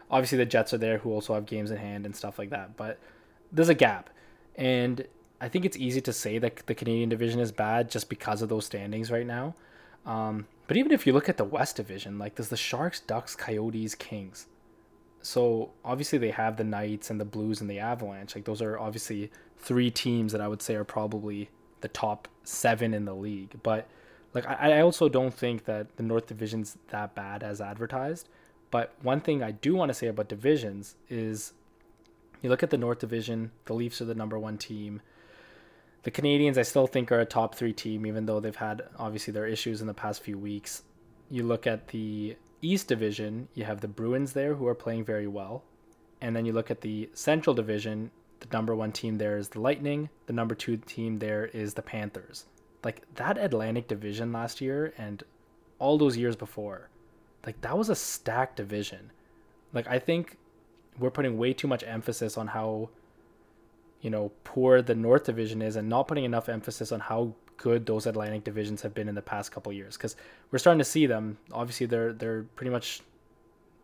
[0.10, 2.78] Obviously, the Jets are there, who also have games in hand and stuff like that.
[2.78, 3.00] But
[3.52, 4.10] there's a gap,
[4.56, 5.06] and
[5.42, 8.50] I think it's easy to say that the Canadian division is bad just because of
[8.50, 9.56] those standings right now.
[10.06, 13.36] Um, but even if you look at the West Division, like there's the Sharks, Ducks,
[13.36, 14.48] Coyotes, Kings.
[15.22, 18.36] So obviously they have the Knights and the Blues and the Avalanche.
[18.36, 21.50] Like those are obviously three teams that I would say are probably
[21.86, 23.60] the top seven in the league.
[23.62, 23.88] But
[24.34, 28.28] like I, I also don't think that the North Division's that bad as advertised.
[28.72, 31.54] But one thing I do want to say about divisions is
[32.42, 35.02] you look at the North Division, the Leafs are the number one team.
[36.02, 39.32] The Canadians, I still think, are a top three team, even though they've had obviously
[39.32, 40.82] their issues in the past few weeks.
[41.30, 45.28] You look at the East Division, you have the Bruins there who are playing very
[45.28, 45.64] well.
[46.20, 48.10] And then you look at the Central Division,
[48.40, 51.82] the number one team there is the Lightning, the number two team there is the
[51.82, 52.46] Panthers.
[52.84, 55.24] Like that Atlantic Division last year and
[55.80, 56.90] all those years before,
[57.46, 59.12] like that was a stacked division.
[59.74, 60.38] Like I think
[61.00, 62.90] we're putting way too much emphasis on how
[64.02, 67.86] you know poor the North Division is and not putting enough emphasis on how good
[67.86, 70.16] those Atlantic divisions have been in the past couple years because
[70.52, 71.38] we're starting to see them.
[71.52, 73.02] Obviously, they're they're pretty much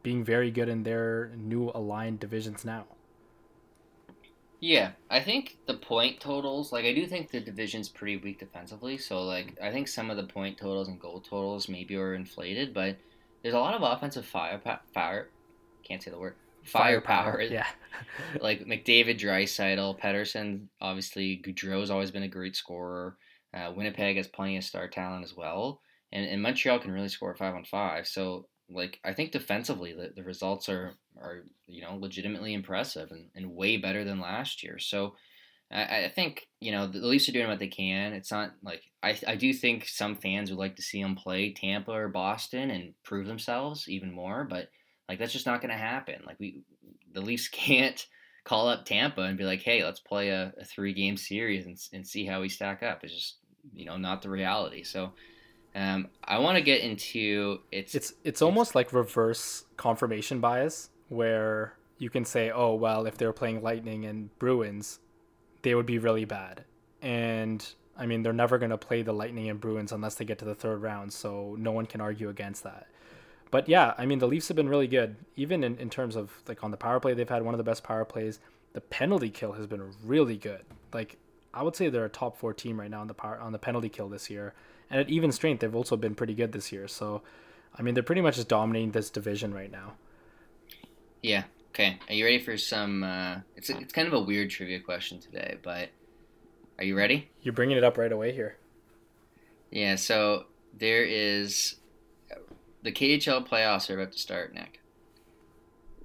[0.03, 2.86] being very good in their new aligned divisions now.
[4.62, 8.96] Yeah, I think the point totals, like I do think the division's pretty weak defensively.
[8.96, 12.72] So like I think some of the point totals and goal totals maybe are inflated,
[12.72, 12.96] but
[13.42, 14.82] there's a lot of offensive firepower.
[14.94, 15.30] fire.
[15.84, 17.02] Can't say the word firepower.
[17.02, 17.42] firepower.
[17.42, 17.66] Yeah.
[18.42, 20.68] like McDavid, Draisaitl, Pettersson.
[20.80, 23.18] Obviously, Gaudreau's always been a great scorer.
[23.56, 25.82] Uh, Winnipeg has plenty of star talent as well,
[26.14, 28.08] and, and Montreal can really score five on five.
[28.08, 33.27] So like I think defensively the, the results are are you know legitimately impressive and,
[33.35, 34.80] and way better than last year.
[34.80, 35.15] So
[35.72, 38.14] I, I think you know the Leafs are doing what they can.
[38.14, 41.53] It's not like I I do think some fans would like to see them play
[41.53, 44.69] Tampa or Boston and prove themselves even more, but
[45.07, 46.22] like that's just not going to happen.
[46.26, 46.61] Like we
[47.14, 48.06] the Leafs can't
[48.43, 51.77] call up Tampa and be like, hey, let's play a, a three game series and,
[51.93, 53.03] and see how we stack up.
[53.03, 53.38] It's just
[53.73, 54.84] you know not the reality.
[54.84, 55.14] So
[55.73, 61.77] um, I want to get into it's it's it's almost like reverse confirmation bias where
[61.98, 64.99] you can say, oh well, if they were playing Lightning and Bruins,
[65.61, 66.65] they would be really bad,
[67.02, 67.65] and
[67.98, 70.45] I mean they're never going to play the Lightning and Bruins unless they get to
[70.45, 72.88] the third round, so no one can argue against that.
[73.49, 76.31] But yeah, I mean the Leafs have been really good, even in, in terms of
[76.48, 78.39] like on the power play, they've had one of the best power plays.
[78.73, 80.64] The penalty kill has been really good.
[80.93, 81.18] Like
[81.53, 83.60] I would say they're a top four team right now on the power on the
[83.60, 84.53] penalty kill this year
[84.91, 86.88] and at even strength, they've also been pretty good this year.
[86.88, 87.22] So,
[87.73, 89.93] I mean, they're pretty much just dominating this division right now.
[91.23, 91.45] Yeah.
[91.69, 91.97] Okay.
[92.09, 93.03] Are you ready for some?
[93.03, 95.89] Uh, it's a, it's kind of a weird trivia question today, but
[96.77, 97.30] are you ready?
[97.41, 98.57] You're bringing it up right away here.
[99.72, 99.95] Yeah.
[99.95, 100.45] So
[100.77, 101.76] there is
[102.84, 104.81] the KHL playoffs are about to start, Nick.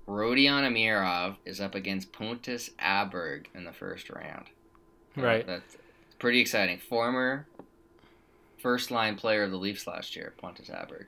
[0.07, 4.45] Rodion Amirov is up against Pontus Aberg in the first round.
[5.17, 5.45] Right.
[5.45, 5.77] That's
[6.21, 6.79] pretty exciting.
[6.79, 7.47] Former
[8.59, 11.07] first line player of the Leafs last year, Pontus Aberg.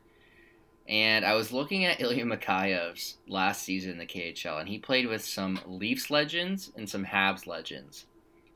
[0.88, 5.06] And I was looking at Ilya Mikheyev's last season in the KHL, and he played
[5.06, 8.06] with some Leafs legends and some Habs legends.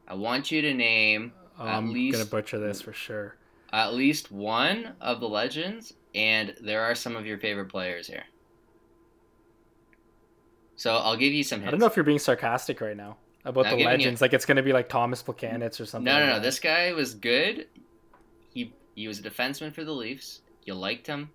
[0.09, 3.37] I want you to name oh, I'm least, gonna butcher this for sure.
[3.73, 8.25] At least one of the legends, and there are some of your favorite players here.
[10.77, 11.69] So I'll give you some hints.
[11.69, 14.21] I don't know if you're being sarcastic right now about the legends.
[14.21, 14.25] You...
[14.25, 16.05] Like it's gonna be like Tomas Plekanec or something.
[16.05, 16.35] No, no, like no.
[16.35, 16.43] That.
[16.43, 17.67] This guy was good.
[18.95, 20.41] He was a defenseman for the Leafs.
[20.65, 21.31] You liked him.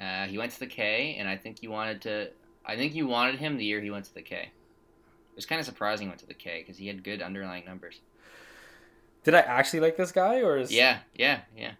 [0.00, 2.30] Uh, he went to the K, and I think you wanted to.
[2.64, 4.36] I think you wanted him the year he went to the K.
[4.36, 7.64] It was kind of surprising he went to the K because he had good underlying
[7.64, 8.00] numbers.
[9.24, 11.72] Did I actually like this guy, or is yeah, yeah, yeah?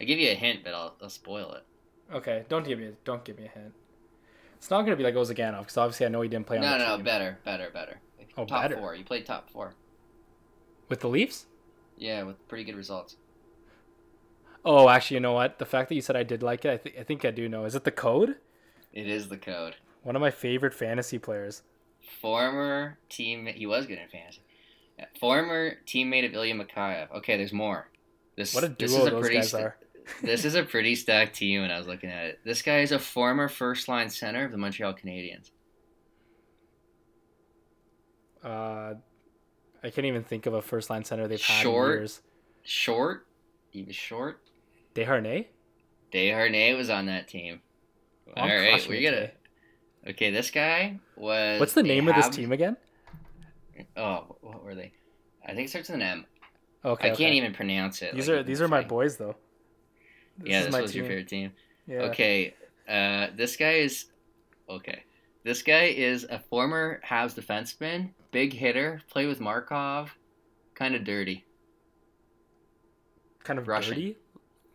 [0.00, 1.64] I give you a hint, but I'll, I'll spoil it.
[2.12, 3.72] Okay, don't give me a, don't give me a hint.
[4.56, 6.78] It's not gonna be like Ozhiganov because obviously I know he didn't play on no,
[6.78, 6.98] no, team.
[6.98, 8.00] No, better, better, better.
[8.36, 8.76] Oh, top better.
[8.76, 8.94] four.
[8.94, 9.74] You played top four
[10.88, 11.46] with the Leafs.
[11.96, 13.16] Yeah, with pretty good results.
[14.64, 15.58] Oh, actually, you know what?
[15.58, 17.48] The fact that you said I did like it, I, th- I think I do
[17.48, 17.64] know.
[17.66, 18.36] Is it the code?
[18.92, 19.76] It is the code.
[20.02, 21.62] One of my favorite fantasy players.
[22.20, 23.46] Former team.
[23.46, 24.42] He was good in fantasy.
[25.18, 27.10] Former teammate of Ilya Mikheyev.
[27.16, 27.90] Okay, there's more.
[28.36, 29.76] This, what a duo this is a those pretty guys st- are.
[30.22, 32.40] this is a pretty stacked team when I was looking at it.
[32.44, 35.50] This guy is a former first line center of the Montreal Canadiens.
[38.42, 38.94] Uh,
[39.84, 42.22] I can't even think of a first line center they've had short, in years.
[42.62, 43.26] Short,
[43.68, 44.40] he was short.
[44.94, 45.46] Desharnais.
[46.10, 47.60] Desharnais was on that team.
[48.34, 49.32] I'm All right, we gotta.
[50.08, 51.60] Okay, this guy was.
[51.60, 52.78] What's the name of this team again?
[53.94, 54.92] Oh, what were they?
[55.44, 56.26] I think it starts with an M.
[56.82, 57.08] Okay.
[57.08, 57.24] I okay.
[57.24, 58.14] can't even pronounce it.
[58.14, 59.36] These like, are these are my boys though.
[60.38, 61.00] This yeah, this was team.
[61.00, 61.52] your favorite team.
[61.86, 61.98] Yeah.
[62.04, 62.54] Okay,
[62.88, 64.06] uh, this guy is
[64.70, 65.02] okay.
[65.42, 70.14] This guy is a former Habs defenseman, big hitter, play with Markov,
[70.74, 71.44] kind of dirty.
[73.44, 73.94] Kind of Russian.
[73.94, 74.16] dirty?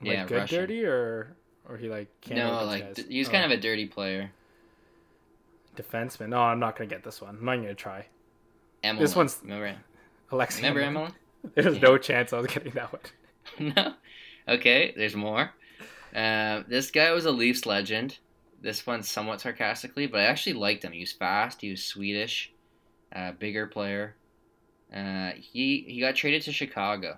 [0.01, 0.59] Like yeah, good Russian.
[0.59, 1.35] dirty or
[1.67, 3.31] or he like can't No, like d- he's oh.
[3.31, 4.31] kind of a dirty player.
[5.75, 6.29] Defenseman.
[6.29, 7.37] No, I'm not gonna get this one.
[7.37, 8.05] I'm not gonna try.
[8.83, 8.99] Emelman.
[8.99, 9.75] This one's remember.
[10.31, 10.57] Alexi.
[10.63, 10.81] Remember.
[10.81, 11.13] Emelin?
[11.55, 11.81] There's Yeah.
[11.81, 13.73] no chance I was getting that one.
[13.75, 13.93] no.
[14.47, 15.51] Okay, there's more.
[16.15, 18.17] Uh, this guy was a Leafs legend.
[18.61, 20.91] This one's somewhat sarcastically, but I actually liked him.
[20.91, 21.61] He was fast.
[21.61, 22.51] He was Swedish,
[23.15, 24.15] uh, bigger player.
[24.95, 27.17] Uh, he he got traded to Chicago.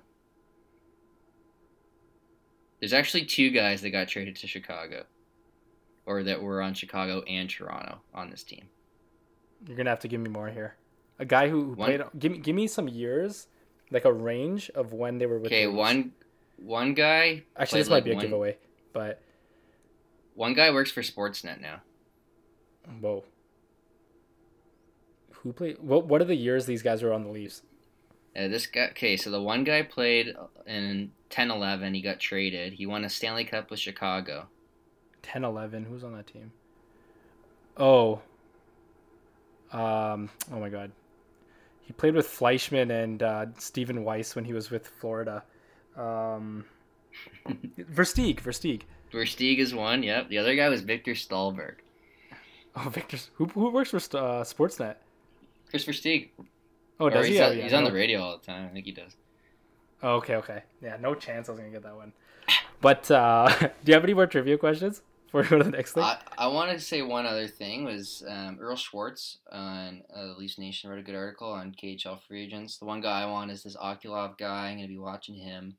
[2.80, 5.06] There's actually two guys that got traded to Chicago,
[6.06, 8.66] or that were on Chicago and Toronto on this team.
[9.68, 10.76] You're gonna have to give me more here.
[11.20, 12.02] A guy who, who One- played.
[12.18, 13.48] Give me give me some years,
[13.92, 15.48] like a range of when they were with.
[15.48, 16.14] Okay, one
[16.58, 17.44] one guy.
[17.56, 18.58] Actually, this might be a one- giveaway,
[18.94, 19.22] but
[20.34, 21.82] One guy works for Sportsnet now.
[23.00, 23.24] whoa.
[25.44, 25.80] Who played?
[25.80, 27.64] What What are the years these guys were on the Leafs?
[28.36, 30.34] Uh, this guy, okay, so the one guy played
[30.66, 31.94] in 10 11.
[31.94, 32.74] He got traded.
[32.74, 34.48] He won a Stanley Cup with Chicago.
[35.24, 35.84] 10, 11.
[35.86, 36.52] Who's on that team?
[37.76, 38.22] Oh.
[39.72, 40.30] Um.
[40.54, 40.92] Oh my God.
[41.82, 45.44] He played with Fleischmann and uh, Stephen Weiss when he was with Florida.
[45.98, 46.66] Um.
[47.80, 48.42] Versteeg.
[48.42, 48.84] Versteeg.
[49.12, 50.30] Versteeg is one, yep.
[50.30, 51.76] The other guy was Viktor Stalberg.
[52.76, 53.18] Oh, Victor.
[53.34, 54.96] Who who works for uh, Sportsnet?
[55.72, 56.30] Kris Versteeg.
[57.00, 57.42] Oh, Or does he's he?
[57.42, 58.68] Oh, on, yeah, he's on the radio all the time.
[58.68, 59.16] I think he does.
[60.04, 60.64] Oh, okay, okay.
[60.82, 62.14] Yeah, no chance I was gonna get that one.
[62.82, 65.94] But uh, do you have any more trivia questions before we go to the next
[65.94, 66.04] thing?
[66.04, 70.58] I, I wanted to say one other thing was um, Earl Schwartz on uh, Leafs
[70.58, 72.78] Nation wrote a good article on KHL free agents.
[72.78, 74.70] The one guy I want is this Okulov guy.
[74.70, 75.78] I'm going to be watching him.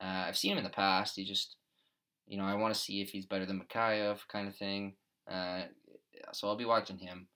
[0.00, 1.16] Uh, I've seen him in the past.
[1.16, 1.56] He just,
[2.26, 4.94] you know, I want to see if he's better than Mikhailov kind of thing.
[5.30, 5.62] Uh,
[6.32, 7.26] so I'll be watching him.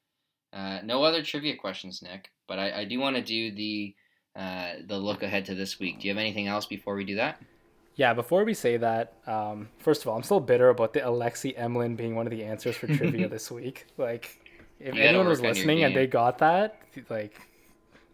[0.53, 3.95] Uh, no other trivia questions, Nick, but I, I do want to do the
[4.37, 6.01] uh, the look ahead to this week.
[6.01, 7.41] Do you have anything else before we do that?
[7.97, 11.59] Yeah, before we say that, um, first of all, I'm still bitter about the Alexi
[11.59, 13.87] Emelin being one of the answers for trivia this week.
[13.99, 14.39] Like,
[14.79, 17.35] if You anyone was work on your listening and they got that, like,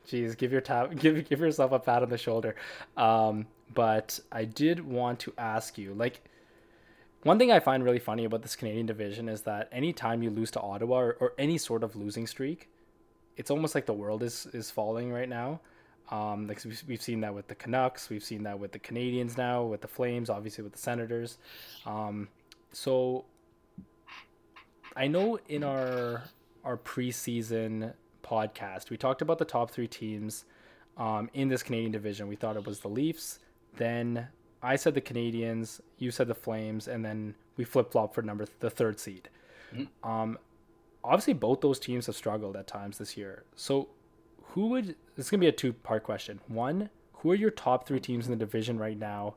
[0.06, 2.56] geez, give your tap, give give yourself a pat on the shoulder.
[2.96, 6.20] Um, but I did want to ask you, like,
[7.26, 10.52] one thing I find really funny about this Canadian division is that anytime you lose
[10.52, 12.70] to Ottawa or, or any sort of losing streak,
[13.36, 15.60] it's almost like the world is is falling right now.
[16.10, 19.64] Um, like we've, seen that with the Canucks, we've seen that with the Canadians now,
[19.64, 21.38] with the Flames, obviously with the Senators.
[21.84, 22.28] Um,
[22.70, 23.24] so
[24.94, 26.22] I know in our
[26.64, 27.92] our preseason
[28.22, 30.44] podcast we talked about the top three teams
[30.96, 32.28] um, in this Canadian division.
[32.28, 33.40] We thought it was the Leafs,
[33.76, 34.28] then
[34.66, 38.46] I said the Canadians, you said the Flames, and then we flip flop for number
[38.58, 39.28] the third seed.
[40.02, 40.38] Um,
[41.04, 43.44] obviously both those teams have struggled at times this year.
[43.54, 43.88] So
[44.48, 46.40] who would this is gonna be a two part question.
[46.48, 49.36] One, who are your top three teams in the division right now?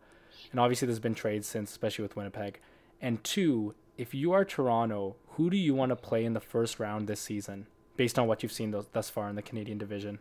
[0.52, 2.60] And obviously there's been trades since, especially with Winnipeg.
[3.02, 6.80] And two, if you are Toronto, who do you want to play in the first
[6.80, 10.20] round this season, based on what you've seen thus, thus far in the Canadian division?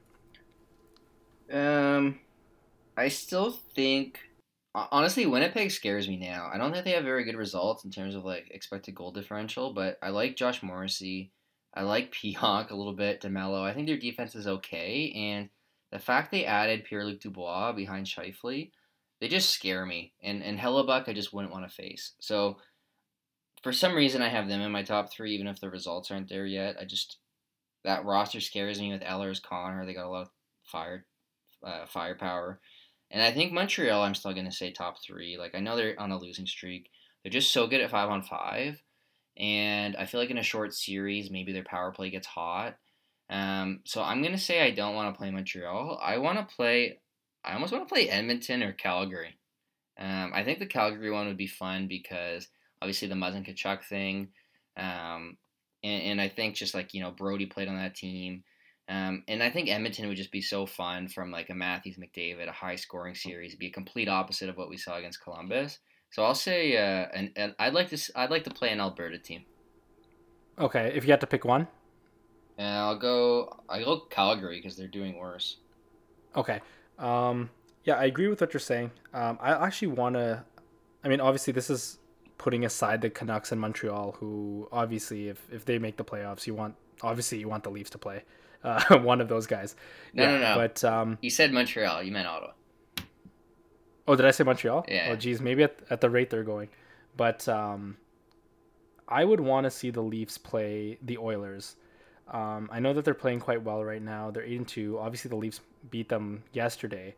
[1.50, 2.20] Um,
[2.96, 4.27] I still think
[4.90, 6.50] honestly Winnipeg scares me now.
[6.52, 9.72] I don't think they have very good results in terms of like expected goal differential,
[9.72, 11.32] but I like Josh Morrissey.
[11.74, 13.62] I like Pionk a little bit, DeMelo.
[13.62, 15.48] I think their defense is okay, and
[15.90, 18.70] the fact they added Pierre Luc Dubois behind Scheifele,
[19.20, 20.12] they just scare me.
[20.22, 22.12] And and Hellebuyck, I just wouldn't want to face.
[22.20, 22.58] So
[23.62, 26.28] for some reason, I have them in my top three, even if the results aren't
[26.28, 26.76] there yet.
[26.80, 27.18] I just
[27.84, 29.86] that roster scares me with Ehlers, Connor.
[29.86, 30.30] They got a lot of
[30.64, 31.06] fire
[31.64, 32.60] uh, firepower.
[33.10, 35.38] And I think Montreal, I'm still going to say top three.
[35.38, 36.90] Like, I know they're on a losing streak.
[37.22, 38.82] They're just so good at five on five.
[39.38, 42.76] And I feel like in a short series, maybe their power play gets hot.
[43.30, 45.98] Um, so I'm going to say I don't want to play Montreal.
[46.02, 47.00] I want to play,
[47.44, 49.38] I almost want to play Edmonton or Calgary.
[49.98, 52.48] Um, I think the Calgary one would be fun because
[52.80, 54.28] obviously the Muzzin Tkachuk thing.
[54.76, 55.36] Um,
[55.82, 58.44] and, and I think just like, you know, Brodie played on that team.
[58.88, 62.48] Um, and I think Edmonton would just be so fun from like a Matthews McDavid,
[62.48, 65.78] a high scoring series, be a complete opposite of what we saw against Columbus.
[66.10, 69.18] So I'll say, uh, and, and I'd like to, I'd like to play an Alberta
[69.18, 69.44] team.
[70.58, 71.68] Okay, if you had to pick one.
[72.56, 75.58] And I'll go, I go Calgary because they're doing worse.
[76.34, 76.60] Okay.
[76.98, 77.50] Um,
[77.84, 78.90] yeah, I agree with what you're saying.
[79.12, 80.44] Um, I actually want to.
[81.04, 81.98] I mean, obviously, this is
[82.38, 86.54] putting aside the Canucks and Montreal, who obviously, if if they make the playoffs, you
[86.54, 88.24] want obviously you want the Leafs to play
[88.64, 89.76] uh, one of those guys.
[90.14, 90.54] No, no, no.
[90.54, 92.52] But um, You said Montreal, you meant Ottawa.
[94.06, 94.84] oh, did I say Montreal?
[94.88, 95.08] Yeah.
[95.12, 96.68] Oh, geez, maybe at at the rate they're going,
[97.16, 97.96] but um,
[99.08, 101.76] I would want to see the Leafs play the Oilers.
[102.30, 104.30] Um, I know that they're playing quite well right now.
[104.30, 104.98] They're eight and two.
[104.98, 105.60] Obviously, the Leafs
[105.90, 107.14] beat them yesterday.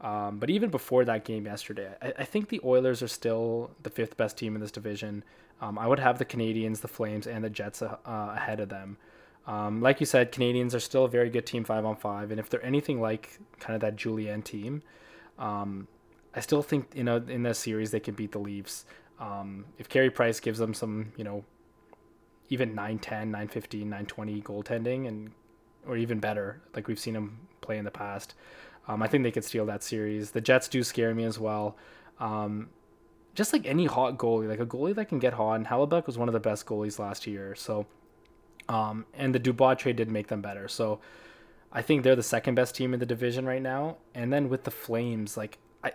[0.00, 3.90] Um, but even before that game yesterday, I, I think the Oilers are still the
[3.90, 5.24] fifth best team in this division.
[5.60, 8.96] Um, I would have the Canadians, the Flames, and the Jets uh, ahead of them.
[9.46, 12.40] Um, like you said, Canadians are still a very good team five on five, and
[12.40, 14.82] if they're anything like kind of that Julien team,
[15.38, 15.86] um,
[16.34, 18.86] I still think you know in that series they can beat the Leafs.
[19.20, 21.44] Um, if Carey Price gives them some, you know,
[22.48, 25.32] even 910, 915, 920 goaltending, and
[25.86, 28.34] or even better, like we've seen him play in the past,
[28.88, 30.30] um, I think they could steal that series.
[30.30, 31.76] The Jets do scare me as well.
[32.18, 32.70] Um,
[33.34, 36.16] just like any hot goalie, like a goalie that can get hot, and Hellebuyck was
[36.16, 37.54] one of the best goalies last year.
[37.54, 37.86] So,
[38.68, 40.68] um, and the Dubois trade did make them better.
[40.68, 41.00] So,
[41.72, 43.96] I think they're the second best team in the division right now.
[44.14, 45.92] And then with the Flames, like I,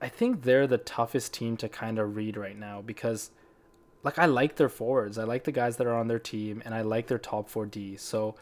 [0.00, 3.30] I think they're the toughest team to kind of read right now because,
[4.02, 6.74] like, I like their forwards, I like the guys that are on their team, and
[6.74, 7.96] I like their top four D.
[7.96, 8.34] So.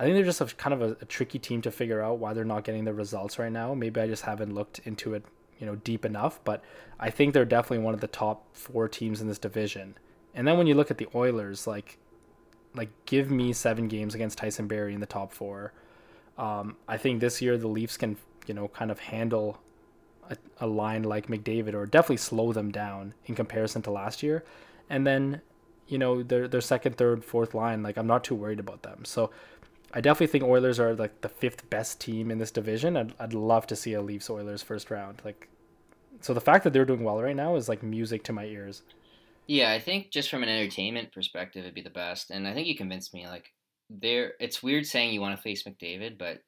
[0.00, 2.32] I think they're just a, kind of a, a tricky team to figure out why
[2.32, 3.74] they're not getting the results right now.
[3.74, 5.24] Maybe I just haven't looked into it
[5.58, 6.62] you know deep enough, but
[6.98, 9.96] I think they're definitely one of the top four teams in this division.
[10.34, 11.98] And then when you look at the Oilers, like
[12.78, 15.72] like give me seven games against Tyson Barrie in the top four.
[16.38, 19.58] Um, I think this year the Leafs can you know kind of handle
[20.30, 24.44] a, a line like McDavid or definitely slow them down in comparison to last year.
[24.88, 25.42] And then
[25.86, 29.04] you know their their second, third, fourth line, like I'm not too worried about them.
[29.04, 29.30] So
[29.92, 32.96] I definitely think Oilers are like the fifth best team in this division.
[32.96, 35.22] I'd, I'd love to see a Leafs Oilers first round.
[35.24, 35.48] Like,
[36.20, 38.82] so the fact that they're doing well right now is like music to my ears.
[39.48, 42.30] Yeah, I think just from an entertainment perspective, it'd be the best.
[42.30, 43.26] And I think you convinced me.
[43.26, 43.54] Like,
[43.88, 46.42] there, it's weird saying you want to face McDavid, but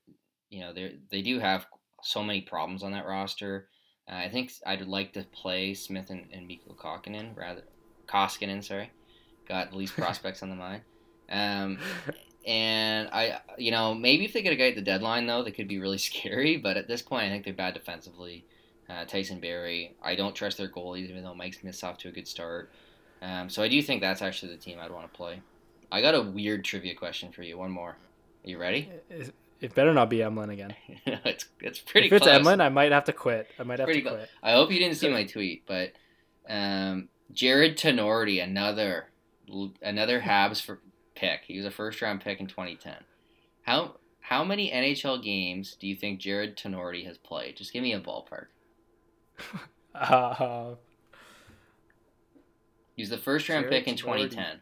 [0.51, 1.67] you know they they do have
[2.03, 3.69] so many problems on that roster.
[4.07, 7.63] Uh, I think I'd like to play Smith and, and Mikko Koskinen rather
[8.07, 8.63] Koskinen.
[8.63, 8.91] Sorry,
[9.49, 10.83] got the least prospects on the mind.
[11.31, 11.79] Um,
[12.47, 15.53] and I, you know, maybe if they get a guy at the deadline though, they
[15.53, 16.59] could be really scary.
[16.59, 18.45] But at this point, I think they're bad defensively.
[18.91, 22.13] Uh, Tyson Barrie, I don't trust their goalies, even though Mike Smith's off to a
[22.13, 22.73] good start.
[23.23, 25.41] Um, so I do think that's actually the team I'd want to play.
[25.93, 27.59] I got a weird trivia question for you.
[27.59, 27.91] One more.
[27.91, 28.91] Are you ready?
[29.11, 30.75] It, it better not be Emelin again.
[31.07, 32.07] it's it's pretty.
[32.07, 32.41] If it's close.
[32.41, 33.49] Emelin, I might have to quit.
[33.59, 34.19] I might have pretty to close.
[34.21, 34.31] quit.
[34.43, 35.93] I hope you didn't see my tweet, but
[36.49, 39.07] um, Jarred Tinordi, another
[39.83, 40.81] another Habs for
[41.15, 41.43] pick.
[41.47, 42.95] He was a first round pick in 2010.
[43.63, 47.57] How how many NHL games do you think Jarred Tinordi has played?
[47.57, 48.47] Just give me a ballpark.
[49.93, 50.77] Uh,
[52.97, 54.31] he was the first round Jarred pick in Tinordi.
[54.31, 54.61] 2010.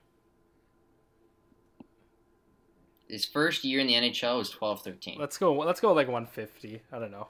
[3.09, 5.19] His first year in the NHL was 12-13.
[5.19, 5.55] let's go.
[5.55, 6.83] Let's go like 150.
[6.93, 7.29] I don't know.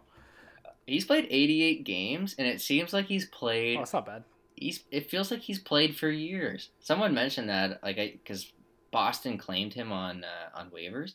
[0.86, 3.78] He's played 88 games, and it seems like he's played.
[3.78, 4.24] Oh, it's not bad.
[4.56, 4.84] He's.
[4.90, 6.70] It feels like he's played for years.
[6.80, 8.50] Someone mentioned that, like, I because
[8.90, 11.12] Boston claimed him on uh, on waivers.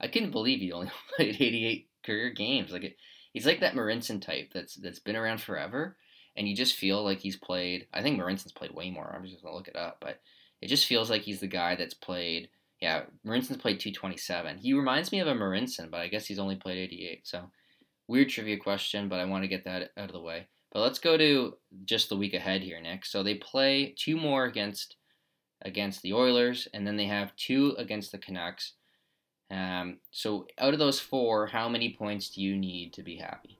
[0.00, 2.70] I couldn't believe he only played 88 career games.
[2.70, 2.96] Like, it,
[3.32, 5.96] he's like that Marinson type that's that's been around forever,
[6.36, 7.86] and you just feel like he's played.
[7.92, 9.12] I think Marinson's played way more.
[9.14, 10.20] I'm just gonna look it up, but
[10.60, 12.48] it just feels like he's the guy that's played.
[12.80, 14.58] Yeah, Marinson's played 227.
[14.58, 17.26] He reminds me of a Marinson, but I guess he's only played 88.
[17.26, 17.50] So
[18.08, 20.46] weird trivia question, but I want to get that out of the way.
[20.72, 23.06] But let's go to just the week ahead here, Nick.
[23.06, 24.96] So they play two more against
[25.62, 28.74] against the Oilers, and then they have two against the Canucks.
[29.50, 33.58] Um, so out of those four, how many points do you need to be happy?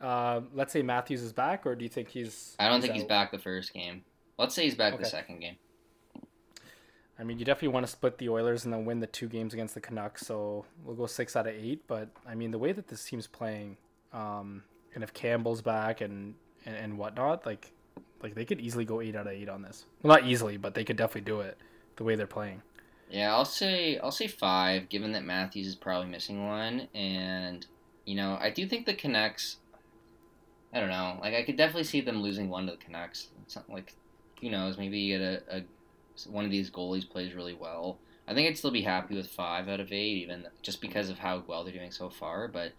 [0.00, 2.56] Uh, let's say Matthews is back, or do you think he's?
[2.58, 4.04] I don't think he's back the first game.
[4.38, 5.56] Let's say he's back the second game.
[7.18, 9.52] I mean, you definitely want to split the Oilers and then win the two games
[9.52, 10.24] against the Canucks.
[10.24, 11.82] So we'll go six out of eight.
[11.88, 13.76] But I mean, the way that this team's playing,
[14.12, 14.62] um,
[14.94, 16.34] and if Campbell's back and,
[16.64, 17.72] and and whatnot, like
[18.22, 19.86] like they could easily go eight out of eight on this.
[20.02, 21.58] Well, not easily, but they could definitely do it
[21.96, 22.62] the way they're playing.
[23.10, 27.66] Yeah, I'll say I'll say five, given that Matthews is probably missing one, and
[28.04, 29.56] you know I do think the Canucks.
[30.72, 31.18] I don't know.
[31.20, 33.28] Like I could definitely see them losing one to the Canucks.
[33.46, 33.94] Something like,
[34.40, 34.76] who knows?
[34.76, 35.62] Maybe you get a, a
[36.28, 37.98] one of these goalies plays really well.
[38.26, 41.18] I think I'd still be happy with five out of eight, even just because of
[41.18, 42.46] how well they're doing so far.
[42.48, 42.72] But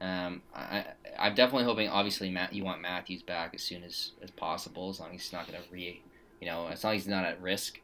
[0.00, 0.86] um, I,
[1.18, 1.88] I'm definitely hoping.
[1.88, 5.32] Obviously, Matt, you want Matthews back as soon as, as possible, as long as he's
[5.32, 6.02] not going to re,
[6.40, 7.80] you know, as long as he's not at risk,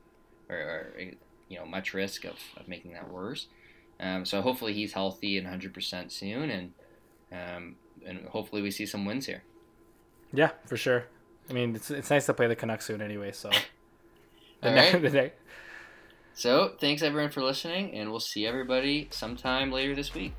[0.48, 1.01] or, or
[1.48, 3.47] you know, much risk of, of making that worse.
[4.01, 6.72] Um, so hopefully he's healthy and 100% soon, and
[7.32, 7.76] um,
[8.06, 9.43] and hopefully we see some wins here.
[10.32, 11.06] Yeah, for sure.
[11.48, 13.32] I mean, it's it's nice to play the Canucks soon anyway.
[13.32, 13.51] So.
[14.60, 15.02] The All right.
[15.02, 15.32] the ne-
[16.35, 20.35] So thanks everyone for listening, and we'll see everybody sometime later this week.